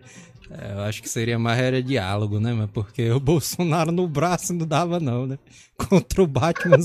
É, 0.57 0.73
eu 0.73 0.81
acho 0.81 1.01
que 1.01 1.07
seria 1.07 1.39
mais 1.39 1.59
era 1.59 1.81
diálogo, 1.81 2.39
né, 2.39 2.51
mano? 2.51 2.67
Porque 2.67 3.09
o 3.09 3.19
Bolsonaro 3.21 3.91
no 3.91 4.07
braço 4.07 4.53
não 4.53 4.67
dava, 4.67 4.99
não, 4.99 5.25
né? 5.25 5.39
Contra 5.77 6.21
o 6.21 6.27
Batman. 6.27 6.77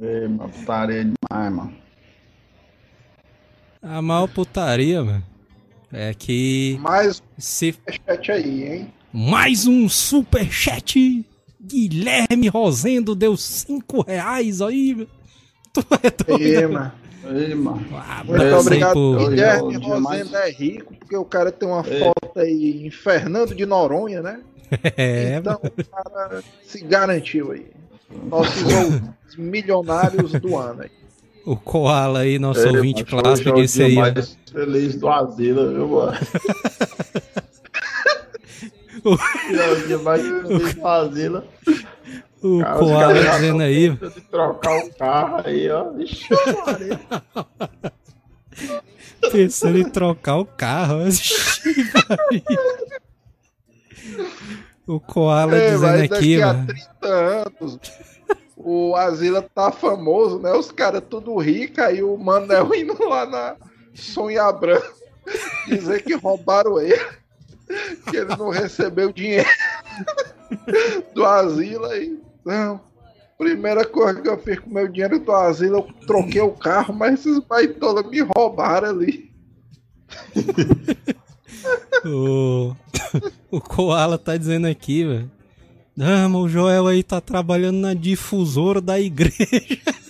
Ei, 0.00 0.28
mano, 0.28 0.48
putaria 0.48 1.04
demais, 1.04 1.52
mano. 1.52 1.74
A 3.82 4.00
mal 4.00 4.28
putaria, 4.28 5.02
mano. 5.02 5.24
É 5.92 6.14
que. 6.14 6.78
Mais 6.80 7.20
um 7.20 7.40
se... 7.40 7.72
superchat 7.72 8.30
aí, 8.30 8.64
hein? 8.64 8.94
Mais 9.12 9.66
um 9.66 9.88
superchat! 9.88 11.26
Guilherme 11.60 12.48
Rosendo 12.48 13.14
deu 13.14 13.36
5 13.36 14.02
reais 14.02 14.60
aí. 14.62 15.08
Tu 15.72 15.80
é 16.02 16.10
doido. 16.10 16.42
Ei, 16.42 16.66
mano. 16.66 16.92
Muito 18.24 18.56
obrigado. 18.56 18.94
Por... 18.94 19.28
Guilherme 19.28 19.76
Rosendo 19.76 20.36
é 20.36 20.50
rico, 20.50 20.94
porque 20.94 21.16
o 21.16 21.24
cara 21.24 21.52
tem 21.52 21.68
uma 21.68 21.84
foto 21.84 22.38
aí 22.38 22.86
em 22.86 22.90
Fernando 22.90 23.54
de 23.54 23.66
Noronha, 23.66 24.22
né? 24.22 24.40
É, 24.96 25.34
então 25.34 25.60
o 25.64 25.84
cara 25.84 26.44
se 26.62 26.80
garantiu 26.84 27.50
aí. 27.50 27.66
nossos 28.28 28.62
milionários 29.36 30.30
do 30.32 30.56
ano 30.56 30.82
aí. 30.82 30.90
O 31.44 31.56
Koala 31.56 32.20
aí, 32.20 32.38
nosso 32.38 32.60
é, 32.60 32.70
ouvinte 32.70 33.02
clássico, 33.02 33.52
disse 33.54 33.82
aí. 33.82 33.96
mais 33.96 34.38
feliz 34.52 34.94
do 34.94 35.08
asilo, 35.08 35.72
viu, 35.72 35.88
mano? 35.88 36.12
o... 39.04 39.18
É 39.56 39.70
o 39.72 39.86
dia 39.86 39.98
mais 39.98 40.22
feliz 40.22 40.74
do 40.74 40.86
asilo. 40.86 41.42
O 42.42 42.60
Cara, 42.60 42.78
Koala 42.78 43.14
dizendo 43.14 43.62
aí. 43.62 43.90
De 43.90 44.20
trocar 44.22 44.78
o 44.78 44.94
carro 44.94 45.42
aí, 45.44 45.70
ó. 45.70 45.92
Ixi, 45.98 46.28
Pensando 49.30 49.78
em 49.78 49.88
trocar 49.88 50.36
o 50.36 50.46
carro. 50.46 51.00
o 54.86 54.98
Koala 55.00 55.54
é, 55.54 55.70
dizendo 55.72 56.14
aqui, 56.14 56.38
mano. 56.38 56.62
a 56.62 56.66
30 56.66 57.06
anos, 57.06 57.78
o 58.56 58.96
Asila 58.96 59.42
tá 59.42 59.70
famoso, 59.70 60.38
né? 60.38 60.52
Os 60.52 60.72
caras 60.72 61.02
tudo 61.08 61.36
rico, 61.36 61.80
aí 61.80 62.02
o 62.02 62.16
Manel 62.16 62.72
indo 62.74 63.06
lá 63.06 63.26
na 63.26 63.56
Sonha 63.94 64.50
Branca 64.52 64.90
dizer 65.66 66.02
que 66.02 66.14
roubaram 66.14 66.80
ele, 66.80 66.98
que 68.10 68.16
ele 68.16 68.36
não 68.36 68.48
recebeu 68.48 69.12
dinheiro 69.12 69.48
do 71.14 71.24
Asila 71.24 71.92
aí. 71.92 72.18
Não, 72.44 72.80
primeira 73.38 73.86
coisa 73.86 74.20
que 74.20 74.28
eu 74.28 74.38
fiz 74.38 74.58
com 74.58 74.70
meu 74.70 74.86
dinheiro 74.86 75.18
do 75.18 75.32
asilo, 75.32 75.78
eu 75.78 76.06
troquei 76.06 76.42
o 76.42 76.52
carro, 76.52 76.94
mas 76.94 77.20
esses 77.20 77.38
baitolas 77.40 78.08
me 78.08 78.20
roubaram 78.20 78.88
ali. 78.88 79.30
o... 82.04 82.74
o 83.50 83.60
Koala 83.60 84.18
tá 84.18 84.36
dizendo 84.36 84.66
aqui, 84.66 85.04
velho. 85.04 85.30
Ah, 85.98 86.28
mas 86.28 86.42
o 86.42 86.48
Joel 86.48 86.86
aí 86.86 87.02
tá 87.02 87.20
trabalhando 87.20 87.78
na 87.78 87.94
difusora 87.94 88.80
da 88.80 88.98
igreja. 88.98 89.36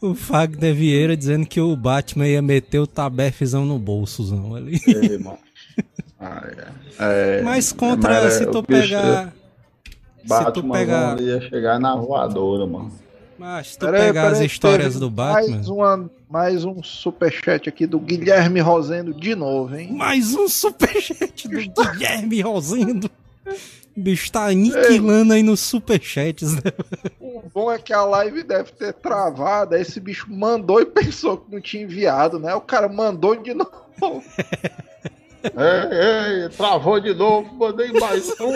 o 0.00 0.14
Fagner 0.14 0.74
Vieira 0.74 1.16
dizendo 1.16 1.46
que 1.46 1.60
o 1.60 1.74
Batman 1.76 2.28
ia 2.28 2.42
meter 2.42 2.78
o 2.78 2.86
tabefzão 2.86 3.64
no 3.64 3.78
bolsozão 3.78 4.54
ali. 4.54 4.80
Ei, 4.86 5.18
mano. 5.18 5.38
Ah, 6.20 6.42
é. 6.46 6.78
É, 6.98 7.42
Mas 7.42 7.72
contra, 7.72 8.22
mas, 8.22 8.34
se 8.34 8.46
tu 8.46 8.62
pegar. 8.62 9.32
Batman 10.24 10.46
se 10.46 10.52
tu 10.52 10.70
pegar. 10.72 11.20
ia 11.20 11.40
chegar 11.42 11.78
na 11.78 11.94
voadora, 11.94 12.66
mano. 12.66 12.92
Mas 13.38 13.68
se 13.68 13.78
tu 13.78 13.86
peraí, 13.86 14.08
pegar 14.08 14.22
peraí, 14.22 14.32
as 14.32 14.40
histórias 14.40 14.98
do 14.98 15.08
Batman. 15.08 15.54
Mais, 15.54 15.68
uma, 15.68 16.10
mais 16.28 16.64
um 16.64 16.82
superchat 16.82 17.68
aqui 17.68 17.86
do 17.86 18.00
Guilherme 18.00 18.60
Rosendo 18.60 19.14
de 19.14 19.36
novo, 19.36 19.76
hein? 19.76 19.92
Mais 19.92 20.34
um 20.34 20.48
superchat 20.48 21.48
do 21.48 21.84
Guilherme 21.92 22.40
Rosendo. 22.40 23.08
O 23.96 24.00
bicho 24.00 24.30
tá 24.30 24.46
aniquilando 24.46 25.32
aí 25.32 25.42
nos 25.42 25.60
superchats, 25.60 26.54
né? 26.54 26.72
O 27.20 27.42
bom 27.54 27.70
é 27.70 27.78
que 27.78 27.92
a 27.92 28.04
live 28.04 28.42
deve 28.42 28.72
ter 28.72 28.92
travado. 28.92 29.76
Aí 29.76 29.82
esse 29.82 30.00
bicho 30.00 30.26
mandou 30.28 30.80
e 30.80 30.86
pensou 30.86 31.38
que 31.38 31.52
não 31.52 31.60
tinha 31.60 31.84
enviado, 31.84 32.40
né? 32.40 32.54
O 32.54 32.60
cara 32.60 32.88
mandou 32.88 33.36
de 33.36 33.54
novo. 33.54 33.70
Ei, 35.56 36.42
ei, 36.42 36.48
travou 36.50 37.00
de 37.00 37.14
novo, 37.14 37.54
mandei 37.54 37.92
mais 37.92 38.28
um. 38.40 38.52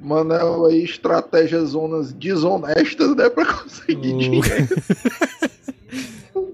Manel 0.00 0.66
aí, 0.66 0.84
estratégias 0.84 1.70
zonas 1.70 2.12
desonestas, 2.12 3.14
né, 3.16 3.30
pra 3.30 3.46
conseguir 3.46 4.16
dinheiro. 4.16 4.68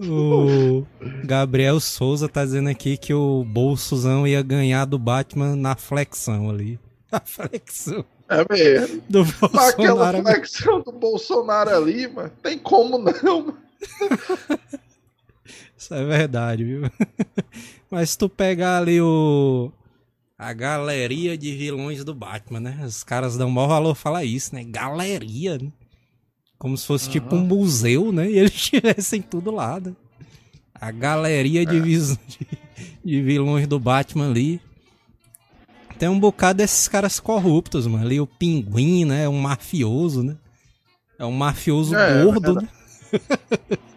o 0.02 0.84
Gabriel 1.24 1.80
Souza 1.80 2.28
tá 2.28 2.44
dizendo 2.44 2.68
aqui 2.68 2.96
que 2.96 3.14
o 3.14 3.44
Bolsozão 3.44 4.26
ia 4.26 4.42
ganhar 4.42 4.84
do 4.84 4.98
Batman 4.98 5.56
na 5.56 5.76
flexão 5.76 6.50
ali. 6.50 6.78
A 7.10 7.20
flexão. 7.20 8.04
É 8.28 8.46
mesmo. 8.48 9.02
Do 9.08 9.24
Bolsonaro. 9.24 9.68
Aquela 9.68 10.22
flexão 10.22 10.80
do 10.80 10.92
Bolsonaro 10.92 11.70
ali, 11.70 12.06
mano, 12.06 12.30
tem 12.40 12.56
como 12.56 12.98
não, 12.98 13.40
mano. 13.40 13.58
Isso 15.80 15.94
é 15.94 16.04
verdade, 16.04 16.62
viu? 16.62 16.82
Mas 17.90 18.10
se 18.10 18.18
tu 18.18 18.28
pegar 18.28 18.76
ali 18.76 19.00
o. 19.00 19.72
A 20.38 20.52
galeria 20.52 21.38
de 21.38 21.56
vilões 21.56 22.04
do 22.04 22.14
Batman, 22.14 22.60
né? 22.60 22.80
Os 22.84 23.02
caras 23.02 23.38
dão 23.38 23.48
maior 23.48 23.68
valor 23.68 23.94
falar 23.94 24.22
isso, 24.24 24.54
né? 24.54 24.62
Galeria, 24.62 25.56
né? 25.56 25.72
Como 26.58 26.76
se 26.76 26.86
fosse 26.86 27.06
uhum. 27.06 27.12
tipo 27.12 27.34
um 27.34 27.40
museu, 27.40 28.12
né? 28.12 28.30
E 28.30 28.38
eles 28.38 28.52
tivessem 28.60 29.22
tudo 29.22 29.50
lá, 29.50 29.80
né? 29.80 29.94
A 30.74 30.90
galeria 30.90 31.64
de, 31.64 31.78
é. 31.78 31.80
de, 31.80 32.18
de 33.02 33.22
vilões 33.22 33.66
do 33.66 33.80
Batman 33.80 34.28
ali. 34.28 34.60
Tem 35.98 36.10
um 36.10 36.20
bocado 36.20 36.58
desses 36.58 36.88
caras 36.88 37.18
corruptos, 37.18 37.86
mano. 37.86 38.04
Ali 38.04 38.20
o 38.20 38.26
pinguim, 38.26 39.06
né? 39.06 39.24
É 39.24 39.28
um 39.30 39.40
mafioso, 39.40 40.22
né? 40.22 40.36
É 41.18 41.24
um 41.24 41.32
mafioso 41.32 41.94
é, 41.94 42.22
gordo, 42.22 42.58
é 42.58 42.62
né? 42.62 42.68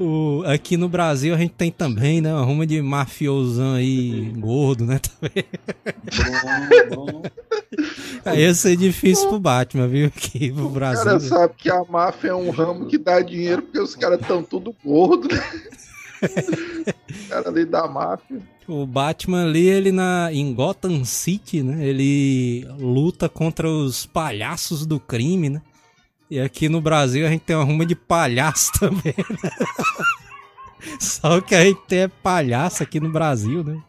O, 0.00 0.42
aqui 0.46 0.78
no 0.78 0.88
Brasil 0.88 1.34
a 1.34 1.36
gente 1.36 1.52
tem 1.52 1.70
também, 1.70 2.22
né? 2.22 2.32
Uma 2.32 2.42
ruma 2.42 2.66
de 2.66 2.80
mafiosão 2.80 3.74
aí, 3.74 4.32
gordo, 4.34 4.86
né? 4.86 4.98
Também. 5.20 5.44
Bom, 6.88 7.04
bom. 7.04 7.22
Aí 8.24 8.40
ia 8.40 8.54
ser 8.54 8.76
difícil 8.76 9.28
pro 9.28 9.38
Batman, 9.38 9.86
viu? 9.86 10.06
Aqui 10.06 10.50
pro 10.50 10.70
Brasil. 10.70 11.02
O 11.02 11.04
cara 11.04 11.20
sabe 11.20 11.54
que 11.54 11.70
a 11.70 11.84
máfia 11.84 12.30
é 12.30 12.34
um 12.34 12.48
ramo 12.48 12.86
que 12.86 12.96
dá 12.96 13.20
dinheiro 13.20 13.60
porque 13.60 13.78
os 13.78 13.94
caras 13.94 14.18
estão 14.22 14.42
tudo 14.42 14.74
gordo, 14.82 15.28
né? 15.28 15.42
o 16.22 17.28
cara 17.28 17.50
ali 17.50 17.66
da 17.66 17.86
máfia. 17.86 18.38
O 18.66 18.86
Batman 18.86 19.44
ali, 19.44 19.66
ele 19.68 19.92
na, 19.92 20.30
em 20.32 20.54
Gotham 20.54 21.04
City, 21.04 21.62
né? 21.62 21.84
Ele 21.84 22.66
luta 22.78 23.28
contra 23.28 23.68
os 23.68 24.06
palhaços 24.06 24.86
do 24.86 24.98
crime, 24.98 25.50
né? 25.50 25.60
E 26.30 26.38
aqui 26.38 26.68
no 26.68 26.80
Brasil 26.80 27.26
a 27.26 27.30
gente 27.30 27.42
tem 27.42 27.56
uma 27.56 27.64
ruma 27.64 27.84
de 27.84 27.96
palhaço 27.96 28.70
também. 28.78 29.14
Né? 29.16 29.50
Só 31.00 31.40
que 31.40 31.54
a 31.54 31.64
gente 31.64 31.80
tem 31.88 32.00
é 32.00 32.08
palhaço 32.08 32.82
aqui 32.82 33.00
no 33.00 33.10
Brasil, 33.10 33.64
né? 33.64 33.82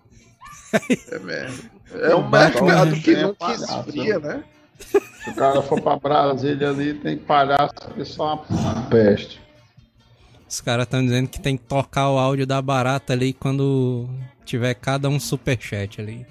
É 1.11 1.19
mesmo. 1.19 1.69
É 1.93 2.15
um 2.15 2.27
mercado 2.27 2.95
que 2.95 3.13
é 3.13 3.23
nunca 3.23 3.51
esfria, 3.51 4.19
né? 4.19 4.43
Se 4.79 5.29
o 5.29 5.35
cara 5.35 5.61
for 5.61 5.79
pra 5.79 5.97
Brasília 5.97 6.69
ali, 6.69 6.95
tem 6.95 7.17
palhaço 7.17 7.73
que 7.93 8.03
só 8.03 8.43
uma 8.49 8.81
peste. 8.83 9.39
Os 10.49 10.59
caras 10.59 10.85
estão 10.85 11.03
dizendo 11.03 11.29
que 11.29 11.39
tem 11.39 11.55
que 11.55 11.63
tocar 11.63 12.09
o 12.09 12.17
áudio 12.17 12.47
da 12.47 12.61
barata 12.61 13.13
ali 13.13 13.33
quando 13.33 14.09
tiver 14.43 14.73
cada 14.73 15.07
um 15.07 15.19
superchat 15.19 16.01
ali. 16.01 16.25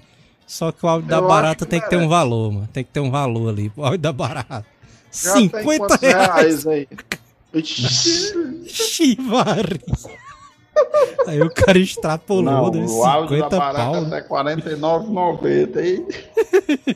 Só 0.45 0.71
que 0.71 0.85
o 0.85 0.89
áudio 0.89 1.05
Eu 1.05 1.21
da 1.21 1.21
barata 1.21 1.65
que 1.65 1.71
tem 1.71 1.79
que 1.79 1.89
ter 1.89 1.97
um 1.97 2.09
valor, 2.09 2.51
mano. 2.51 2.69
Tem 2.73 2.83
que 2.83 2.91
ter 2.91 2.99
um 2.99 3.09
valor 3.09 3.49
ali. 3.49 3.71
O 3.75 3.85
áudio 3.85 3.99
da 3.99 4.11
barata. 4.11 4.65
Já 5.11 5.33
50 5.33 5.95
reais. 5.97 6.63
reais 6.63 6.67
aí. 6.67 6.87
Chivari. 8.67 9.81
Aí 11.27 11.41
o 11.41 11.49
cara 11.49 11.77
extrapolou, 11.77 12.43
Não, 12.43 12.71
deu 12.71 12.87
50 12.87 13.49
da 13.49 13.73
pau. 13.73 13.95
É 13.95 14.21
49,90 14.27 15.77
aí. 15.77 16.95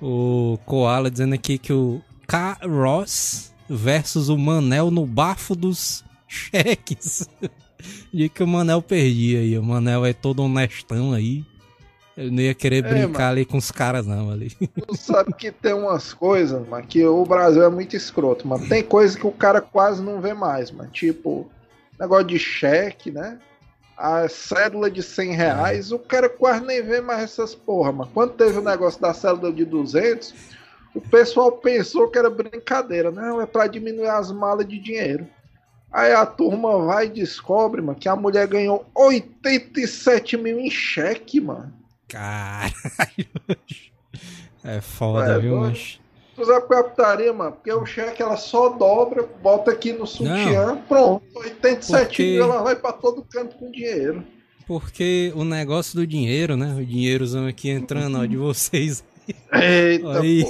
o 0.00 0.58
Koala 0.64 1.10
dizendo 1.10 1.34
aqui 1.34 1.58
que 1.58 1.72
o 1.72 2.00
K. 2.26 2.58
Ross 2.62 3.52
versus 3.68 4.28
o 4.28 4.36
Manel 4.36 4.90
no 4.90 5.06
bafo 5.06 5.54
dos 5.54 6.04
cheques. 6.28 7.28
De 8.12 8.28
que 8.28 8.42
o 8.42 8.46
Manel 8.46 8.82
perdia 8.82 9.40
aí. 9.40 9.56
O 9.58 9.62
Manel 9.62 10.04
é 10.04 10.12
todo 10.12 10.42
honestão 10.42 11.12
aí. 11.12 11.44
Eu 12.16 12.32
não 12.32 12.40
ia 12.40 12.54
querer 12.54 12.82
é, 12.84 12.88
brincar 12.88 13.28
ali 13.28 13.44
com 13.44 13.58
os 13.58 13.70
caras, 13.70 14.06
não, 14.06 14.30
ali. 14.30 14.50
Tu 14.50 14.96
sabe 14.96 15.34
que 15.34 15.52
tem 15.52 15.74
umas 15.74 16.14
coisas, 16.14 16.66
mano, 16.66 16.86
que 16.86 17.04
o 17.04 17.24
Brasil 17.26 17.62
é 17.62 17.68
muito 17.68 17.94
escroto, 17.94 18.48
mano. 18.48 18.66
Tem 18.66 18.82
coisa 18.82 19.18
que 19.18 19.26
o 19.26 19.32
cara 19.32 19.60
quase 19.60 20.02
não 20.02 20.20
vê 20.20 20.32
mais, 20.32 20.70
mano. 20.70 20.90
Tipo, 20.90 21.46
negócio 22.00 22.26
de 22.26 22.38
cheque, 22.38 23.10
né? 23.10 23.38
A 23.98 24.28
cédula 24.28 24.90
de 24.90 25.02
100 25.02 25.32
reais, 25.32 25.92
o 25.92 25.98
cara 25.98 26.28
quase 26.28 26.64
nem 26.64 26.82
vê 26.82 27.02
mais 27.02 27.22
essas 27.22 27.54
porra, 27.54 27.92
mano. 27.92 28.10
Quando 28.14 28.32
teve 28.32 28.58
o 28.58 28.64
negócio 28.64 29.00
da 29.00 29.12
cédula 29.12 29.52
de 29.52 29.66
200, 29.66 30.34
o 30.94 31.00
pessoal 31.02 31.52
pensou 31.52 32.08
que 32.08 32.18
era 32.18 32.30
brincadeira. 32.30 33.10
Não, 33.10 33.42
é 33.42 33.46
para 33.46 33.66
diminuir 33.66 34.08
as 34.08 34.32
malas 34.32 34.66
de 34.66 34.78
dinheiro. 34.78 35.26
Aí 35.92 36.12
a 36.12 36.24
turma 36.24 36.78
vai 36.84 37.06
e 37.06 37.10
descobre, 37.10 37.82
mano, 37.82 37.98
que 37.98 38.08
a 38.08 38.16
mulher 38.16 38.46
ganhou 38.46 38.86
87 38.94 40.36
mil 40.38 40.58
em 40.58 40.70
cheque, 40.70 41.40
mano. 41.40 41.72
Caralho. 42.08 42.72
É 44.64 44.80
foda, 44.80 45.34
é, 45.34 45.38
viu, 45.38 45.58
mas... 45.58 46.00
Tu 46.34 46.44
sabe 46.44 46.66
qual 46.66 46.80
é 46.80 46.82
a 46.82 46.84
putaria, 46.84 47.32
mano? 47.32 47.52
Porque 47.52 47.72
o 47.72 47.86
cheque 47.86 48.20
ela 48.20 48.36
só 48.36 48.70
dobra, 48.70 49.22
bota 49.40 49.70
aqui 49.70 49.92
no 49.92 50.06
sutiã, 50.06 50.66
Não, 50.66 50.76
pronto. 50.82 51.24
87 51.36 52.06
porque... 52.06 52.22
mil 52.24 52.42
ela 52.42 52.62
vai 52.62 52.74
pra 52.74 52.92
todo 52.92 53.22
canto 53.22 53.56
com 53.56 53.70
dinheiro. 53.70 54.24
Porque 54.66 55.32
o 55.36 55.44
negócio 55.44 55.94
do 55.94 56.06
dinheiro, 56.06 56.56
né? 56.56 56.74
O 56.74 56.84
dinheirozão 56.84 57.46
aqui 57.46 57.70
entrando, 57.70 58.18
ó, 58.18 58.26
de 58.26 58.36
vocês. 58.36 59.04
Eita, 59.52 60.20
aí. 60.20 60.44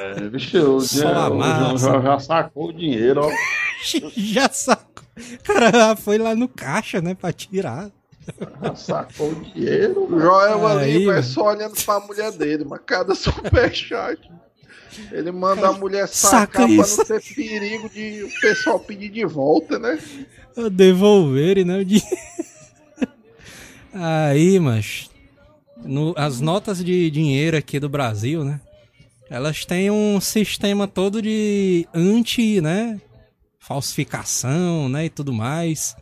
É, 0.00 0.20
bicho, 0.28 0.58
o, 0.58 0.80
Só 0.80 1.08
a 1.08 1.30
massa. 1.30 1.92
Já, 1.92 2.00
já 2.00 2.18
sacou 2.18 2.68
o 2.68 2.72
dinheiro, 2.72 3.22
ó. 3.24 3.30
já 4.16 4.48
sacou. 4.48 5.04
O 5.16 5.42
cara 5.44 5.94
foi 5.94 6.18
lá 6.18 6.34
no 6.34 6.48
caixa, 6.48 7.00
né, 7.00 7.14
pra 7.14 7.32
tirar. 7.32 7.90
Sacou 8.76 9.30
o 9.30 9.34
dinheiro. 9.34 10.12
O 10.12 10.20
Joel 10.20 10.66
ali 10.66 11.04
vai 11.06 11.22
só 11.22 11.48
olhando 11.48 11.74
pra 11.84 12.00
mulher 12.00 12.32
dele, 12.32 12.64
mas 12.64 12.80
cada 12.84 13.14
superchat. 13.16 14.20
Ele 15.10 15.32
manda 15.32 15.68
a 15.68 15.72
mulher 15.72 16.06
sacar 16.06 16.40
Saca 16.40 16.66
pra 16.66 16.86
não 16.86 17.04
ter 17.04 17.34
perigo 17.34 17.88
de 17.88 18.22
o 18.24 18.40
pessoal 18.40 18.78
pedir 18.78 19.10
de 19.10 19.24
volta, 19.24 19.78
né? 19.78 19.98
Devolverem, 20.70 21.64
né? 21.64 21.84
Aí, 23.92 24.58
mas 24.60 25.10
no, 25.84 26.14
as 26.16 26.40
notas 26.40 26.84
de 26.84 27.10
dinheiro 27.10 27.56
aqui 27.56 27.78
do 27.80 27.88
Brasil, 27.88 28.44
né? 28.44 28.60
Elas 29.28 29.64
têm 29.64 29.90
um 29.90 30.20
sistema 30.20 30.86
todo 30.86 31.20
de 31.20 31.88
anti, 31.94 32.60
né? 32.60 33.00
Falsificação, 33.58 34.88
né? 34.88 35.06
E 35.06 35.10
tudo 35.10 35.32
mais. 35.32 35.96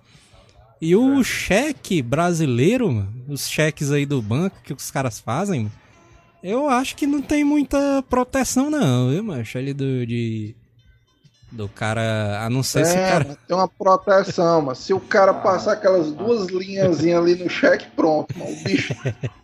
E 0.83 0.97
o 0.97 1.21
é. 1.21 1.23
cheque 1.23 2.03
brasileiro, 2.03 3.07
os 3.29 3.49
cheques 3.49 3.93
aí 3.93 4.05
do 4.05 4.21
banco 4.21 4.57
que 4.65 4.73
os 4.73 4.91
caras 4.91 5.21
fazem, 5.21 5.71
eu 6.43 6.69
acho 6.69 6.97
que 6.97 7.07
não 7.07 7.23
tem 7.23 7.45
muita 7.45 8.03
proteção, 8.11 8.69
não, 8.69 9.09
viu, 9.09 9.23
macho? 9.23 9.59
Ali 9.59 9.73
do, 9.73 10.05
de, 10.05 10.57
do 11.53 11.69
cara. 11.69 12.45
A 12.45 12.51
não 12.51 12.65
ser 12.65 12.81
é, 12.81 12.85
se 12.85 12.97
o 12.97 13.01
cara. 13.01 13.39
Tem 13.47 13.57
uma 13.57 13.69
proteção, 13.69 14.61
mas 14.61 14.79
se 14.79 14.93
o 14.93 14.99
cara 14.99 15.33
passar 15.33 15.75
aquelas 15.75 16.11
duas 16.11 16.49
linhas 16.49 16.99
ali 16.99 17.37
no 17.37 17.49
cheque, 17.49 17.87
pronto, 17.95 18.37
mano, 18.37 18.51
o 18.51 18.65
bicho 18.65 18.93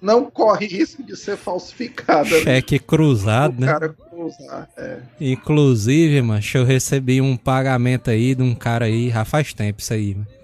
não 0.03 0.29
corre 0.29 0.67
risco 0.67 1.05
de 1.05 1.17
ser 1.17 1.37
falsificado. 1.37 2.31
Né? 2.31 2.41
Cheque 2.41 2.75
né? 2.75 2.85
cruzado, 2.85 3.59
o 3.59 3.61
né? 3.61 3.67
cara 3.69 3.91
cruzar, 3.91 4.69
é. 4.77 4.99
Inclusive, 5.21 6.21
macho, 6.21 6.59
eu 6.59 6.65
recebi 6.65 7.21
um 7.21 7.37
pagamento 7.37 8.11
aí 8.11 8.35
de 8.35 8.43
um 8.43 8.57
cara 8.57 8.87
aí, 8.87 9.09
já 9.11 9.25
faz 9.25 9.55
tempo 9.55 9.81
isso 9.81 9.95
aí, 9.95 10.17
mano. 10.17 10.38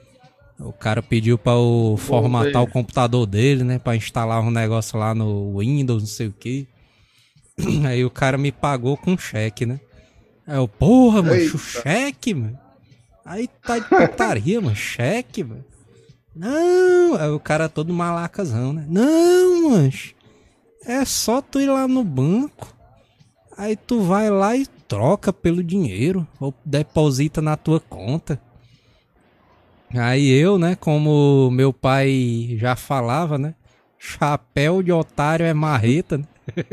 O 0.58 0.72
cara 0.72 1.02
pediu 1.02 1.36
para 1.36 1.56
o 1.56 1.96
formatar 1.96 2.62
o 2.62 2.70
computador 2.70 3.26
dele, 3.26 3.64
né, 3.64 3.78
para 3.78 3.96
instalar 3.96 4.40
um 4.40 4.50
negócio 4.50 4.98
lá 4.98 5.14
no 5.14 5.58
Windows, 5.58 6.02
não 6.02 6.08
sei 6.08 6.28
o 6.28 6.32
que. 6.32 6.68
Aí 7.86 8.04
o 8.04 8.10
cara 8.10 8.38
me 8.38 8.52
pagou 8.52 8.96
com 8.96 9.18
cheque, 9.18 9.66
né? 9.66 9.80
Aí 10.46 10.56
eu, 10.56 10.68
porra, 10.68 11.22
mano, 11.22 11.58
cheque, 11.58 12.34
mano. 12.34 12.58
Aí 13.24 13.48
tá 13.48 13.78
de 13.78 13.88
putaria, 13.88 14.60
mano, 14.62 14.76
cheque, 14.76 15.42
mano. 15.42 15.64
Não, 16.34 17.14
aí 17.14 17.30
o 17.30 17.38
cara 17.38 17.68
todo 17.68 17.92
malacazão, 17.92 18.72
né? 18.72 18.84
Não, 18.88 19.70
mancho. 19.70 20.14
É 20.84 21.04
só 21.04 21.40
tu 21.40 21.60
ir 21.60 21.68
lá 21.68 21.86
no 21.86 22.02
banco. 22.02 22.74
Aí 23.56 23.76
tu 23.76 24.02
vai 24.02 24.28
lá 24.30 24.56
e 24.56 24.66
troca 24.66 25.32
pelo 25.32 25.62
dinheiro. 25.62 26.26
Ou 26.40 26.52
deposita 26.64 27.40
na 27.40 27.56
tua 27.56 27.78
conta. 27.78 28.40
Aí 29.92 30.28
eu, 30.28 30.58
né, 30.58 30.74
como 30.74 31.50
meu 31.50 31.72
pai 31.72 32.56
já 32.58 32.74
falava, 32.76 33.38
né? 33.38 33.54
Chapéu 33.98 34.82
de 34.82 34.92
otário 34.92 35.46
é 35.46 35.54
marreta, 35.54 36.18
né? 36.18 36.24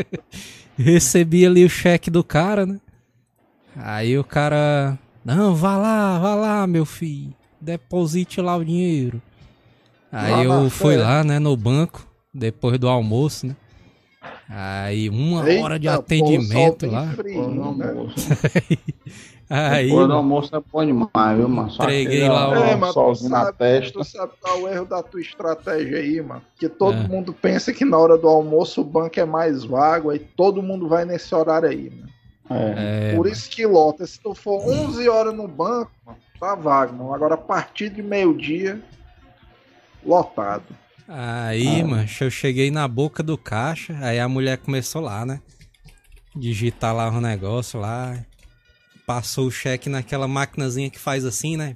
Recebi 0.78 1.46
ali 1.46 1.64
o 1.64 1.70
cheque 1.70 2.10
do 2.10 2.24
cara, 2.24 2.66
né? 2.66 2.80
Aí 3.76 4.18
o 4.18 4.24
cara, 4.24 4.98
não, 5.24 5.56
vá 5.56 5.78
lá, 5.78 6.20
vá 6.20 6.36
lá, 6.36 6.68
meu 6.68 6.86
filho, 6.86 7.34
deposite 7.60 8.42
lá 8.42 8.58
o 8.58 8.66
dinheiro. 8.66 9.22
Aí 10.12 10.44
eu 10.44 10.70
fui 10.70 10.98
lá, 10.98 11.24
né, 11.24 11.40
no 11.40 11.56
banco, 11.56 12.06
depois 12.34 12.78
do 12.78 12.90
almoço, 12.90 13.48
né? 13.48 13.56
Aí 14.54 15.08
uma 15.10 15.50
Eita, 15.50 15.64
hora 15.64 15.80
de 15.80 15.88
atendimento 15.88 16.86
lá. 16.86 17.08
Frio, 17.14 17.74
né? 17.74 17.88
Aí, 19.50 19.88
Depois 19.88 20.08
do 20.08 20.14
almoço 20.14 20.56
é 20.56 20.62
bom 20.72 20.86
demais, 20.86 21.38
viu, 21.38 21.50
mano? 21.50 21.70
Só 21.72 21.84
entreguei 21.84 22.28
lá 22.28 22.50
o 22.50 22.56
é, 22.56 22.76
mas 22.76 22.94
solzinho 22.94 23.30
sabe, 23.32 23.46
na 23.46 23.52
testa. 23.52 24.00
Tu 24.00 24.04
sabe 24.06 24.32
qual 24.40 24.58
é 24.58 24.62
o 24.62 24.68
erro 24.70 24.86
da 24.86 25.04
tua 25.04 25.20
estratégia 25.20 25.98
aí, 25.98 26.22
mano? 26.22 26.42
Que 26.58 26.70
todo 26.70 26.98
é. 26.98 27.08
mundo 27.08 27.34
pensa 27.34 27.74
que 27.74 27.84
na 27.84 27.98
hora 27.98 28.18
do 28.18 28.30
almoço 28.30 28.80
o 28.80 28.86
banco 28.86 29.20
é 29.20 29.26
mais 29.26 29.66
vago, 29.66 30.10
aí 30.10 30.20
todo 30.20 30.64
mundo 30.64 30.88
vai 30.88 31.04
nesse 31.04 31.36
horário 31.36 31.68
aí, 31.68 31.90
mano. 31.90 32.10
É. 32.50 33.14
Por 33.16 33.28
isso 33.28 33.50
que 33.50 33.66
lota. 33.66 34.06
Se 34.08 34.20
tu 34.22 34.34
for 34.34 34.62
11 34.66 35.10
horas 35.10 35.34
no 35.34 35.48
banco, 35.50 35.92
mano, 36.06 36.18
tá 36.40 36.56
vago, 36.56 36.96
mano. 36.96 37.14
Agora 37.14 37.36
a 37.36 37.38
partir 37.38 37.90
de 37.90 38.02
meio-dia, 38.02 38.82
lotado. 40.06 40.64
Aí, 41.14 41.82
ah. 41.82 41.88
mano, 41.88 42.10
eu 42.22 42.32
cheguei 42.32 42.72
na 42.72 42.88
boca 42.88 43.22
do 43.22 43.38
caixa, 43.38 43.98
aí 44.00 44.18
a 44.18 44.30
mulher 44.30 44.58
começou 44.58 45.02
lá, 45.02 45.26
né? 45.26 45.42
Digitar 46.34 46.96
lá 46.96 47.10
o 47.10 47.18
um 47.18 47.22
negócio 47.22 47.80
lá 47.80 48.18
passou 49.06 49.48
o 49.48 49.52
cheque 49.52 49.90
naquela 49.90 50.26
maquinazinha 50.26 50.90
que 50.90 50.98
faz 50.98 51.26
assim, 51.26 51.58
né? 51.58 51.76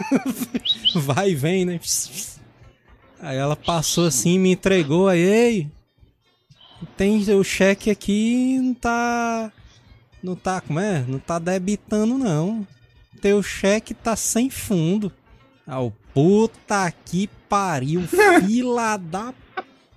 Vai 0.96 1.32
e 1.32 1.34
vem, 1.34 1.66
né? 1.66 1.78
Aí 3.20 3.36
ela 3.36 3.54
passou 3.54 4.06
assim, 4.06 4.38
me 4.38 4.52
entregou, 4.52 5.08
aí, 5.08 5.20
ei, 5.20 5.70
tem 6.96 7.18
o 7.34 7.44
cheque 7.44 7.90
aqui, 7.90 8.58
não 8.58 8.72
tá. 8.72 9.52
Não 10.22 10.34
tá, 10.34 10.62
como 10.62 10.80
é? 10.80 11.04
Não 11.06 11.18
tá 11.18 11.38
debitando, 11.38 12.16
não. 12.16 12.66
Teu 13.20 13.42
cheque 13.42 13.92
tá 13.92 14.16
sem 14.16 14.48
fundo. 14.48 15.12
Ah, 15.66 15.82
o 15.82 15.90
puta 16.14 16.92
que 17.04 17.28
pariu, 17.48 18.02
fila 18.46 18.96
da. 18.96 19.32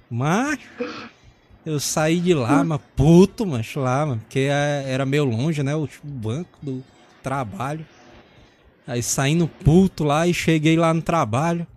Macho. 0.09 0.67
Eu 1.65 1.79
saí 1.79 2.19
de 2.19 2.33
lá, 2.33 2.63
mas 2.63 2.81
puto, 2.95 3.45
mas 3.45 3.75
lá, 3.75 4.05
mano, 4.05 4.21
porque 4.21 4.47
é, 4.51 4.83
era 4.87 5.05
meio 5.05 5.25
longe, 5.25 5.61
né? 5.61 5.75
O 5.75 5.87
banco 6.03 6.57
do 6.61 6.83
trabalho. 7.21 7.85
Aí 8.87 9.03
saindo 9.03 9.47
puto 9.47 10.03
lá 10.03 10.27
e 10.27 10.33
cheguei 10.33 10.75
lá 10.75 10.93
no 10.93 11.01
trabalho. 11.01 11.67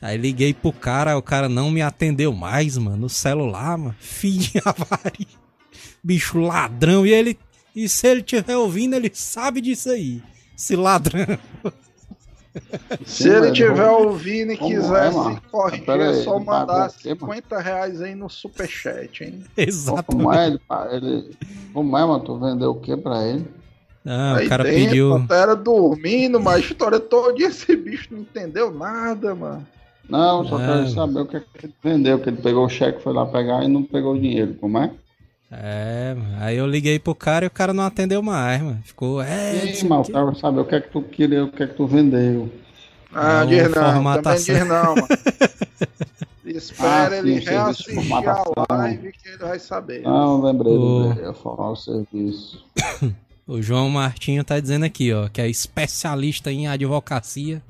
Aí 0.00 0.16
liguei 0.16 0.52
pro 0.52 0.72
cara, 0.72 1.16
o 1.16 1.22
cara 1.22 1.48
não 1.48 1.70
me 1.70 1.80
atendeu 1.82 2.32
mais, 2.32 2.76
mano, 2.76 2.96
no 2.96 3.08
celular, 3.08 3.78
mano. 3.78 3.94
Filha 4.00 4.62
vari. 4.76 5.28
Bicho 6.02 6.40
ladrão. 6.40 7.06
E 7.06 7.12
ele. 7.12 7.38
E 7.76 7.88
se 7.88 8.06
ele 8.08 8.20
estiver 8.20 8.56
ouvindo, 8.56 8.96
ele 8.96 9.10
sabe 9.14 9.60
disso 9.60 9.90
aí. 9.90 10.22
Esse 10.56 10.74
ladrão. 10.74 11.38
Se 13.04 13.28
ele 13.28 13.48
estiver 13.48 13.88
ouvindo 13.88 14.52
e 14.52 14.56
quiser 14.56 15.12
se 15.12 15.40
corrigir, 15.50 15.88
é 15.88 16.12
só 16.22 16.38
mandar 16.38 16.90
50 16.90 17.58
reais 17.58 18.02
aí 18.02 18.14
no 18.14 18.28
superchat, 18.28 19.24
hein? 19.24 19.42
Exato. 19.56 20.04
Como 20.04 20.32
é, 20.32 20.48
ele, 20.48 20.60
ele, 20.90 21.30
como 21.72 21.96
é, 21.96 22.04
mano? 22.04 22.24
Tu 22.24 22.38
vendeu 22.38 22.70
o 22.70 22.80
que 22.80 22.96
pra 22.96 23.26
ele? 23.26 23.46
Não, 24.04 24.34
aí 24.34 24.46
o 24.46 24.48
cara 24.48 24.64
dentro, 24.64 24.84
pediu. 24.84 25.26
Era 25.30 25.54
dormindo, 25.54 26.40
mas 26.40 26.56
a 26.56 26.58
história 26.60 27.00
toda 27.00 27.42
esse 27.42 27.74
bicho 27.76 28.08
não 28.10 28.20
entendeu 28.20 28.70
nada, 28.72 29.34
mano. 29.34 29.66
Não, 30.08 30.44
só 30.44 30.58
quero 30.58 30.88
saber 30.90 31.20
o 31.20 31.26
que, 31.26 31.36
é 31.36 31.40
que 31.40 31.66
ele 31.66 31.74
vendeu, 31.82 32.18
que 32.18 32.28
ele 32.28 32.42
pegou 32.42 32.66
o 32.66 32.68
cheque, 32.68 33.02
foi 33.02 33.14
lá 33.14 33.24
pegar 33.24 33.64
e 33.64 33.68
não 33.68 33.82
pegou 33.82 34.14
o 34.14 34.20
dinheiro, 34.20 34.54
como 34.60 34.78
é? 34.78 34.90
É, 35.54 36.16
aí 36.40 36.56
eu 36.56 36.66
liguei 36.66 36.98
pro 36.98 37.14
cara 37.14 37.44
e 37.44 37.48
o 37.48 37.50
cara 37.50 37.74
não 37.74 37.84
atendeu 37.84 38.22
mais, 38.22 38.62
mano. 38.62 38.80
Ficou, 38.82 39.20
é. 39.20 39.74
Sim, 39.74 39.86
mas 39.86 40.08
eu 40.08 40.14
quero 40.14 40.34
saber 40.36 40.60
o 40.60 40.64
que 40.64 40.74
é 40.74 40.80
que 40.80 40.90
tu 40.90 41.02
queria, 41.02 41.44
o 41.44 41.52
que 41.52 41.62
é 41.62 41.66
que 41.66 41.74
tu 41.74 41.86
vendeu. 41.86 42.50
Ah, 43.12 43.44
diz 43.44 43.64
não, 43.64 44.22
também 44.22 44.36
diz 44.36 44.66
não, 44.66 44.94
mano. 44.94 45.08
Espera 46.46 47.14
ah, 47.14 47.18
ele 47.18 47.38
reassistir 47.38 47.98
a 48.12 48.72
live 48.74 49.12
que 49.12 49.28
ele 49.28 49.38
vai 49.38 49.58
saber. 49.58 50.02
Não, 50.02 50.42
lembrei, 50.42 50.72
o... 50.72 51.08
lembrei, 51.08 51.26
eu 51.26 51.34
falar 51.34 51.70
o 51.70 51.76
serviço. 51.76 52.64
o 53.46 53.60
João 53.60 53.90
Martinho 53.90 54.42
tá 54.42 54.58
dizendo 54.58 54.84
aqui, 54.84 55.12
ó, 55.12 55.28
que 55.28 55.40
é 55.40 55.48
especialista 55.48 56.50
em 56.50 56.66
advocacia. 56.66 57.62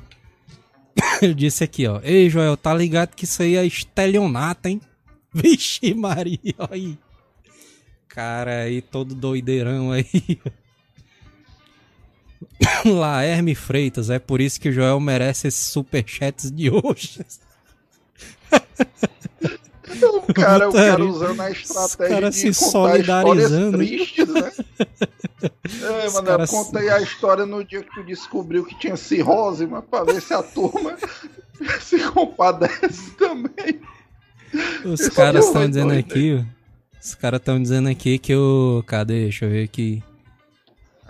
ele 1.21 1.35
disse 1.35 1.65
aqui, 1.65 1.87
ó, 1.87 2.01
ei 2.03 2.31
Joel, 2.31 2.57
tá 2.57 2.73
ligado 2.73 3.15
que 3.15 3.25
isso 3.25 3.43
aí 3.43 3.57
é 3.57 3.67
estelionato, 3.67 4.69
hein? 4.69 4.81
Vixe 5.35 5.95
Maria, 5.95 6.55
olha 6.59 6.69
aí 6.71 6.99
cara 8.15 8.63
aí 8.63 8.83
todo 8.83 9.15
doideirão 9.15 9.91
aí. 9.91 10.07
Laerme 12.85 13.55
Freitas, 13.55 14.11
é 14.11 14.19
por 14.19 14.41
isso 14.41 14.61
que 14.61 14.69
o 14.69 14.73
Joel 14.73 15.01
merece 15.01 15.49
esses 15.49 15.67
superchats 15.67 16.51
de 16.51 16.71
hoje. 16.71 17.25
O 20.29 20.33
cara, 20.35 20.69
o 20.69 20.73
cara 20.73 21.05
usando 21.05 21.41
a 21.41 21.51
estratégia 21.51 22.15
cara 22.15 22.31
de 22.31 22.37
se 22.37 22.55
solidarizando. 22.55 23.79
tristes, 23.79 24.29
né? 24.29 24.53
É, 25.43 26.11
mano, 26.11 26.47
contei 26.47 26.85
se... 26.85 26.89
a 26.89 27.01
história 27.01 27.45
no 27.45 27.65
dia 27.65 27.83
que 27.83 27.93
tu 27.93 28.05
descobriu 28.05 28.65
que 28.65 28.79
tinha 28.79 28.97
cirrose, 28.97 29.67
mas 29.67 29.85
pra 29.85 30.05
ver 30.05 30.23
se 30.23 30.33
a 30.33 30.41
turma 30.41 30.97
se 31.81 31.99
compadece 32.11 33.11
também. 33.17 33.81
Os 34.85 35.09
caras 35.09 35.47
estão 35.47 35.69
dizendo 35.69 35.93
aqui, 35.95 36.45
os 37.03 37.15
caras 37.17 37.41
estão 37.41 37.61
dizendo 37.61 37.89
aqui 37.89 38.19
que 38.19 38.35
o. 38.35 38.83
Cadê? 38.87 39.25
Deixa 39.25 39.45
eu 39.45 39.51
ver 39.51 39.65
aqui. 39.65 40.03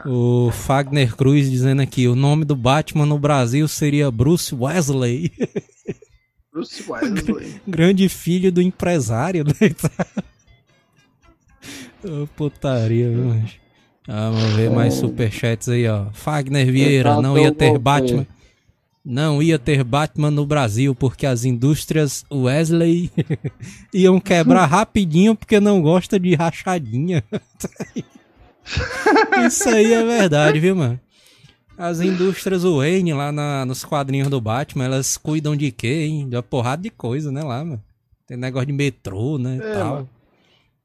O 0.07 0.51
Fagner 0.51 1.15
Cruz 1.15 1.51
dizendo 1.51 1.83
aqui: 1.83 2.09
o 2.09 2.17
nome 2.17 2.45
do 2.45 2.57
Batman 2.57 3.05
no 3.05 3.19
Brasil 3.19 3.69
seria 3.69 4.11
Bruce 4.11 4.55
Wesley. 4.55 5.31
Bruce 6.51 6.83
Wesley. 6.91 7.61
Grande 7.69 8.09
filho 8.09 8.51
do 8.51 8.63
empresário, 8.63 9.45
né? 9.45 9.53
oh, 12.05 12.27
putaria, 12.29 13.11
viu, 13.11 13.43
Vamos 14.07 14.53
ver 14.55 14.71
mais 14.71 14.95
superchats 14.95 15.69
aí, 15.69 15.87
ó. 15.87 16.07
Fagner 16.13 16.73
Vieira, 16.73 17.21
não 17.21 17.39
ia 17.39 17.53
ter 17.53 17.79
Batman. 17.79 18.27
Não 19.05 19.43
ia 19.43 19.59
ter 19.59 19.83
Batman 19.83 20.31
no 20.31 20.47
Brasil 20.47 20.95
porque 20.95 21.27
as 21.27 21.45
indústrias 21.45 22.25
Wesley 22.33 23.11
iam 23.93 24.21
quebrar 24.21 24.67
rapidinho 24.67 25.35
porque 25.35 25.59
não 25.59 25.83
gosta 25.83 26.21
de 26.21 26.35
rachadinha. 26.37 27.25
Isso 29.45 29.69
aí 29.69 29.93
é 29.93 30.05
verdade, 30.05 30.61
viu, 30.61 30.77
mano? 30.77 31.01
As 31.77 32.01
indústrias 32.01 32.63
Wayne 32.63 33.13
lá 33.13 33.33
na, 33.33 33.67
nos 33.67 33.85
quadrinhos 33.85 34.29
do 34.29 34.41
Batman, 34.41 34.85
elas 34.85 35.17
cuidam 35.17 35.57
de 35.57 35.73
quê, 35.73 36.05
hein? 36.05 36.29
De 36.29 36.37
uma 36.37 36.43
porrada 36.43 36.83
de 36.83 36.91
coisa, 36.91 37.33
né, 37.33 37.43
lá, 37.43 37.65
mano? 37.65 37.83
Tem 38.25 38.37
negócio 38.37 38.67
de 38.67 38.73
metrô, 38.73 39.37
né, 39.37 39.59
é, 39.61 39.75
tal. 39.75 40.09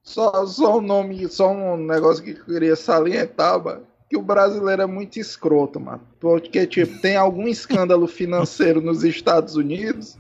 Só, 0.02 0.44
só 0.48 0.80
um 0.80 0.82
nome, 0.82 1.28
só 1.28 1.52
um 1.52 1.78
negócio 1.78 2.24
que 2.24 2.32
eu 2.32 2.46
queria 2.46 2.76
salientar, 2.76 3.64
mano 3.64 3.87
que 4.10 4.18
o 4.18 4.22
brasileiro 4.22 4.82
é 4.82 4.86
muito 4.86 5.20
escroto, 5.20 5.80
mano. 5.80 6.02
Porque, 6.20 6.66
tipo, 6.66 7.02
tem 7.02 7.16
algum 7.16 7.48
escândalo 7.48 8.08
financeiro 8.08 8.82
nos 8.82 9.04
Estados 9.04 9.56
Unidos, 9.56 10.18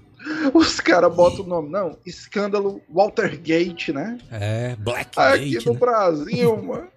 os 0.53 0.79
caras 0.79 1.13
botam 1.13 1.45
o 1.45 1.47
nome. 1.47 1.69
Não, 1.69 1.97
escândalo 2.05 2.81
Watergate, 2.89 3.93
né? 3.93 4.17
É, 4.31 4.75
Blackgate. 4.75 5.57
Aqui 5.57 5.65
no 5.65 5.73
né? 5.73 5.79
Brasil, 5.79 6.57
mano. 6.61 6.87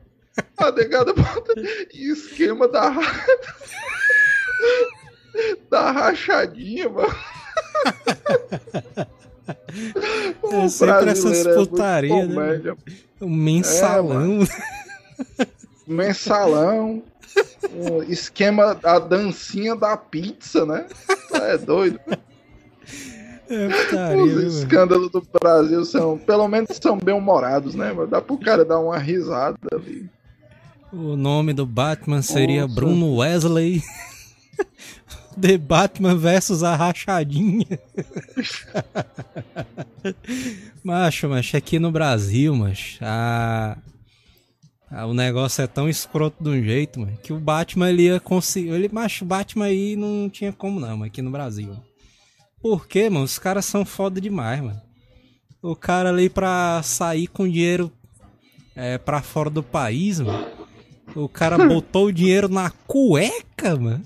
A 0.56 0.72
negada 0.72 1.12
bota 1.12 1.54
esquema 1.92 2.66
da. 2.66 2.90
da 5.68 5.90
rachadinha, 5.90 6.88
mano. 6.88 7.14
É 10.44 10.68
sempre 10.68 11.10
essas 11.10 11.46
é 11.46 11.54
putarias, 11.54 12.30
é 12.30 12.58
né? 12.58 12.76
O 13.20 13.28
mensalão. 13.28 14.40
É, 15.38 15.46
mensalão, 15.90 17.02
um 17.74 18.02
esquema 18.04 18.74
da 18.74 18.98
dancinha 18.98 19.74
da 19.76 19.96
pizza, 19.96 20.64
né? 20.64 20.86
É 21.32 21.58
doido. 21.58 22.00
É 23.48 23.68
putaria, 23.68 24.22
Os 24.22 24.54
escândalos 24.54 25.10
do 25.10 25.26
Brasil 25.40 25.84
são, 25.84 26.16
pelo 26.16 26.46
menos 26.46 26.78
são 26.80 26.96
bem 26.96 27.14
humorados, 27.14 27.74
né? 27.74 27.92
Mas 27.92 28.08
dá 28.08 28.20
pro 28.20 28.38
cara 28.38 28.64
dar 28.64 28.78
uma 28.78 28.98
risada 28.98 29.58
ali. 29.72 30.08
O 30.92 31.16
nome 31.16 31.52
do 31.52 31.66
Batman 31.66 32.22
seria 32.22 32.62
Nossa. 32.62 32.74
Bruno 32.74 33.16
Wesley. 33.16 33.82
The 35.40 35.56
Batman 35.56 36.16
versus 36.16 36.62
a 36.62 36.74
rachadinha. 36.74 37.78
macho, 40.82 41.28
mas 41.28 41.52
aqui 41.54 41.78
no 41.78 41.90
Brasil, 41.90 42.54
mas 42.54 42.98
a 43.00 43.78
o 44.90 45.14
negócio 45.14 45.62
é 45.62 45.66
tão 45.66 45.88
escroto 45.88 46.42
de 46.42 46.50
um 46.50 46.62
jeito, 46.62 46.98
mano, 46.98 47.16
que 47.22 47.32
o 47.32 47.38
Batman 47.38 47.90
ele 47.90 48.02
ia 48.02 48.18
conseguir. 48.18 48.70
Ele, 48.70 48.88
macho, 48.92 49.24
o 49.24 49.28
Batman 49.28 49.66
aí 49.66 49.94
não 49.94 50.28
tinha 50.28 50.52
como 50.52 50.80
não, 50.80 51.04
aqui 51.04 51.22
no 51.22 51.30
Brasil. 51.30 51.76
Por 52.60 52.86
quê, 52.88 53.08
mano? 53.08 53.24
Os 53.24 53.38
caras 53.38 53.64
são 53.64 53.84
foda 53.84 54.20
demais, 54.20 54.60
mano. 54.60 54.80
O 55.62 55.76
cara 55.76 56.08
ali 56.08 56.28
pra 56.28 56.82
sair 56.82 57.26
com 57.28 57.48
dinheiro 57.48 57.92
é, 58.74 58.98
pra 58.98 59.22
fora 59.22 59.48
do 59.48 59.62
país, 59.62 60.20
mano. 60.20 60.46
O 61.14 61.28
cara 61.28 61.56
botou 61.68 62.06
o 62.06 62.12
dinheiro 62.12 62.48
na 62.48 62.70
cueca, 62.70 63.76
mano. 63.76 64.02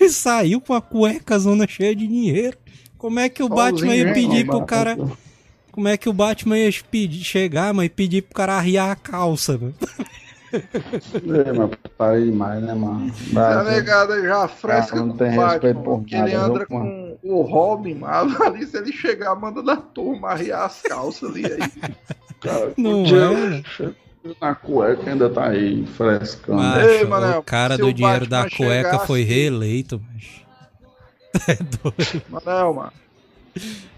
e 0.00 0.08
saiu 0.10 0.60
com 0.60 0.74
a 0.74 0.80
cueca 0.80 1.38
zona 1.38 1.66
cheia 1.66 1.96
de 1.96 2.06
dinheiro. 2.06 2.56
Como 2.96 3.18
é 3.18 3.28
que 3.28 3.42
o 3.42 3.48
Batman 3.48 3.96
ia 3.96 4.14
pedir 4.14 4.46
pro 4.46 4.64
cara. 4.64 4.96
Como 5.74 5.88
é 5.88 5.96
que 5.96 6.08
o 6.08 6.12
Batman 6.12 6.56
ia 6.56 6.70
pedir, 6.88 7.24
chegar, 7.24 7.74
mas 7.74 7.88
pedir 7.88 8.22
pro 8.22 8.36
cara 8.36 8.52
arriar 8.52 8.92
a 8.92 8.94
calça, 8.94 9.58
mano? 9.58 9.74
É, 10.52 11.52
mas 11.52 11.70
tá 11.98 12.16
demais, 12.16 12.62
né, 12.62 12.74
mano? 12.74 13.12
Essa 13.12 13.64
negada 13.64 14.22
já 14.22 14.46
fresca 14.46 14.94
não 14.94 15.16
tem 15.16 15.34
Batman, 15.34 15.82
porque 15.82 16.14
ele 16.14 16.32
anda 16.32 16.64
com 16.64 17.18
o 17.24 17.42
Robin, 17.42 17.94
mano. 17.94 18.36
Ali 18.46 18.64
se 18.64 18.76
ele 18.76 18.92
chegar, 18.92 19.34
manda 19.34 19.64
da 19.64 19.74
turma 19.76 20.28
arriar 20.28 20.66
as 20.66 20.80
calças 20.80 21.28
ali 21.28 21.44
aí. 21.44 21.58
Cara, 22.40 22.72
não 22.76 23.02
é? 23.04 23.62
Na 24.40 24.54
cueca 24.54 25.10
ainda 25.10 25.28
tá 25.28 25.48
aí, 25.48 25.84
frescando. 25.86 26.62
Macho, 26.62 26.86
Ei, 26.86 27.04
o 27.04 27.42
cara 27.42 27.76
do 27.76 27.92
dinheiro 27.92 28.28
da 28.28 28.48
cueca 28.48 29.00
foi 29.00 29.22
reeleito, 29.24 30.00
mas. 30.12 30.44
É 31.48 31.56
doido. 31.56 32.22
Manel, 32.30 32.74
mano. 32.74 32.92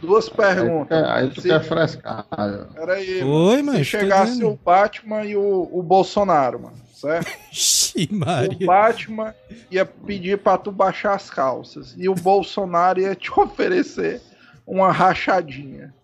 Duas 0.00 0.28
perguntas. 0.28 1.04
Aí, 1.08 1.30
tu 1.30 1.40
se... 1.40 1.48
quer 1.48 1.62
frescar. 1.64 2.26
Peraí, 2.74 3.22
Oi, 3.22 3.62
mano. 3.62 3.78
Se 3.78 3.84
chegasse 3.84 4.44
o 4.44 4.58
Batman 4.62 5.24
e 5.24 5.36
o, 5.36 5.68
o 5.72 5.82
Bolsonaro, 5.82 6.60
mano, 6.60 6.76
certo? 6.92 7.30
o 8.62 8.66
Batman 8.66 9.34
ia 9.70 9.84
pedir 9.84 10.38
pra 10.38 10.58
tu 10.58 10.70
baixar 10.70 11.14
as 11.14 11.30
calças. 11.30 11.94
E 11.96 12.08
o 12.08 12.14
Bolsonaro 12.14 13.00
ia 13.00 13.14
te 13.14 13.30
oferecer 13.38 14.20
uma 14.66 14.92
rachadinha. 14.92 15.94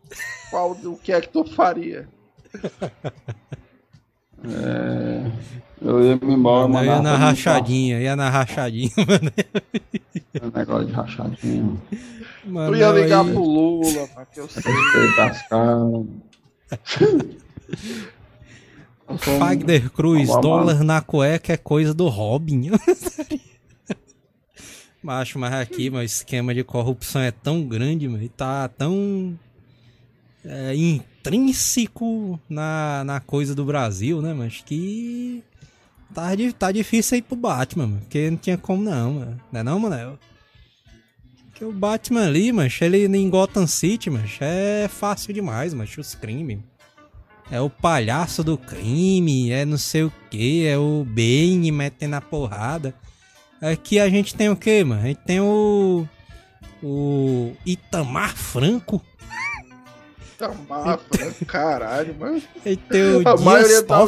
Qual 0.51 0.73
o 0.73 0.99
que 0.99 1.13
é 1.13 1.21
que 1.21 1.29
tu 1.29 1.45
faria? 1.45 2.07
É, 4.45 5.31
eu 5.81 6.05
ia 6.05 6.17
me 6.17 6.35
embora. 6.35 6.69
Não, 6.69 6.85
ia 6.85 7.01
na 7.01 7.17
rachadinha, 7.17 8.01
ia 8.01 8.15
na 8.15 8.29
rachadinha, 8.29 8.91
mano. 9.09 9.33
É 10.35 10.59
negócio 10.59 10.87
de 10.87 10.93
rachadinha. 10.93 11.77
Mano, 12.45 12.72
tu 12.72 12.78
ia 12.78 12.90
ligar 12.90 13.24
aí... 13.24 13.32
pro 13.32 13.43
Lula, 13.43 14.09
mano, 14.14 14.26
que 14.32 14.40
eu 14.40 14.49
sei. 14.49 14.62
Fagner 19.18 19.90
Cruz, 19.90 20.28
dólar 20.40 20.82
na 20.82 21.01
cueca 21.01 21.53
é 21.53 21.57
coisa 21.57 21.95
do 21.95 22.09
Robin. 22.09 22.70
Macho, 25.03 25.38
mas 25.38 25.53
aqui, 25.53 25.90
mas 25.90 26.03
o 26.03 26.14
esquema 26.16 26.55
de 26.55 26.62
corrupção 26.62 27.20
é 27.20 27.32
tão 27.32 27.62
grande, 27.62 28.09
mano, 28.09 28.22
e 28.22 28.28
tá 28.28 28.68
tão 28.68 29.36
é, 30.45 30.76
intrínseco 30.76 32.38
na, 32.49 33.03
na 33.05 33.18
coisa 33.18 33.53
do 33.53 33.64
Brasil, 33.64 34.22
né, 34.22 34.32
mas 34.32 34.62
que 34.64 35.43
tá, 36.14 36.28
tá 36.57 36.70
difícil 36.70 37.16
aí 37.16 37.22
pro 37.22 37.34
Batman, 37.34 37.88
mano, 37.88 38.01
porque 38.03 38.30
não 38.30 38.36
tinha 38.36 38.57
como 38.57 38.84
não, 38.84 39.14
mano. 39.14 39.40
Não 39.51 39.61
é 39.61 39.62
não, 39.64 39.78
Manel? 39.80 40.18
Que 41.63 41.67
o 41.67 41.71
Batman 41.71 42.27
ali, 42.27 42.51
mancha, 42.51 42.85
ele 42.85 43.07
em 43.07 43.31
Gotham 43.31 43.69
City, 43.69 44.11
mancha, 44.11 44.45
é 44.45 44.89
fácil 44.89 45.33
demais, 45.33 45.73
mancha, 45.73 46.01
os 46.01 46.13
crimes. 46.13 46.59
É 47.53 47.61
o 47.61 47.71
palhaço 47.71 48.43
do 48.43 48.59
crime, 48.59 49.53
é 49.53 49.65
não 49.65 49.79
sei 49.79 50.03
o 50.03 50.13
que, 50.29 50.67
é 50.67 50.77
o 50.77 51.07
Bane 51.09 51.71
metendo 51.71 52.17
a 52.17 52.21
porrada. 52.21 52.93
Aqui 53.61 54.01
a 54.01 54.09
gente 54.09 54.35
tem 54.35 54.49
o 54.49 54.57
que, 54.57 54.83
mano? 54.83 55.03
A 55.03 55.07
gente 55.07 55.21
tem 55.21 55.39
o. 55.39 56.05
O 56.83 57.53
Itamar 57.65 58.37
Franco. 58.37 59.01
Itamar 60.47 60.99
Franco, 61.11 61.45
caralho, 61.47 62.14
mano. 62.18 62.43
E 62.66 62.78
a 63.24 63.36
maioria 63.36 63.82
da 63.82 63.99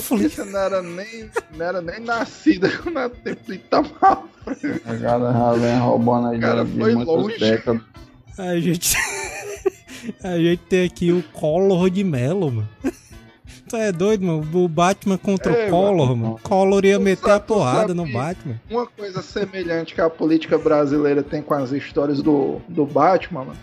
não 0.45 0.59
era 0.59 0.83
nem, 0.83 1.31
não 1.57 1.67
era 1.67 1.81
nem 1.81 2.01
nascida 2.01 2.69
no 2.69 3.11
tempo 3.11 3.47
do 3.47 3.55
Itamar 3.55 4.25
a 4.85 4.95
galera 4.95 5.33
já 5.33 5.53
vem 5.53 5.79
roubando 5.79 6.29
aí 6.29 6.39
Cara, 6.39 6.65
de, 6.65 6.79
foi 6.79 6.95
longe. 6.95 7.39
décadas. 7.39 7.83
A 8.37 8.59
gente. 8.59 8.97
a 10.23 10.37
gente 10.37 10.63
tem 10.69 10.85
aqui 10.85 11.13
o 11.13 11.23
Collor 11.33 11.89
de 11.89 12.05
Mello, 12.05 12.51
mano. 12.51 12.69
Tu 13.67 13.77
é 13.77 13.91
doido, 13.91 14.27
mano? 14.27 14.47
O 14.65 14.69
Batman 14.69 15.17
contra 15.17 15.51
é, 15.53 15.69
o 15.69 15.71
Collor, 15.71 16.09
mano. 16.09 16.17
mano. 16.17 16.41
Collor 16.43 16.85
ia 16.85 16.99
meter 16.99 17.23
sabe, 17.23 17.37
a 17.37 17.41
porrada 17.41 17.95
no 17.95 18.07
Batman. 18.07 18.61
Uma 18.69 18.87
coisa 18.87 19.23
semelhante 19.23 19.95
que 19.95 20.03
a 20.03 20.11
política 20.11 20.59
brasileira 20.59 21.23
tem 21.23 21.41
com 21.41 21.55
as 21.55 21.73
histórias 21.73 22.21
do, 22.21 22.61
do 22.69 22.85
Batman, 22.85 23.45
mano. 23.45 23.59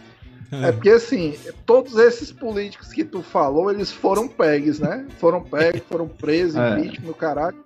É. 0.51 0.67
é 0.67 0.71
porque 0.71 0.89
assim, 0.89 1.35
todos 1.65 1.97
esses 1.97 2.31
políticos 2.31 2.89
que 2.89 3.03
tu 3.03 3.21
falou, 3.21 3.71
eles 3.71 3.91
foram 3.91 4.27
pegues, 4.27 4.79
né? 4.79 5.07
Foram 5.17 5.41
pegues, 5.41 5.81
foram 5.87 6.07
presos, 6.07 6.57
é. 6.57 6.75
vítimas, 6.75 7.15
caralho. 7.15 7.57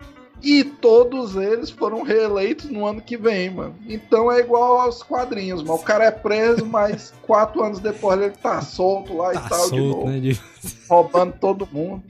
E 0.44 0.64
todos 0.64 1.36
eles 1.36 1.72
foram 1.72 2.04
reeleitos 2.04 2.70
no 2.70 2.86
ano 2.86 3.02
que 3.02 3.18
vem, 3.18 3.50
mano. 3.50 3.74
Então 3.88 4.32
é 4.32 4.40
igual 4.40 4.80
aos 4.82 5.02
quadrinhos, 5.02 5.64
mano. 5.64 5.80
O 5.80 5.84
cara 5.84 6.06
é 6.06 6.12
preso, 6.12 6.66
mas 6.66 7.12
quatro 7.24 7.64
anos 7.64 7.80
depois 7.80 8.22
ele 8.22 8.32
tá 8.32 8.62
solto 8.62 9.18
lá 9.18 9.32
tá 9.32 9.46
e 9.46 9.50
tal 9.50 9.60
solto, 9.60 9.76
de 9.76 9.82
novo. 9.82 10.10
Né, 10.10 10.20
de... 10.20 10.40
Roubando 10.88 11.34
todo 11.40 11.68
mundo. 11.72 12.04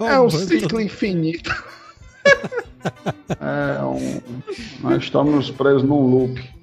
é 0.00 0.18
um 0.18 0.30
ciclo 0.30 0.68
todo... 0.70 0.80
infinito. 0.80 1.64
é 3.38 3.84
um... 3.84 4.20
Nós 4.80 5.04
estamos 5.04 5.50
presos 5.52 5.84
num 5.84 6.00
loop. 6.00 6.59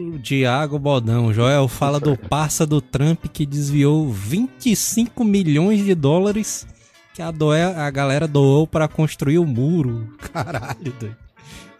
O 0.00 0.18
Diago 0.18 0.78
Bodão, 0.78 1.30
Joel 1.30 1.68
fala 1.68 2.00
do 2.00 2.16
parça 2.16 2.66
do 2.66 2.80
Trump 2.80 3.26
que 3.26 3.44
desviou 3.44 4.10
25 4.10 5.22
milhões 5.22 5.84
de 5.84 5.94
dólares 5.94 6.66
que 7.12 7.20
a, 7.20 7.30
doé, 7.30 7.64
a 7.64 7.90
galera 7.90 8.26
doou 8.26 8.66
para 8.66 8.88
construir 8.88 9.38
o 9.38 9.44
muro. 9.44 10.08
Caralho, 10.32 10.90
doido. 10.98 11.16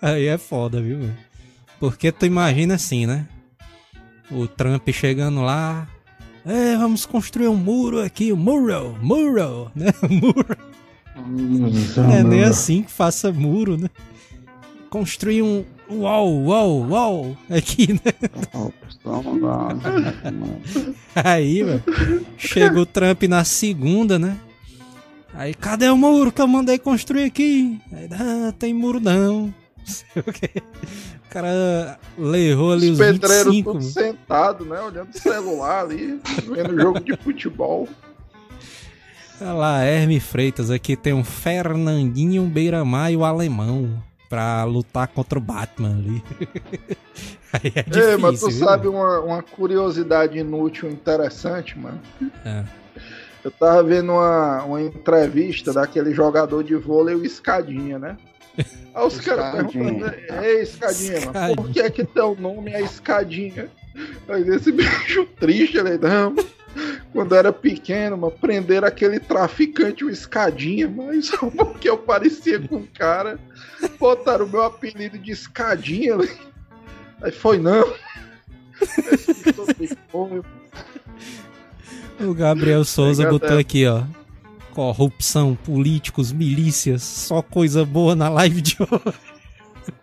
Aí 0.03 0.27
é 0.27 0.37
foda, 0.37 0.83
viu, 0.83 0.99
mano? 0.99 1.17
Porque 1.79 2.13
tu 2.13 2.27
imagina 2.27 2.75
assim, 2.75 3.07
né? 3.07 3.27
O 4.31 4.47
Trump 4.47 4.87
chegando 4.91 5.41
lá. 5.41 5.89
É, 6.45 6.77
vamos 6.77 7.07
construir 7.07 7.49
um 7.49 7.57
muro 7.57 8.03
aqui, 8.03 8.33
o 8.33 8.37
muro, 8.37 8.99
muro, 9.01 9.73
né? 9.75 9.95
Muro. 10.11 10.57
Não 11.97 12.13
é 12.13 12.23
nem 12.23 12.45
assim 12.45 12.83
que 12.83 12.91
faça 12.91 13.33
muro, 13.33 13.79
né? 13.79 13.89
Construir 14.91 15.41
um 15.41 15.65
uau, 15.91 16.45
uau, 16.45 16.89
uau 16.89 17.37
aqui, 17.49 17.93
né? 17.93 18.13
Aí, 21.15 21.63
mano, 21.63 21.83
chega 22.37 22.81
o 22.81 22.87
Trump 22.87 23.23
na 23.25 23.45
segunda, 23.45 24.19
né? 24.19 24.37
Aí, 25.35 25.55
cadê 25.55 25.89
o 25.89 25.97
muro 25.97 26.33
que 26.33 26.41
eu 26.41 26.49
mandei 26.49 26.79
construir 26.79 27.25
aqui? 27.25 27.81
Aí, 27.93 28.09
ah, 28.13 28.53
tem 28.59 28.75
muro 28.75 29.01
não. 29.01 29.53
O 31.31 31.33
cara 31.33 31.97
levou 32.19 32.73
ali 32.73 32.91
os, 32.91 32.99
os 32.99 33.07
25. 33.07 33.73
Tudo 33.73 33.85
sentado, 33.85 34.65
né? 34.65 34.81
Olhando 34.81 35.11
o 35.11 35.17
celular 35.17 35.85
ali, 35.85 36.21
vendo 36.45 36.81
jogo 36.81 36.99
de 36.99 37.17
futebol. 37.19 37.89
Olha 39.41 39.53
lá, 39.53 39.85
Herme 39.85 40.19
Freitas, 40.19 40.73
aqui 40.73 40.97
tem 40.97 41.13
um 41.13 41.23
Fernandinho 41.23 42.43
Beiramar 42.47 43.13
e 43.13 43.17
o 43.17 43.25
alemão 43.25 44.03
pra 44.31 44.63
lutar 44.63 45.09
contra 45.09 45.37
o 45.37 45.43
Batman 45.43 45.97
ali. 45.99 46.23
Aí 47.53 47.73
é 47.75 47.83
difícil, 47.83 48.19
mas 48.21 48.39
tu 48.39 48.49
viu? 48.49 48.65
sabe 48.65 48.87
uma, 48.87 49.19
uma 49.19 49.43
curiosidade 49.43 50.39
inútil 50.39 50.89
interessante, 50.89 51.77
mano? 51.77 52.01
É. 52.45 52.65
Eu 53.43 53.51
tava 53.51 53.83
vendo 53.83 54.13
uma, 54.13 54.63
uma 54.63 54.81
entrevista 54.81 55.73
daquele 55.73 56.15
jogador 56.15 56.63
de 56.63 56.77
vôlei, 56.77 57.17
o 57.17 57.25
Escadinha, 57.25 57.99
né? 57.99 58.17
Aí 58.95 59.05
os 59.07 59.21
caras 59.21 59.53
perguntando, 59.53 60.15
ei, 60.43 60.63
Escadinha, 60.63 61.17
escadinha, 61.17 61.33
mano, 61.33 61.57
por 61.57 61.71
que 61.71 61.81
é 61.81 61.91
que 61.91 62.05
teu 62.05 62.37
nome 62.39 62.71
é 62.71 62.83
Escadinha? 62.83 63.69
Aí 64.29 64.49
esse 64.49 64.71
bicho 64.71 65.27
triste, 65.41 65.77
ele, 65.77 65.99
não, 65.99 66.35
quando 67.13 67.35
era 67.35 67.53
pequeno, 67.53 68.17
mano, 68.17 68.33
prenderam 68.41 68.87
aquele 68.87 69.19
traficante, 69.19 70.05
o 70.05 70.11
Escadinha, 70.11 70.89
mas 70.89 71.27
só 71.29 71.51
porque 71.51 71.89
eu 71.89 71.99
parecia 71.99 72.61
com 72.61 72.77
o 72.77 72.87
cara, 72.87 73.39
botaram 73.99 74.47
o 74.47 74.49
meu 74.49 74.63
apelido 74.63 75.19
de 75.19 75.33
Escadinha. 75.33 76.17
Aí 77.21 77.33
foi, 77.33 77.59
não. 77.59 77.93
o 82.21 82.35
Gabriel 82.35 82.85
Souza 82.85 83.29
botou 83.29 83.59
aqui, 83.59 83.87
ó. 83.87 84.05
Corrupção, 84.73 85.57
políticos, 85.57 86.33
milícias, 86.33 87.03
só 87.03 87.43
coisa 87.43 87.85
boa 87.85 88.15
na 88.15 88.29
live 88.29 88.63
de 88.63 88.77
hoje. 88.81 89.19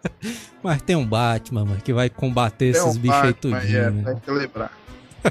Mas 0.61 0.81
tem 0.81 0.95
um 0.95 1.05
Batman, 1.05 1.63
mano, 1.63 1.81
que 1.81 1.93
vai 1.93 2.09
combater 2.09 2.73
tem 2.73 2.81
esses 2.81 2.97
um 2.97 2.99
bichos 2.99 3.21
aí 3.21 3.33
tudinho. 3.33 3.77
É, 3.77 3.91
tem 4.03 4.19
que 4.19 4.31
lembrar. 4.31 4.76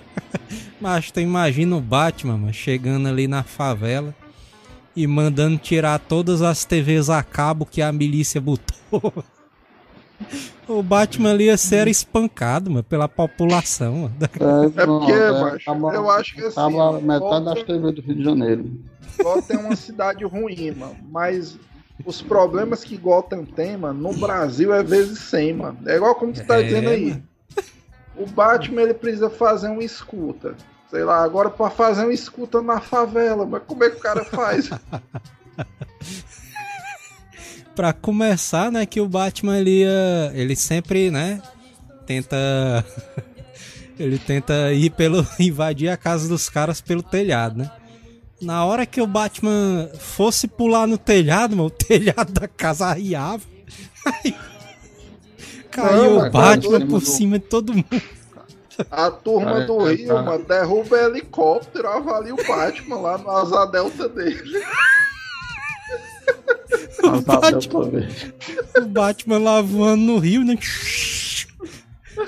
Mas 0.80 1.10
tu 1.10 1.20
imagina 1.20 1.76
o 1.76 1.80
Batman 1.80 2.36
mano, 2.36 2.52
chegando 2.52 3.08
ali 3.08 3.26
na 3.26 3.42
favela 3.42 4.14
e 4.94 5.06
mandando 5.06 5.58
tirar 5.58 5.98
todas 5.98 6.42
as 6.42 6.64
TVs 6.64 7.10
a 7.10 7.22
cabo 7.22 7.66
que 7.66 7.82
a 7.82 7.92
milícia 7.92 8.40
botou. 8.40 9.12
O 10.68 10.82
Batman 10.82 11.30
ali 11.30 11.44
ia 11.44 11.56
ser 11.56 11.86
espancado, 11.86 12.70
mano, 12.70 12.82
pela 12.82 13.08
população. 13.08 13.94
Mano. 13.94 14.14
É, 14.20 14.82
é 14.82 14.86
porque, 14.86 15.12
é, 15.12 15.30
macho, 15.30 15.94
eu 15.94 16.10
acho 16.10 16.34
que 16.34 16.40
assim. 16.40 16.54
Tava 16.54 17.00
metade 17.00 17.44
das 17.44 17.62
TVs 17.62 17.94
do 17.94 18.00
Rio 18.00 18.14
de 18.16 18.24
Janeiro. 18.24 18.72
Gotham 19.22 19.54
é 19.54 19.58
uma 19.58 19.76
cidade 19.76 20.24
ruim, 20.24 20.72
mano, 20.72 20.96
mas 21.08 21.56
os 22.04 22.20
problemas 22.20 22.82
que 22.82 22.96
Gotham 22.96 23.44
tem, 23.44 23.76
mano, 23.76 24.10
no 24.10 24.18
Brasil 24.18 24.74
é 24.74 24.82
vezes 24.82 25.18
100, 25.20 25.52
mano. 25.54 25.78
É 25.86 25.96
igual 25.96 26.14
como 26.16 26.32
tu 26.32 26.44
tá 26.44 26.58
é, 26.58 26.64
dizendo 26.64 26.88
aí. 26.88 27.10
Mano. 27.10 27.22
O 28.18 28.26
Batman 28.26 28.82
ele 28.82 28.94
precisa 28.94 29.28
fazer 29.28 29.68
uma 29.68 29.84
escuta. 29.84 30.54
Sei 30.90 31.04
lá, 31.04 31.22
agora 31.22 31.50
para 31.50 31.70
fazer 31.70 32.04
uma 32.04 32.12
escuta 32.12 32.62
na 32.62 32.80
favela, 32.80 33.44
mas 33.44 33.62
como 33.66 33.84
é 33.84 33.90
que 33.90 33.96
o 33.96 34.00
cara 34.00 34.24
faz? 34.24 34.70
para 37.74 37.92
começar, 37.92 38.72
né, 38.72 38.86
que 38.86 39.00
o 39.00 39.08
Batman 39.08 39.58
ele, 39.58 39.84
ele 40.32 40.56
sempre, 40.56 41.10
né, 41.10 41.42
tenta 42.06 42.36
ele 43.98 44.18
tenta 44.18 44.72
ir 44.72 44.90
pelo 44.90 45.26
invadir 45.38 45.90
a 45.90 45.96
casa 45.96 46.28
dos 46.28 46.48
caras 46.48 46.80
pelo 46.80 47.02
telhado, 47.02 47.58
né? 47.58 47.70
Na 48.40 48.64
hora 48.64 48.84
que 48.84 49.00
o 49.00 49.06
Batman 49.06 49.88
fosse 49.98 50.46
pular 50.46 50.86
no 50.86 50.98
telhado, 50.98 51.56
mano, 51.56 51.68
o 51.68 51.70
telhado 51.70 52.32
da 52.32 52.46
casa 52.46 52.86
arriava. 52.86 53.42
Aí 54.04 54.34
Caiu 55.76 56.18
o 56.18 56.30
Batman 56.30 56.86
por 56.86 57.02
cima 57.02 57.38
de 57.38 57.44
todo 57.44 57.74
mundo. 57.74 58.02
A 58.90 59.10
turma 59.10 59.60
do 59.60 59.84
Rio, 59.84 60.14
mano, 60.14 60.44
derruba 60.44 60.98
helicóptero, 60.98 61.88
avalia 61.88 62.34
o 62.34 62.46
Batman 62.46 63.00
lá 63.00 63.18
no 63.18 63.30
asa 63.30 63.66
delta 63.66 64.08
dele. 64.08 64.62
o, 67.02 67.20
Batman, 67.20 68.08
o 68.76 68.86
Batman 68.86 69.38
lá 69.38 69.60
voando 69.60 70.02
no 70.02 70.18
rio, 70.18 70.44
né? 70.44 70.58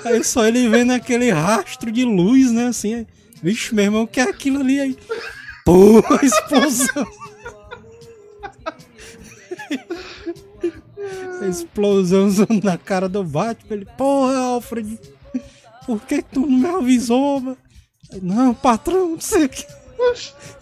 Aí 0.05 0.23
só 0.23 0.45
ele 0.45 0.69
vendo 0.69 0.91
aquele 0.91 1.31
rastro 1.31 1.91
de 1.91 2.05
luz, 2.05 2.51
né? 2.51 2.67
Assim, 2.67 2.93
aí, 2.95 3.07
vixe, 3.41 3.73
meu 3.73 3.85
irmão, 3.85 4.03
o 4.03 4.07
que 4.07 4.19
é 4.19 4.23
aquilo 4.23 4.59
ali 4.59 4.79
aí? 4.79 4.97
Pô, 5.65 5.99
explosão! 6.21 7.07
Explosão 11.47 12.27
na 12.63 12.77
cara 12.77 13.07
do 13.07 13.23
Batman. 13.23 13.75
Ele, 13.75 13.87
porra, 13.97 14.37
Alfred, 14.37 14.99
por 15.85 16.01
que 16.01 16.21
tu 16.21 16.41
não 16.41 16.49
me 16.49 16.67
avisou, 16.67 17.39
mano? 17.39 17.57
Não, 18.21 18.53
patrão, 18.53 19.09
não 19.09 19.21
sei 19.21 19.45
o 19.45 19.49
que. 19.49 19.65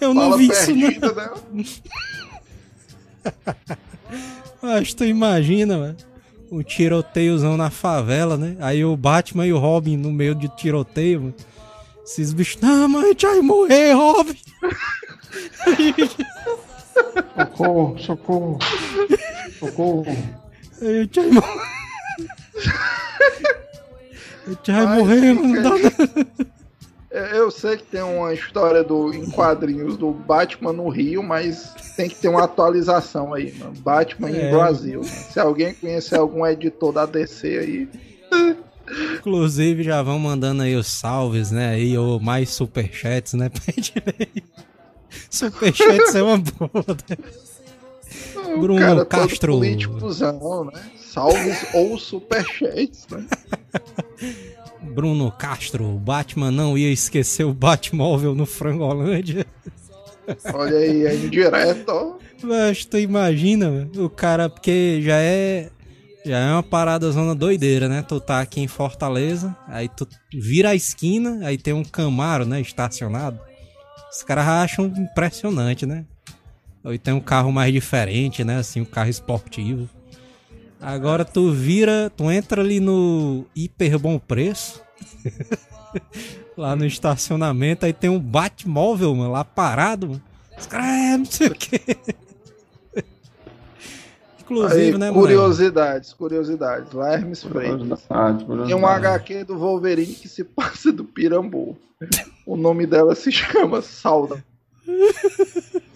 Eu 0.02 0.14
não 0.14 0.24
Fala 0.24 0.38
vi 0.38 0.48
isso, 0.48 0.76
não. 0.76 0.90
Né? 0.90 1.00
Mas 4.62 4.94
tu 4.94 5.06
imagina, 5.06 5.78
mano. 5.78 5.98
Um 6.52 6.64
tiroteiozão 6.64 7.58
na 7.58 7.70
favela, 7.70 8.38
né? 8.38 8.56
Aí 8.60 8.84
o 8.84 8.96
Batman 8.96 9.46
e 9.46 9.54
o 9.54 9.58
Robin 9.58 9.98
no 9.98 10.12
meio 10.12 10.34
de 10.34 10.48
tiroteio, 10.56 11.22
mano. 11.22 11.36
Esses 12.04 12.32
bichos, 12.32 12.62
não, 12.62 12.88
mãe, 12.88 13.04
a 13.04 13.08
gente 13.10 13.26
vai 13.26 13.42
morrer, 13.42 13.92
Robin. 13.92 14.38
socorro, 17.36 18.00
socorro. 18.00 18.60
Socorro. 19.60 20.06
Eu 20.82 21.04
ia 21.04 21.10
morrer. 21.34 21.78
Eu 24.48 24.58
já 24.64 24.82
ia 24.82 24.88
morrer, 24.88 25.62
dá 25.62 25.72
é, 27.12 27.38
Eu 27.38 27.50
sei 27.52 27.78
que 27.78 27.84
tem 27.84 28.02
uma 28.02 28.34
história 28.34 28.84
do, 28.84 29.14
em 29.14 29.30
quadrinhos 29.30 29.98
do 29.98 30.12
Batman 30.12 30.72
no 30.72 30.88
Rio, 30.88 31.24
mas 31.24 31.74
tem 31.96 32.08
que 32.08 32.16
ter 32.16 32.30
uma 32.30 32.44
atualização 32.44 33.34
aí, 33.34 33.54
mano. 33.58 33.74
Batman 33.80 34.30
é. 34.30 34.48
em 34.48 34.52
Brasil. 34.52 35.04
Se 35.04 35.40
alguém 35.40 35.74
conhecer 35.74 36.18
algum 36.18 36.46
editor 36.46 36.94
da 36.94 37.06
DC 37.06 37.48
aí. 37.48 37.90
Inclusive, 39.16 39.84
já 39.84 40.02
vão 40.02 40.18
mandando 40.18 40.64
aí 40.64 40.76
os 40.76 40.88
salves, 40.88 41.52
né? 41.52 41.72
Aí, 41.72 41.98
ou 41.98 42.20
mais 42.20 42.50
superchats, 42.52 43.34
né? 43.34 43.50
Pra 43.50 43.74
gente 43.74 43.94
ver. 44.00 44.44
Superchats 45.30 46.16
é 46.16 46.24
uma 46.24 46.38
boa, 46.38 46.86
né? 47.10 47.18
Bruno 48.59 48.80
cara 48.80 49.05
Castro. 49.05 49.53
Políticozão, 49.53 50.65
né? 50.65 50.82
Salves 50.97 51.65
ou 51.74 51.97
superchats, 51.97 53.07
né? 53.09 53.26
Bruno 54.82 55.32
Castro, 55.32 55.86
o 55.95 55.99
Batman 55.99 56.51
não 56.51 56.78
ia 56.78 56.91
esquecer 56.91 57.43
o 57.43 57.53
Batmóvel 57.53 58.34
no 58.34 58.45
Frangolândia. 58.45 59.45
Olha 60.53 60.78
aí, 60.78 61.05
é 61.05 61.15
indireto, 61.15 61.89
ó. 61.89 62.18
Mas 62.43 62.86
tu 62.86 62.97
imagina, 62.97 63.89
o 63.95 64.09
cara, 64.09 64.49
porque 64.49 65.01
já 65.01 65.18
é. 65.18 65.70
Já 66.26 66.39
é 66.39 66.51
uma 66.51 66.63
parada 66.63 67.09
zona 67.09 67.34
doideira, 67.34 67.88
né? 67.88 68.01
Tu 68.01 68.20
tá 68.20 68.41
aqui 68.41 68.59
em 68.59 68.68
Fortaleza, 68.68 69.55
aí 69.65 69.88
tu 69.88 70.05
vira 70.34 70.72
a 70.72 70.76
esquina, 70.76 71.39
aí 71.47 71.57
tem 71.57 71.74
um 71.74 71.86
Camaro, 71.86 72.45
né? 72.45 72.59
Estacionado. 72.59 73.39
Os 74.11 74.24
caras 74.24 74.45
acham 74.45 74.88
impressionante, 74.88 75.86
né? 75.86 76.03
Ou 76.88 76.98
tem 76.98 77.14
um 77.14 77.20
carro 77.20 77.52
mais 77.52 77.74
diferente, 77.74 78.46
né? 78.46 78.60
Assim, 78.60 78.80
um 78.80 78.86
carro 78.86 79.10
esportivo. 79.10 79.90
Agora 80.80 81.26
tu 81.26 81.52
vira, 81.52 82.10
tu 82.16 82.32
entra 82.32 82.62
ali 82.62 82.80
no 82.80 83.46
hiper 83.54 84.00
bom 84.00 84.18
preço. 84.18 84.82
lá 86.56 86.78
no 86.78 86.86
estacionamento, 86.86 87.86
aí 87.86 87.92
tem 87.92 88.10
um 88.10 88.18
Batmóvel, 88.18 89.14
mano, 89.14 89.34
lá 89.34 89.44
parado, 89.44 90.08
mano. 90.08 90.22
Os 90.58 90.66
caras, 90.66 90.88
é, 90.88 91.18
não 91.18 91.26
sei 91.26 91.48
o 91.48 91.56
quê. 91.56 91.82
Inclusive, 94.40 94.82
aí, 94.82 94.98
né, 94.98 95.12
Curiosidades, 95.12 96.12
mano? 96.12 96.18
curiosidades. 96.20 96.94
Lá 96.94 97.12
Hermes 97.16 97.44
Freitas. 97.44 98.08
Tem 98.66 98.76
um 98.76 98.88
HQ 98.88 99.44
do 99.44 99.58
Wolverine 99.58 100.16
que 100.16 100.30
se 100.30 100.46
passa 100.46 100.90
do 100.90 101.04
Pirambu. 101.04 101.78
o 102.46 102.56
nome 102.56 102.88
dela 102.88 103.14
se 103.14 103.30
chama 103.30 103.82
Sauda. 103.82 104.42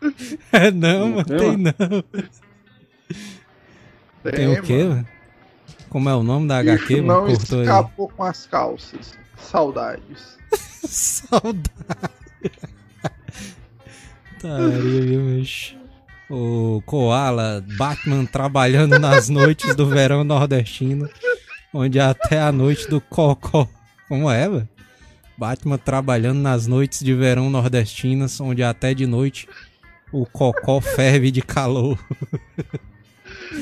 É 0.52 0.70
não, 0.70 1.10
mano, 1.10 1.24
tem 1.24 1.56
não. 1.56 1.72
Tem, 4.22 4.32
tem 4.32 4.58
o 4.58 4.62
quê, 4.62 4.84
mano? 4.84 5.08
Como 5.88 6.08
é 6.08 6.14
o 6.14 6.22
nome 6.22 6.46
da 6.46 6.58
HQ, 6.58 6.92
Isso 6.94 7.02
mano? 7.02 7.20
Não 7.20 7.26
Cortou 7.34 7.62
escapou 7.62 8.08
aí. 8.10 8.16
com 8.16 8.22
as 8.22 8.46
calças. 8.46 9.18
Saudades. 9.38 10.38
Saudades. 10.84 11.60
Viu, 14.42 15.22
bicho? 15.22 15.76
O 16.28 16.82
Koala, 16.86 17.64
Batman 17.76 18.24
trabalhando 18.24 18.98
nas 18.98 19.28
noites 19.28 19.74
do 19.74 19.88
verão 19.88 20.22
nordestino, 20.22 21.08
onde 21.74 21.98
até 21.98 22.40
a 22.40 22.52
noite 22.52 22.88
do 22.88 23.00
Cocó. 23.00 23.66
Como 24.08 24.30
é, 24.30 24.48
velho? 24.48 24.68
Batman 25.36 25.78
trabalhando 25.78 26.38
nas 26.38 26.66
noites 26.66 27.02
de 27.02 27.14
verão 27.14 27.50
nordestinas, 27.50 28.40
onde 28.40 28.62
até 28.62 28.94
de 28.94 29.06
noite 29.06 29.48
o 30.12 30.26
Cocó 30.26 30.80
ferve 30.80 31.30
de 31.30 31.42
calor. 31.42 31.98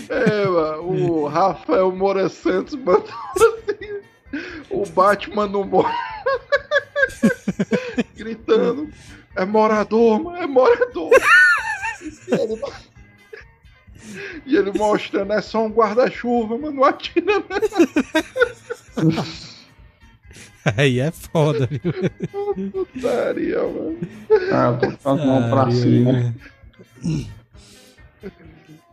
É, 0.09 0.47
mano, 0.47 0.83
o 0.83 1.27
Rafael 1.27 1.91
Moura 1.93 2.29
Santos 2.29 2.75
mandou 2.75 3.09
assim, 3.37 4.01
o 4.71 4.87
Batman 4.87 5.47
no 5.47 5.65
morro. 5.65 5.93
Gritando. 8.17 8.89
É 9.35 9.45
morador, 9.45 10.23
mano, 10.23 10.37
é 10.37 10.47
morador. 10.47 11.11
e, 12.03 12.35
ele, 12.35 12.63
e 14.47 14.57
ele 14.57 14.73
mostrando, 14.77 15.33
é 15.33 15.41
só 15.41 15.65
um 15.65 15.71
guarda-chuva, 15.71 16.59
mano, 16.59 16.73
não 16.73 16.85
atira 16.85 17.25
não. 17.25 17.45
Aí 20.77 21.01
é 21.01 21.11
foda, 21.11 21.69
viu? 21.71 21.93
Putaria, 22.71 23.61
mano. 23.63 23.99
Ah, 24.53 24.79
tô 24.81 24.93
com 24.93 25.11
as 25.11 25.25
mãos 25.25 25.51
pra 25.51 25.71
cima. 25.71 26.35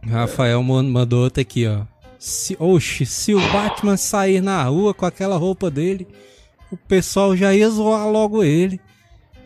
Rafael 0.03 0.61
mandou 0.63 1.23
outra 1.23 1.41
aqui, 1.41 1.67
ó. 1.67 1.83
Se, 2.19 2.55
oxe, 2.59 3.05
se 3.05 3.35
o 3.35 3.39
Batman 3.51 3.97
sair 3.97 4.41
na 4.41 4.63
rua 4.63 4.93
com 4.93 5.05
aquela 5.05 5.37
roupa 5.37 5.69
dele, 5.69 6.07
o 6.71 6.77
pessoal 6.77 7.35
já 7.35 7.53
ia 7.53 7.69
zoar 7.69 8.09
logo 8.09 8.43
ele. 8.43 8.79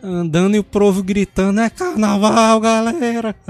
Andando 0.02 0.56
e 0.56 0.58
o 0.58 0.64
povo 0.64 1.02
gritando: 1.02 1.60
é 1.60 1.68
carnaval, 1.68 2.58
galera! 2.60 3.36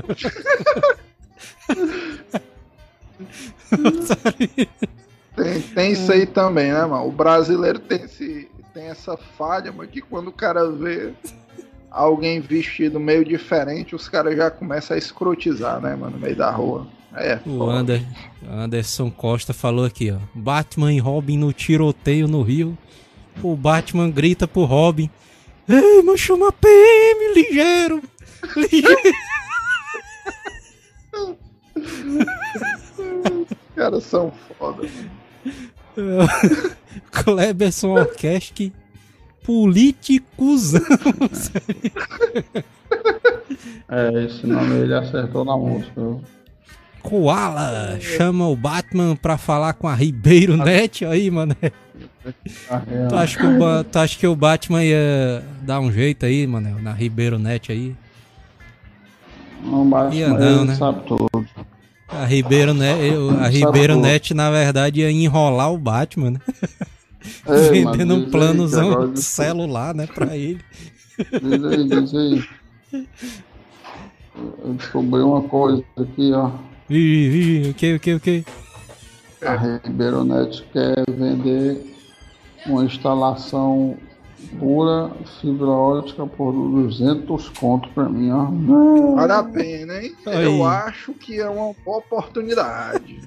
tem, 5.37 5.61
tem 5.61 5.93
isso 5.93 6.11
aí 6.11 6.26
também, 6.26 6.72
né, 6.72 6.85
mano? 6.85 7.07
O 7.07 7.12
brasileiro 7.12 7.78
tem, 7.78 8.03
esse, 8.03 8.50
tem 8.73 8.85
essa 8.85 9.16
falha, 9.16 9.73
mas 9.73 9.91
que 9.91 10.01
quando 10.01 10.29
o 10.29 10.33
cara 10.33 10.71
vê 10.71 11.12
alguém 11.91 12.41
vestido 12.41 13.01
meio 13.01 13.25
diferente, 13.25 13.95
os 13.95 14.09
caras 14.09 14.37
já 14.37 14.51
começam 14.51 14.95
a 14.95 14.99
escrotizar, 14.99 15.81
né, 15.81 15.97
mano, 15.97 16.12
no 16.12 16.18
meio 16.18 16.37
da 16.37 16.51
rua. 16.51 16.87
É, 17.12 17.41
o 17.45 17.68
Ander, 17.68 18.07
Anderson 18.49 19.11
Costa 19.11 19.53
falou 19.53 19.85
aqui, 19.85 20.12
ó. 20.12 20.18
Batman 20.33 20.93
e 20.93 21.01
Robin 21.01 21.37
no 21.37 21.53
tiroteio 21.53 22.29
no 22.29 22.43
Rio. 22.43 22.79
O 23.43 23.57
Batman 23.57 24.09
grita 24.09 24.47
pro 24.47 24.64
Robin: 24.64 25.11
Ei, 25.68 26.03
mas 26.03 26.21
chama 26.21 26.53
PM, 26.53 27.35
ligeiro! 27.35 28.01
Ligeiro! 28.57 28.97
Os 31.75 33.75
caras 33.75 34.05
são 34.05 34.33
foda. 34.57 34.89
Kleberson 37.23 37.91
Orkeski, 37.91 38.73
politicuzão. 39.45 40.81
é, 43.89 44.25
esse 44.25 44.47
nome 44.47 44.75
ele 44.77 44.95
acertou 44.95 45.45
na 45.45 45.57
música. 45.57 46.01
Koala 47.03 47.99
chama 48.01 48.47
o 48.49 48.57
Batman 48.57 49.16
pra 49.16 49.39
falar 49.39 49.73
com 49.75 49.89
a 49.89 49.95
Ribeiro 49.95 50.57
Net 50.57 51.05
aí, 51.05 51.31
mano. 51.31 51.57
Tu 53.09 53.16
acha, 53.16 53.39
que 53.39 53.47
o, 53.47 53.85
tu 53.85 53.99
acha 53.99 54.18
que 54.18 54.27
o 54.27 54.37
Batman 54.37 54.85
ia 54.85 55.43
dar 55.62 55.81
um 55.81 55.91
jeito 55.91 56.27
aí, 56.27 56.47
mano, 56.47 56.81
na 56.81 56.93
Ribeiro 56.93 57.39
Net 57.39 57.73
aí? 57.73 57.95
Não, 59.62 59.89
Batman 59.89 60.14
ia 60.14 60.29
não, 60.29 60.64
né? 60.64 60.75
sabe 60.75 61.01
tudo. 61.07 61.47
A 62.09 62.25
Ribeiro, 62.25 62.75
Net, 62.75 63.14
a 63.41 63.49
Ribeiro 63.49 63.99
Net, 63.99 64.35
na 64.35 64.51
verdade, 64.51 65.01
ia 65.01 65.11
enrolar 65.11 65.73
o 65.73 65.79
Batman, 65.79 66.33
né? 66.33 66.41
É, 67.47 67.68
Vendendo 67.71 68.14
um 68.14 68.31
planozão 68.31 69.12
de 69.12 69.23
celular, 69.23 69.95
né, 69.95 70.07
pra 70.07 70.37
ele. 70.37 70.61
Diz 71.18 71.64
aí, 71.64 71.89
diz 71.89 72.14
aí. 72.14 72.45
Eu 74.64 74.75
descobri 74.75 75.21
uma 75.21 75.43
coisa 75.43 75.85
aqui, 75.97 76.33
ó. 76.33 76.51
Ih, 76.89 76.97
ih, 76.97 77.71
o 77.71 77.75
que, 77.75 77.95
o 77.95 78.01
que, 78.01 78.14
o 78.14 78.21
que? 78.21 78.45
A 79.43 80.25
Net 80.25 80.64
quer 80.73 81.05
vender 81.09 81.95
uma 82.66 82.85
instalação 82.85 83.97
pura 84.59 85.11
fibra 85.41 85.66
ótica 85.66 86.27
por 86.27 86.53
200 86.53 87.49
conto 87.51 87.89
pra 87.91 88.09
mim, 88.09 88.31
ó. 88.31 88.47
Vale 89.14 89.33
a 89.33 89.43
pena, 89.43 90.03
hein? 90.03 90.14
Aí. 90.27 90.45
Eu 90.45 90.64
acho 90.64 91.12
que 91.14 91.39
é 91.39 91.49
uma 91.49 91.75
boa 91.85 91.99
oportunidade. 91.99 93.21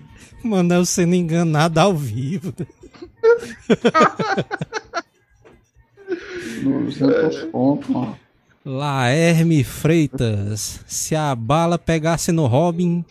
Mano, 0.44 0.74
eu 0.74 0.86
sendo 0.86 1.16
enganado 1.16 1.80
ao 1.80 1.96
vivo. 1.96 2.54
200 6.64 7.36
é. 7.36 7.46
conto, 7.48 7.98
ó. 7.98 8.14
Laerme 8.66 9.64
Freitas. 9.64 10.80
Se 10.88 11.16
a 11.16 11.36
bala 11.36 11.78
pegasse 11.78 12.32
no 12.32 12.46
Robin, 12.46 13.04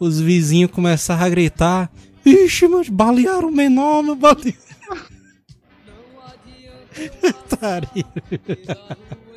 os 0.00 0.20
vizinhos 0.20 0.70
começaram 0.70 1.24
a 1.24 1.28
gritar: 1.28 1.90
Ixi, 2.24 2.68
mas 2.68 2.88
balearam 2.88 3.48
o 3.48 3.52
menor, 3.52 4.02
meu 4.02 4.16
balearam. 4.16 4.54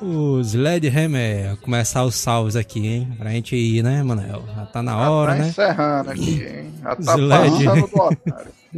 Os 0.00 0.54
Hammer, 0.54 1.56
começar 1.56 2.04
os 2.04 2.14
salves 2.14 2.54
aqui, 2.54 2.86
hein? 2.86 3.08
Pra 3.18 3.30
gente 3.30 3.56
ir, 3.56 3.82
né, 3.82 4.02
Manel? 4.02 4.44
Já 4.54 4.66
tá 4.66 4.82
na 4.82 5.10
hora, 5.10 5.32
Já 5.32 5.36
tá 5.36 5.42
né? 5.42 5.48
encerrando 5.48 6.10
aqui, 6.10 6.42
hein? 6.44 6.72
Já 6.82 6.96
tá 6.96 7.16
Sled... 7.16 7.64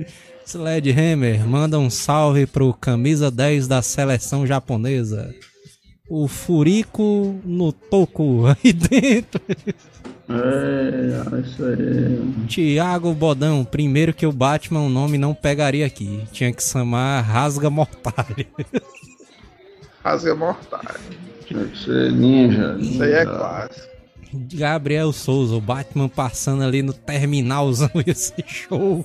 Sledgehammer, 0.46 1.46
manda 1.46 1.78
um 1.78 1.88
salve 1.88 2.44
pro 2.46 2.74
camisa 2.74 3.30
10 3.30 3.68
da 3.68 3.82
seleção 3.82 4.46
japonesa. 4.46 5.32
O 6.08 6.26
Furico 6.26 7.38
no 7.44 7.70
toco 7.70 8.46
aí 8.64 8.72
dentro. 8.72 9.40
É, 10.28 11.40
isso 11.40 11.64
aí. 11.64 12.46
Tiago 12.48 13.12
Bodão, 13.14 13.64
primeiro 13.64 14.12
que 14.12 14.26
o 14.26 14.32
Batman 14.32 14.80
o 14.80 14.88
nome 14.88 15.18
não 15.18 15.34
pegaria 15.34 15.86
aqui. 15.86 16.20
Tinha 16.32 16.52
que 16.52 16.62
chamar 16.62 17.20
Rasga 17.20 17.70
Mortalha. 17.70 18.46
Rasga 20.02 20.34
Mortalha. 20.34 21.00
Tinha 21.46 21.64
que 21.64 21.78
ser 21.78 22.12
ninja. 22.12 22.76
Isso 22.78 23.02
aí 23.02 23.12
é 23.12 23.24
clássico. 23.24 23.90
Gabriel 24.32 25.12
Souza, 25.12 25.56
o 25.56 25.60
Batman 25.60 26.08
passando 26.08 26.62
ali 26.62 26.82
no 26.82 26.92
terminalzão 26.92 27.90
esse 28.06 28.34
show. 28.46 29.04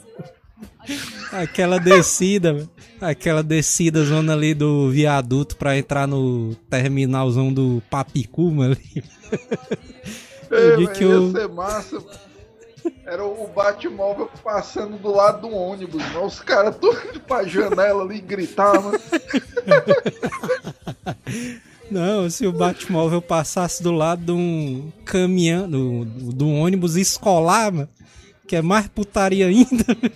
Aquela 1.32 1.80
descida, 1.80 2.70
aquela 3.02 3.42
descida 3.42 4.04
zona 4.04 4.34
ali 4.34 4.54
do 4.54 4.90
viaduto 4.92 5.58
pra 5.58 5.78
entrar 5.78 6.08
no 6.08 6.54
terminalzão 6.70 7.52
do 7.52 7.82
Papicuma 7.90 8.66
ali. 8.66 9.04
Eu 10.52 10.84
é, 10.84 10.94
que 10.94 11.04
eu... 11.04 11.26
ia 11.26 11.32
ser 11.32 11.50
massa, 11.50 11.98
Era 13.04 13.26
o 13.26 13.48
Batmóvel 13.48 14.30
passando 14.44 14.98
do 14.98 15.12
lado 15.12 15.48
do 15.48 15.56
ônibus, 15.56 16.04
mano. 16.14 16.26
Os 16.26 16.40
caras 16.40 16.78
tudo 16.78 16.98
indo 17.10 17.20
pra 17.22 17.44
janela 17.44 18.04
ali 18.04 18.22
gritar, 18.22 18.80
mano. 18.80 19.00
Não, 21.90 22.30
se 22.30 22.48
o 22.48 22.52
Batmóvel 22.52 23.22
passasse 23.22 23.84
do 23.84 23.92
lado 23.92 24.26
de 24.26 24.32
um 24.32 24.92
caminhão, 25.06 25.70
do, 25.70 26.06
do 26.06 26.50
ônibus 26.50 26.96
escolar, 26.96 27.72
mano, 27.72 27.90
que 28.48 28.56
é 28.56 28.62
mais 28.62 28.88
putaria 28.88 29.48
ainda. 29.48 29.86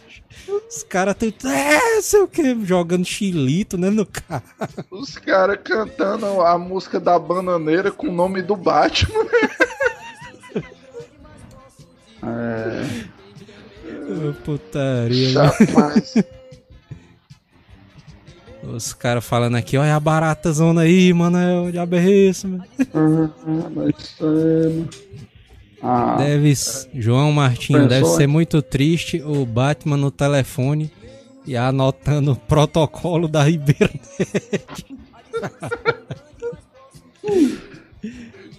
Os 0.68 0.84
caras 0.84 1.16
tem. 1.16 1.34
É, 1.46 2.02
sei 2.02 2.22
o 2.22 2.28
que, 2.28 2.66
jogando 2.66 3.06
chilito, 3.06 3.78
né, 3.78 3.90
no 3.90 4.06
carro. 4.06 4.44
Os 4.92 5.18
caras 5.18 5.60
cantando 5.64 6.26
a 6.42 6.58
música 6.58 7.00
da 7.00 7.18
bananeira 7.18 7.92
com 7.92 8.08
o 8.08 8.12
nome 8.12 8.42
do 8.42 8.56
Batman. 8.56 9.26
É. 12.22 12.86
Oh, 14.12 14.34
putaria. 14.44 15.34
Os 18.64 18.94
caras 18.94 19.26
falando 19.26 19.56
aqui, 19.56 19.78
olha 19.78 19.96
a 19.96 20.00
barata 20.00 20.52
zona 20.52 20.82
aí, 20.82 21.14
mano. 21.14 21.38
É 21.68 21.72
diabo 21.72 21.96
é 21.96 22.10
isso, 22.10 22.48
mano. 22.48 22.64
Ah, 25.82 26.18
deve, 26.18 26.54
João 26.94 27.32
Martinho, 27.32 27.88
deve 27.88 28.06
ser 28.06 28.28
muito 28.28 28.62
triste 28.62 29.22
o 29.22 29.46
Batman 29.46 29.96
no 29.96 30.12
telefone 30.12 30.92
e 31.46 31.56
anotando 31.56 32.34
o 32.34 32.36
protocolo 32.36 33.30
da 33.30 33.44
Ribeira 33.44 33.90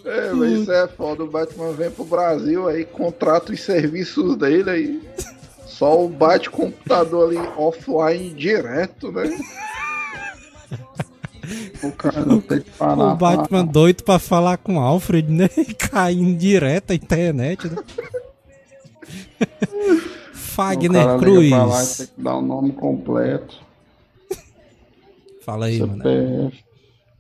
É, 0.05 0.33
mas 0.33 0.53
isso 0.53 0.73
é 0.73 0.89
foda. 0.89 1.25
O 1.25 1.31
Batman 1.31 1.73
vem 1.73 1.91
pro 1.91 2.05
Brasil 2.05 2.67
aí, 2.67 2.85
contrata 2.85 3.53
os 3.53 3.61
serviços 3.61 4.37
dele 4.37 4.71
aí. 4.71 5.03
Só 5.67 6.05
o 6.05 6.09
bate-computador 6.09 7.29
ali 7.29 7.39
offline 7.57 8.31
direto, 8.35 9.13
né? 9.13 9.31
O, 11.83 11.91
cara 11.93 12.25
não 12.25 12.41
tem 12.41 12.61
que 12.61 12.71
parar, 12.71 13.15
o 13.15 13.17
Batman 13.17 13.65
doido 13.65 14.05
pra 14.05 14.19
falar 14.19 14.59
com 14.59 14.77
o 14.77 14.79
Alfred, 14.81 15.33
né? 15.33 15.49
Caindo 15.79 16.39
direto 16.39 16.91
a 16.91 16.95
internet, 16.95 17.67
né? 17.67 17.77
Fagner 20.35 21.19
Cruz. 21.19 21.51
Lá, 21.51 21.87
tem 21.97 22.07
que 22.07 22.21
dar 22.21 22.37
o 22.37 22.43
nome 22.43 22.73
completo. 22.73 23.57
Fala 25.43 25.67
aí, 25.67 25.81
mano. 25.81 26.53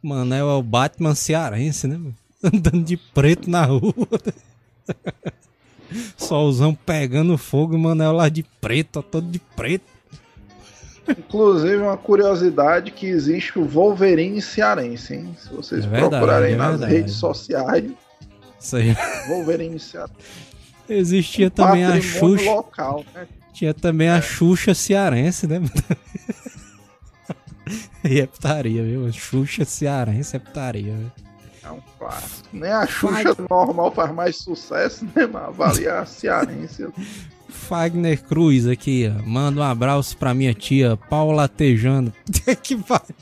Manel 0.03 0.51
é 0.51 0.55
o 0.55 0.62
Batman 0.62 1.14
cearense, 1.14 1.88
né? 1.88 1.98
Andando 2.42 2.84
de 2.84 2.96
preto 2.96 3.48
na 3.48 3.64
rua. 3.64 3.94
Solzão 6.16 6.74
pegando 6.74 7.36
fogo 7.38 7.74
e 7.74 7.78
Manel 7.78 8.12
lá 8.12 8.28
de 8.28 8.42
preto, 8.61 9.03
todo 9.03 9.26
de 9.30 9.38
preto. 9.38 9.84
Inclusive, 11.18 11.76
uma 11.76 11.96
curiosidade 11.96 12.90
que 12.90 13.06
existe 13.06 13.58
o 13.58 13.64
Wolverine 13.64 14.40
cearense, 14.40 15.14
hein? 15.14 15.36
Se 15.38 15.52
vocês 15.52 15.84
é 15.84 15.88
verdade, 15.88 16.11
procurarem 16.11 16.54
é 16.54 16.56
nas 16.56 16.80
redes 16.80 17.14
sociais. 17.14 17.90
Isso 18.58 18.76
aí. 18.76 18.96
Wolverine 19.28 19.78
cearense. 19.78 20.14
Existia 20.88 21.46
um 21.46 21.50
também 21.50 21.84
a 21.84 22.00
Xuxa. 22.00 22.50
Local, 22.50 23.04
né? 23.14 23.26
Tinha 23.52 23.74
também 23.74 24.08
a 24.08 24.16
é. 24.16 24.22
Xuxa 24.22 24.74
cearense, 24.74 25.46
né? 25.46 25.61
e 28.04 28.18
é 28.20 28.26
putaria, 28.26 28.82
viu? 28.82 29.12
Xuxa 29.12 29.64
cearense 29.64 30.36
é 30.36 30.38
putaria, 30.38 30.94
viu? 30.94 31.11
É 31.62 31.70
um 31.70 31.80
clássico. 31.98 32.48
Nem 32.52 32.70
a 32.70 32.86
Xuxa 32.86 33.34
Fag... 33.34 33.48
normal 33.48 33.92
faz 33.92 34.12
mais 34.12 34.36
sucesso, 34.36 35.04
né? 35.14 35.26
Mas 35.26 35.56
vale 35.56 35.88
a 35.88 36.04
cearense. 36.04 36.88
Fagner 37.61 38.22
Cruz 38.24 38.66
aqui, 38.66 39.08
ó. 39.08 39.22
Manda 39.24 39.61
um 39.61 39.64
abraço 39.64 40.16
pra 40.16 40.34
minha 40.34 40.52
tia 40.54 40.96
Paula 41.08 41.46
Tejando. 41.46 42.12
que 42.62 42.76
pariu. 42.76 43.14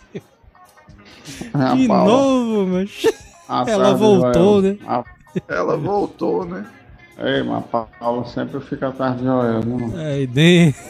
É 1.55 1.77
De 1.77 1.87
Paula. 1.89 2.11
novo, 2.11 2.67
mas. 2.73 3.03
Ela 3.69 3.95
voltou, 3.95 4.63
né? 4.63 4.79
Ela 5.49 5.77
voltou, 5.77 6.45
né? 6.45 6.67
Ei, 7.19 7.43
mas 7.43 7.65
a 7.73 7.81
Paula 7.81 8.25
sempre 8.27 8.61
fica 8.61 8.89
atrás 8.89 9.19
de 9.19 9.25
Joel, 9.25 9.65
né? 9.65 10.13
Aí 10.13 10.27
dentro. 10.27 10.81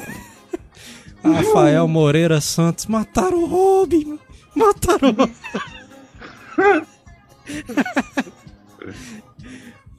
Rafael 1.25 1.89
Moreira 1.89 2.41
Santos. 2.41 2.87
Mataram 2.87 3.43
o 3.43 3.47
Robin. 3.47 4.19
Mataram 4.55 5.11
o 5.11 5.13
Robin. 5.13 5.35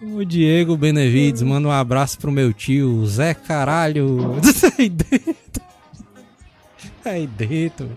O 0.02 0.24
Diego 0.24 0.78
Benevides 0.78 1.42
manda 1.42 1.68
um 1.68 1.72
abraço 1.72 2.18
pro 2.18 2.32
meu 2.32 2.54
tio, 2.54 3.06
Zé 3.06 3.34
Caralho. 3.34 4.36
Aí 4.78 4.90
dentro. 4.90 5.64
Aí 7.04 7.28
dentro. 7.28 7.90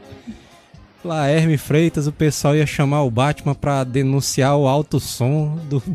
Laerme 1.04 1.56
Freitas, 1.56 2.06
o 2.06 2.12
pessoal 2.12 2.56
ia 2.56 2.66
chamar 2.66 3.02
o 3.02 3.10
Batman 3.10 3.54
pra 3.54 3.84
denunciar 3.84 4.56
o 4.56 4.66
alto 4.66 4.98
som 4.98 5.56
do. 5.68 5.82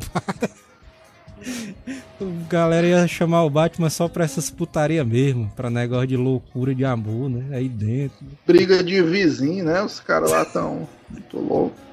A 2.19 2.49
galera 2.49 2.87
ia 2.87 3.07
chamar 3.07 3.43
o 3.43 3.49
Batman 3.49 3.91
só 3.91 4.07
pra 4.07 4.25
essas 4.25 4.49
putaria 4.49 5.03
mesmo, 5.03 5.51
pra 5.55 5.69
negócio 5.69 6.07
de 6.07 6.17
loucura 6.17 6.73
de 6.73 6.83
amor, 6.83 7.29
né? 7.29 7.55
Aí 7.55 7.69
dentro. 7.69 8.25
Briga 8.45 8.83
de 8.83 9.01
vizinho, 9.03 9.63
né? 9.63 9.83
Os 9.83 9.99
caras 9.99 10.31
lá 10.31 10.43
tão 10.43 10.87
muito 11.09 11.39
loucos. 11.39 11.86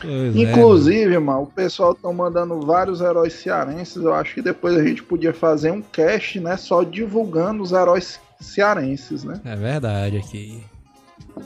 Pois 0.00 0.36
é, 0.36 0.38
Inclusive, 0.38 1.14
é. 1.14 1.18
mano, 1.18 1.42
o 1.42 1.46
pessoal 1.46 1.92
estão 1.92 2.12
mandando 2.12 2.60
vários 2.60 3.00
heróis 3.00 3.32
cearenses. 3.34 3.96
Eu 3.96 4.14
acho 4.14 4.34
que 4.34 4.42
depois 4.42 4.76
a 4.76 4.84
gente 4.84 5.02
podia 5.02 5.32
fazer 5.32 5.70
um 5.70 5.82
cast, 5.82 6.38
né? 6.40 6.56
Só 6.56 6.82
divulgando 6.82 7.62
os 7.62 7.72
heróis 7.72 8.20
cearenses, 8.40 9.24
né? 9.24 9.40
É 9.44 9.56
verdade 9.56 10.18
aqui. 10.18 10.62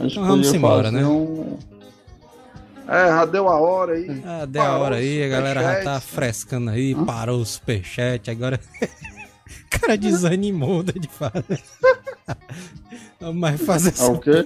Então 0.00 0.24
vamos 0.26 0.52
embora, 0.52 0.90
né? 0.90 1.04
Um... 1.04 1.58
É, 2.88 3.06
já 3.06 3.24
deu 3.24 3.48
a 3.48 3.60
hora 3.60 3.92
aí. 3.92 4.22
Ah, 4.26 4.44
deu 4.46 4.62
a 4.62 4.78
hora 4.78 4.96
aí, 4.96 5.22
a 5.22 5.28
galera 5.28 5.62
já 5.62 5.82
tá 5.84 6.00
frescando 6.00 6.70
aí, 6.70 6.92
Hã? 6.92 7.04
parou 7.04 7.40
o 7.40 7.46
superchat, 7.46 8.28
agora. 8.28 8.58
o 8.82 9.78
cara 9.80 9.96
desanimou 9.96 10.82
né, 10.82 10.92
de 10.92 11.06
fazer. 11.14 11.62
Mas 13.32 13.60
fazer 13.62 13.90
essa. 13.90 14.06
Ah, 14.06 14.10
o 14.10 14.18
quê? 14.18 14.44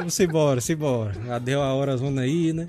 Vamos 0.00 0.18
embora, 0.18 0.60
embora. 0.68 1.12
Já 1.26 1.38
deu 1.38 1.62
a 1.62 1.74
hora 1.74 1.94
zona 1.94 2.22
aí, 2.22 2.54
né? 2.54 2.68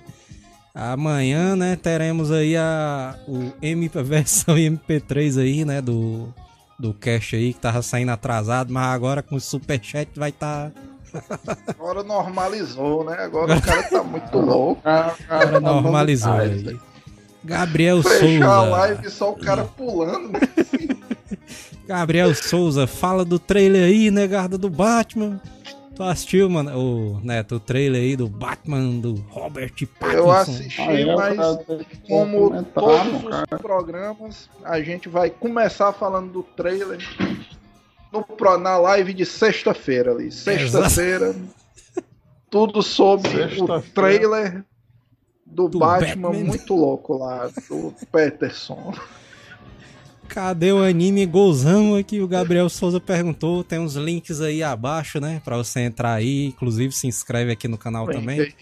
Amanhã, 0.75 1.55
né, 1.55 1.75
teremos 1.75 2.29
aí 2.29 2.57
a 2.57 3.15
o 3.27 3.53
MP, 3.61 3.99
a 3.99 4.03
versão 4.03 4.55
MP3 4.55 5.41
aí, 5.41 5.65
né, 5.65 5.81
do 5.81 6.33
do 6.77 6.93
cache 6.93 7.35
aí 7.35 7.53
que 7.53 7.59
tava 7.59 7.81
saindo 7.81 8.11
atrasado, 8.11 8.73
mas 8.73 8.87
agora 8.87 9.21
com 9.21 9.35
o 9.35 9.39
superchat 9.39 10.09
vai 10.15 10.29
estar 10.29 10.71
tá... 11.13 11.57
Agora 11.67 12.03
normalizou, 12.03 13.03
né? 13.03 13.17
Agora 13.19 13.55
o 13.55 13.61
cara 13.61 13.83
tá 13.83 14.01
muito 14.01 14.37
louco. 14.37 14.81
Agora 15.29 15.59
normalizou 15.59 16.33
aí. 16.33 16.79
Gabriel 17.43 18.01
Fechar 18.01 18.19
Souza. 18.19 18.47
a 18.47 18.61
live 18.61 19.09
só 19.09 19.31
o 19.31 19.35
cara 19.35 19.65
pulando, 19.65 20.29
né? 20.29 20.39
Gabriel 21.85 22.33
Souza, 22.33 22.87
fala 22.87 23.25
do 23.25 23.37
trailer 23.37 23.83
aí, 23.85 24.09
né, 24.09 24.25
guarda 24.27 24.57
do 24.57 24.69
Batman. 24.69 25.39
Tu 25.95 26.03
assistiu, 26.03 26.49
mano, 26.49 26.71
o, 26.77 27.19
Neto, 27.21 27.55
o 27.55 27.59
trailer 27.59 28.01
aí 28.01 28.15
do 28.15 28.27
Batman, 28.27 28.99
do 28.99 29.15
Robert 29.29 29.73
Pattinson? 29.99 30.17
Eu 30.17 30.31
assisti, 30.31 30.81
ah, 30.81 31.15
mas 31.17 31.37
como 32.07 32.63
todos 32.63 33.23
os 33.23 33.59
programas, 33.59 34.49
a 34.63 34.81
gente 34.81 35.09
vai 35.09 35.29
começar 35.29 35.91
falando 35.91 36.31
do 36.31 36.43
trailer 36.43 36.99
no, 38.11 38.25
na 38.57 38.77
live 38.77 39.13
de 39.13 39.25
sexta-feira 39.25 40.11
ali. 40.11 40.31
Sexta-feira, 40.31 41.35
tudo 42.49 42.81
sobre 42.81 43.29
sexta 43.29 43.77
o 43.77 43.81
trailer 43.81 44.63
do, 45.45 45.67
do 45.67 45.79
Batman, 45.79 46.29
Batman 46.29 46.45
muito 46.45 46.75
louco 46.75 47.17
lá, 47.17 47.49
do 47.69 47.93
Peterson. 48.11 48.93
Cadê 50.31 50.71
o 50.71 50.81
anime 50.81 51.25
Gozão 51.25 51.97
aqui? 51.97 52.21
O 52.21 52.27
Gabriel 52.27 52.69
Souza 52.69 53.01
perguntou. 53.01 53.65
Tem 53.65 53.77
uns 53.77 53.95
links 53.95 54.39
aí 54.39 54.63
abaixo, 54.63 55.19
né? 55.19 55.41
Pra 55.43 55.57
você 55.57 55.81
entrar 55.81 56.13
aí. 56.13 56.45
Inclusive, 56.45 56.93
se 56.93 57.05
inscreve 57.05 57.51
aqui 57.51 57.67
no 57.67 57.77
canal 57.77 58.07
também. 58.07 58.53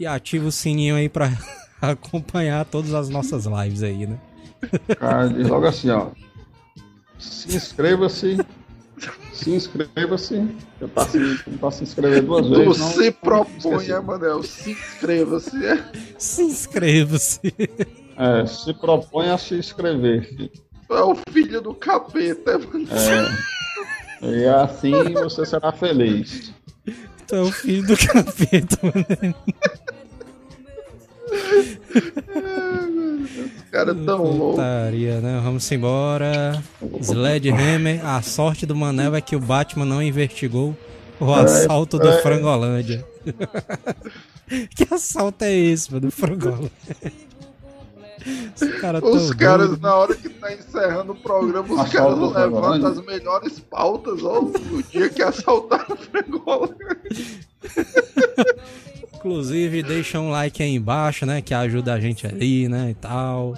E 0.00 0.06
ativa 0.06 0.46
o 0.46 0.52
sininho 0.52 0.96
aí 0.96 1.10
pra 1.10 1.30
acompanhar 1.82 2.64
todas 2.64 2.94
as 2.94 3.10
nossas 3.10 3.44
lives 3.44 3.82
aí, 3.82 4.06
né? 4.06 4.18
Cara, 4.98 5.28
diz 5.28 5.46
logo 5.46 5.66
assim, 5.66 5.90
ó. 5.90 6.08
Se 7.18 7.54
inscreva-se. 7.54 8.38
Se 9.34 9.50
inscreva-se. 9.50 10.48
Eu 10.80 10.88
passo, 10.88 11.18
eu 11.18 11.58
passo 11.60 11.78
se 11.78 11.84
inscrever 11.84 12.22
duas 12.22 12.48
vezes. 12.48 12.78
Não, 12.78 12.90
se 12.92 13.12
proponha, 13.12 14.00
Manel. 14.00 14.42
Se 14.42 14.70
inscreva-se. 14.70 15.84
Se 16.16 16.42
inscreva-se. 16.42 17.40
É, 18.16 18.46
se 18.46 18.72
propõe 18.72 19.28
a 19.28 19.36
se 19.36 19.56
inscrever. 19.56 20.50
É 20.90 21.02
o 21.02 21.16
filho 21.30 21.60
do 21.60 21.74
capeta, 21.74 22.58
mano. 22.58 22.86
É. 24.22 24.26
E 24.26 24.46
assim 24.46 24.92
você 25.12 25.44
será 25.44 25.72
feliz. 25.72 26.52
Tu 27.26 27.34
é 27.34 27.40
o 27.40 27.50
filho 27.50 27.86
do 27.86 27.96
capeta, 27.96 28.78
mano. 28.82 29.34
Os 33.56 33.70
caras 33.70 33.96
tão 34.04 34.22
loucos. 34.24 34.64
né? 34.64 35.40
Vamos 35.42 35.70
embora. 35.72 36.62
Sledgehammer. 37.00 38.04
A 38.06 38.22
sorte 38.22 38.64
do 38.64 38.74
Manel 38.74 39.14
é 39.14 39.20
que 39.20 39.36
o 39.36 39.40
Batman 39.40 39.84
não 39.84 40.02
investigou 40.02 40.76
o 41.18 41.32
assalto 41.32 41.96
é, 41.96 42.00
do 42.00 42.08
é. 42.08 42.22
Frangolândia. 42.22 43.06
que 44.74 44.94
assalto 44.94 45.44
é 45.44 45.52
esse, 45.52 45.90
mano? 45.92 46.06
Do 46.06 46.12
Frangolândia. 46.12 46.70
Cara 48.80 49.04
os 49.04 49.32
caras, 49.32 49.68
doido. 49.68 49.82
na 49.82 49.94
hora 49.94 50.14
que 50.14 50.28
tá 50.28 50.52
encerrando 50.52 51.12
o 51.12 51.16
programa, 51.16 51.82
os 51.82 51.90
caras 51.90 52.18
levantam 52.18 52.90
as 52.90 53.04
melhores 53.04 53.58
pautas, 53.58 54.22
ó, 54.22 54.40
o 54.40 54.82
dia 54.90 55.08
que 55.08 55.22
assaltaram 55.22 55.94
o 55.94 55.96
Fregola. 55.96 56.68
Inclusive, 59.14 59.82
deixa 59.82 60.20
um 60.20 60.30
like 60.30 60.62
aí 60.62 60.74
embaixo, 60.74 61.26
né? 61.26 61.40
Que 61.40 61.52
ajuda 61.54 61.94
a 61.94 62.00
gente 62.00 62.26
ali, 62.26 62.68
né? 62.68 62.90
E 62.90 62.94
tal. 62.94 63.54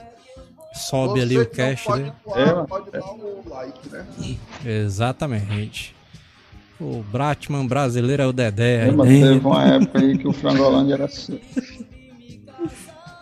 Sobe 0.73 1.19
Você 1.19 1.25
ali 1.25 1.39
o 1.39 1.47
cast, 1.47 1.87
pode 1.87 2.03
né? 2.05 2.13
Doar, 2.25 2.39
é, 2.41 2.67
pode 2.67 2.91
dar 2.91 3.01
o 3.01 3.45
like, 3.49 3.89
né? 3.91 4.07
Exatamente. 4.65 5.95
O 6.81 7.03
Bratman 7.11 7.67
brasileiro 7.67 8.23
é 8.23 8.27
o 8.27 8.33
Dedé. 8.33 8.91
Mas 8.93 9.09
teve 9.09 9.45
uma 9.45 9.65
época 9.65 9.99
aí 9.99 10.17
que 10.17 10.29
o 10.29 10.33
Frangolândia 10.33 10.95
era 10.95 11.05
assim. 11.07 11.41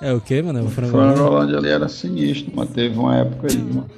É 0.00 0.12
o 0.12 0.20
que, 0.20 0.42
mano? 0.42 0.64
O 0.64 0.70
Frangolândia 0.70 1.58
ali 1.58 1.68
era 1.68 1.88
sinistro, 1.88 2.52
mas 2.54 2.68
teve 2.70 2.98
uma 2.98 3.16
época 3.16 3.48
aí, 3.50 3.58
mano. 3.58 3.90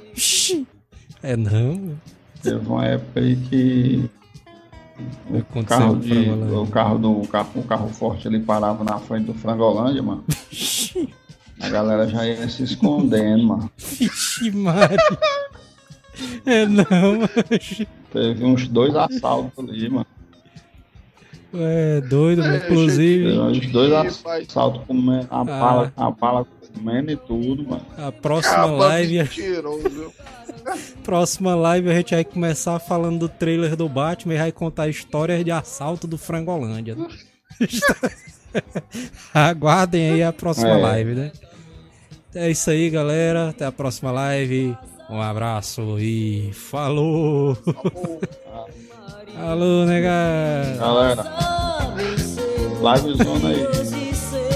É 1.21 1.35
não, 1.35 1.97
Teve 2.41 2.65
uma 2.65 2.85
época 2.85 3.19
aí 3.19 3.35
que 3.35 4.09
o 5.29 5.63
carro, 5.63 5.95
de, 5.97 6.29
o 6.29 6.67
carro 6.67 6.97
do 6.97 7.21
o 7.21 7.27
carro, 7.27 7.49
o 7.55 7.63
carro 7.63 7.89
forte 7.89 8.27
ali 8.27 8.39
parava 8.39 8.83
na 8.83 8.97
frente 8.99 9.25
do 9.25 9.33
Frangolândia, 9.33 10.01
mano. 10.01 10.23
A 11.59 11.69
galera 11.69 12.07
já 12.07 12.25
ia 12.25 12.47
se 12.47 12.63
escondendo, 12.63 13.43
mano. 13.43 13.71
Vixe, 13.77 14.51
Mari. 14.51 14.95
É 16.45 16.65
não, 16.65 16.85
mano. 16.85 17.29
Teve 18.11 18.43
uns 18.43 18.67
dois 18.67 18.95
assaltos 18.95 19.57
ali, 19.69 19.89
mano. 19.89 20.07
É, 21.53 22.01
doido, 22.01 22.43
é, 22.43 22.57
inclusive. 22.57 23.27
Os 23.27 23.71
dois 23.71 23.91
assaltos 23.91 24.81
comendo 24.85 25.27
a 25.31 25.45
pala, 25.45 25.93
ah. 25.97 26.07
a 26.07 26.11
pala 26.11 26.47
comendo 26.75 27.11
e 27.11 27.15
tudo, 27.17 27.63
mano. 27.63 27.85
A 27.97 28.11
próxima 28.11 28.65
live. 28.65 29.19
próxima 31.03 31.55
live 31.55 31.89
a 31.89 31.95
gente 31.95 32.13
vai 32.13 32.23
começar 32.23 32.77
falando 32.79 33.19
do 33.19 33.29
trailer 33.29 33.75
do 33.75 33.89
Batman 33.89 34.35
e 34.35 34.37
vai 34.37 34.51
contar 34.51 34.87
histórias 34.87 35.43
de 35.43 35.51
assalto 35.51 36.05
do 36.07 36.17
Frangolândia. 36.17 36.95
Aguardem 39.33 40.11
aí 40.11 40.23
a 40.23 40.31
próxima 40.31 40.69
é. 40.69 40.77
live, 40.77 41.15
né? 41.15 41.31
É 42.33 42.49
isso 42.49 42.69
aí, 42.69 42.89
galera. 42.89 43.49
Até 43.49 43.65
a 43.65 43.71
próxima 43.71 44.11
live. 44.11 44.77
Um 45.09 45.19
abraço 45.19 45.99
e 45.99 46.51
falou! 46.53 47.57
Alô, 49.39 49.85
nega! 49.85 50.11
Galera, 50.77 51.23
live 52.81 53.23
zona 53.23 53.49
aí. 53.49 53.63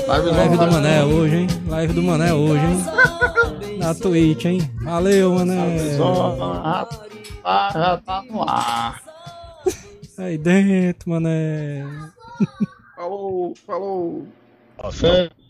Live, 0.07 0.29
live 0.29 0.57
do 0.57 0.71
Mané 0.71 1.03
hoje, 1.03 1.35
hein? 1.35 1.47
Live 1.67 1.93
do 1.93 2.03
Mané 2.03 2.33
hoje, 2.33 2.65
hein? 2.65 3.77
Na 3.77 3.95
Twitch, 3.95 4.45
hein? 4.45 4.69
Valeu, 4.83 5.35
Mané! 5.35 5.97
Já 5.97 6.85
tá, 7.43 7.97
tá 8.05 8.23
no 8.29 8.43
ar. 8.43 9.01
Aí 10.17 10.37
dentro, 10.37 11.09
Mané! 11.09 11.85
Falou, 12.95 13.53
falou! 13.65 14.27
A 14.79 14.89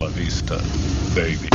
vista, 0.08 0.58
baby. 1.16 1.50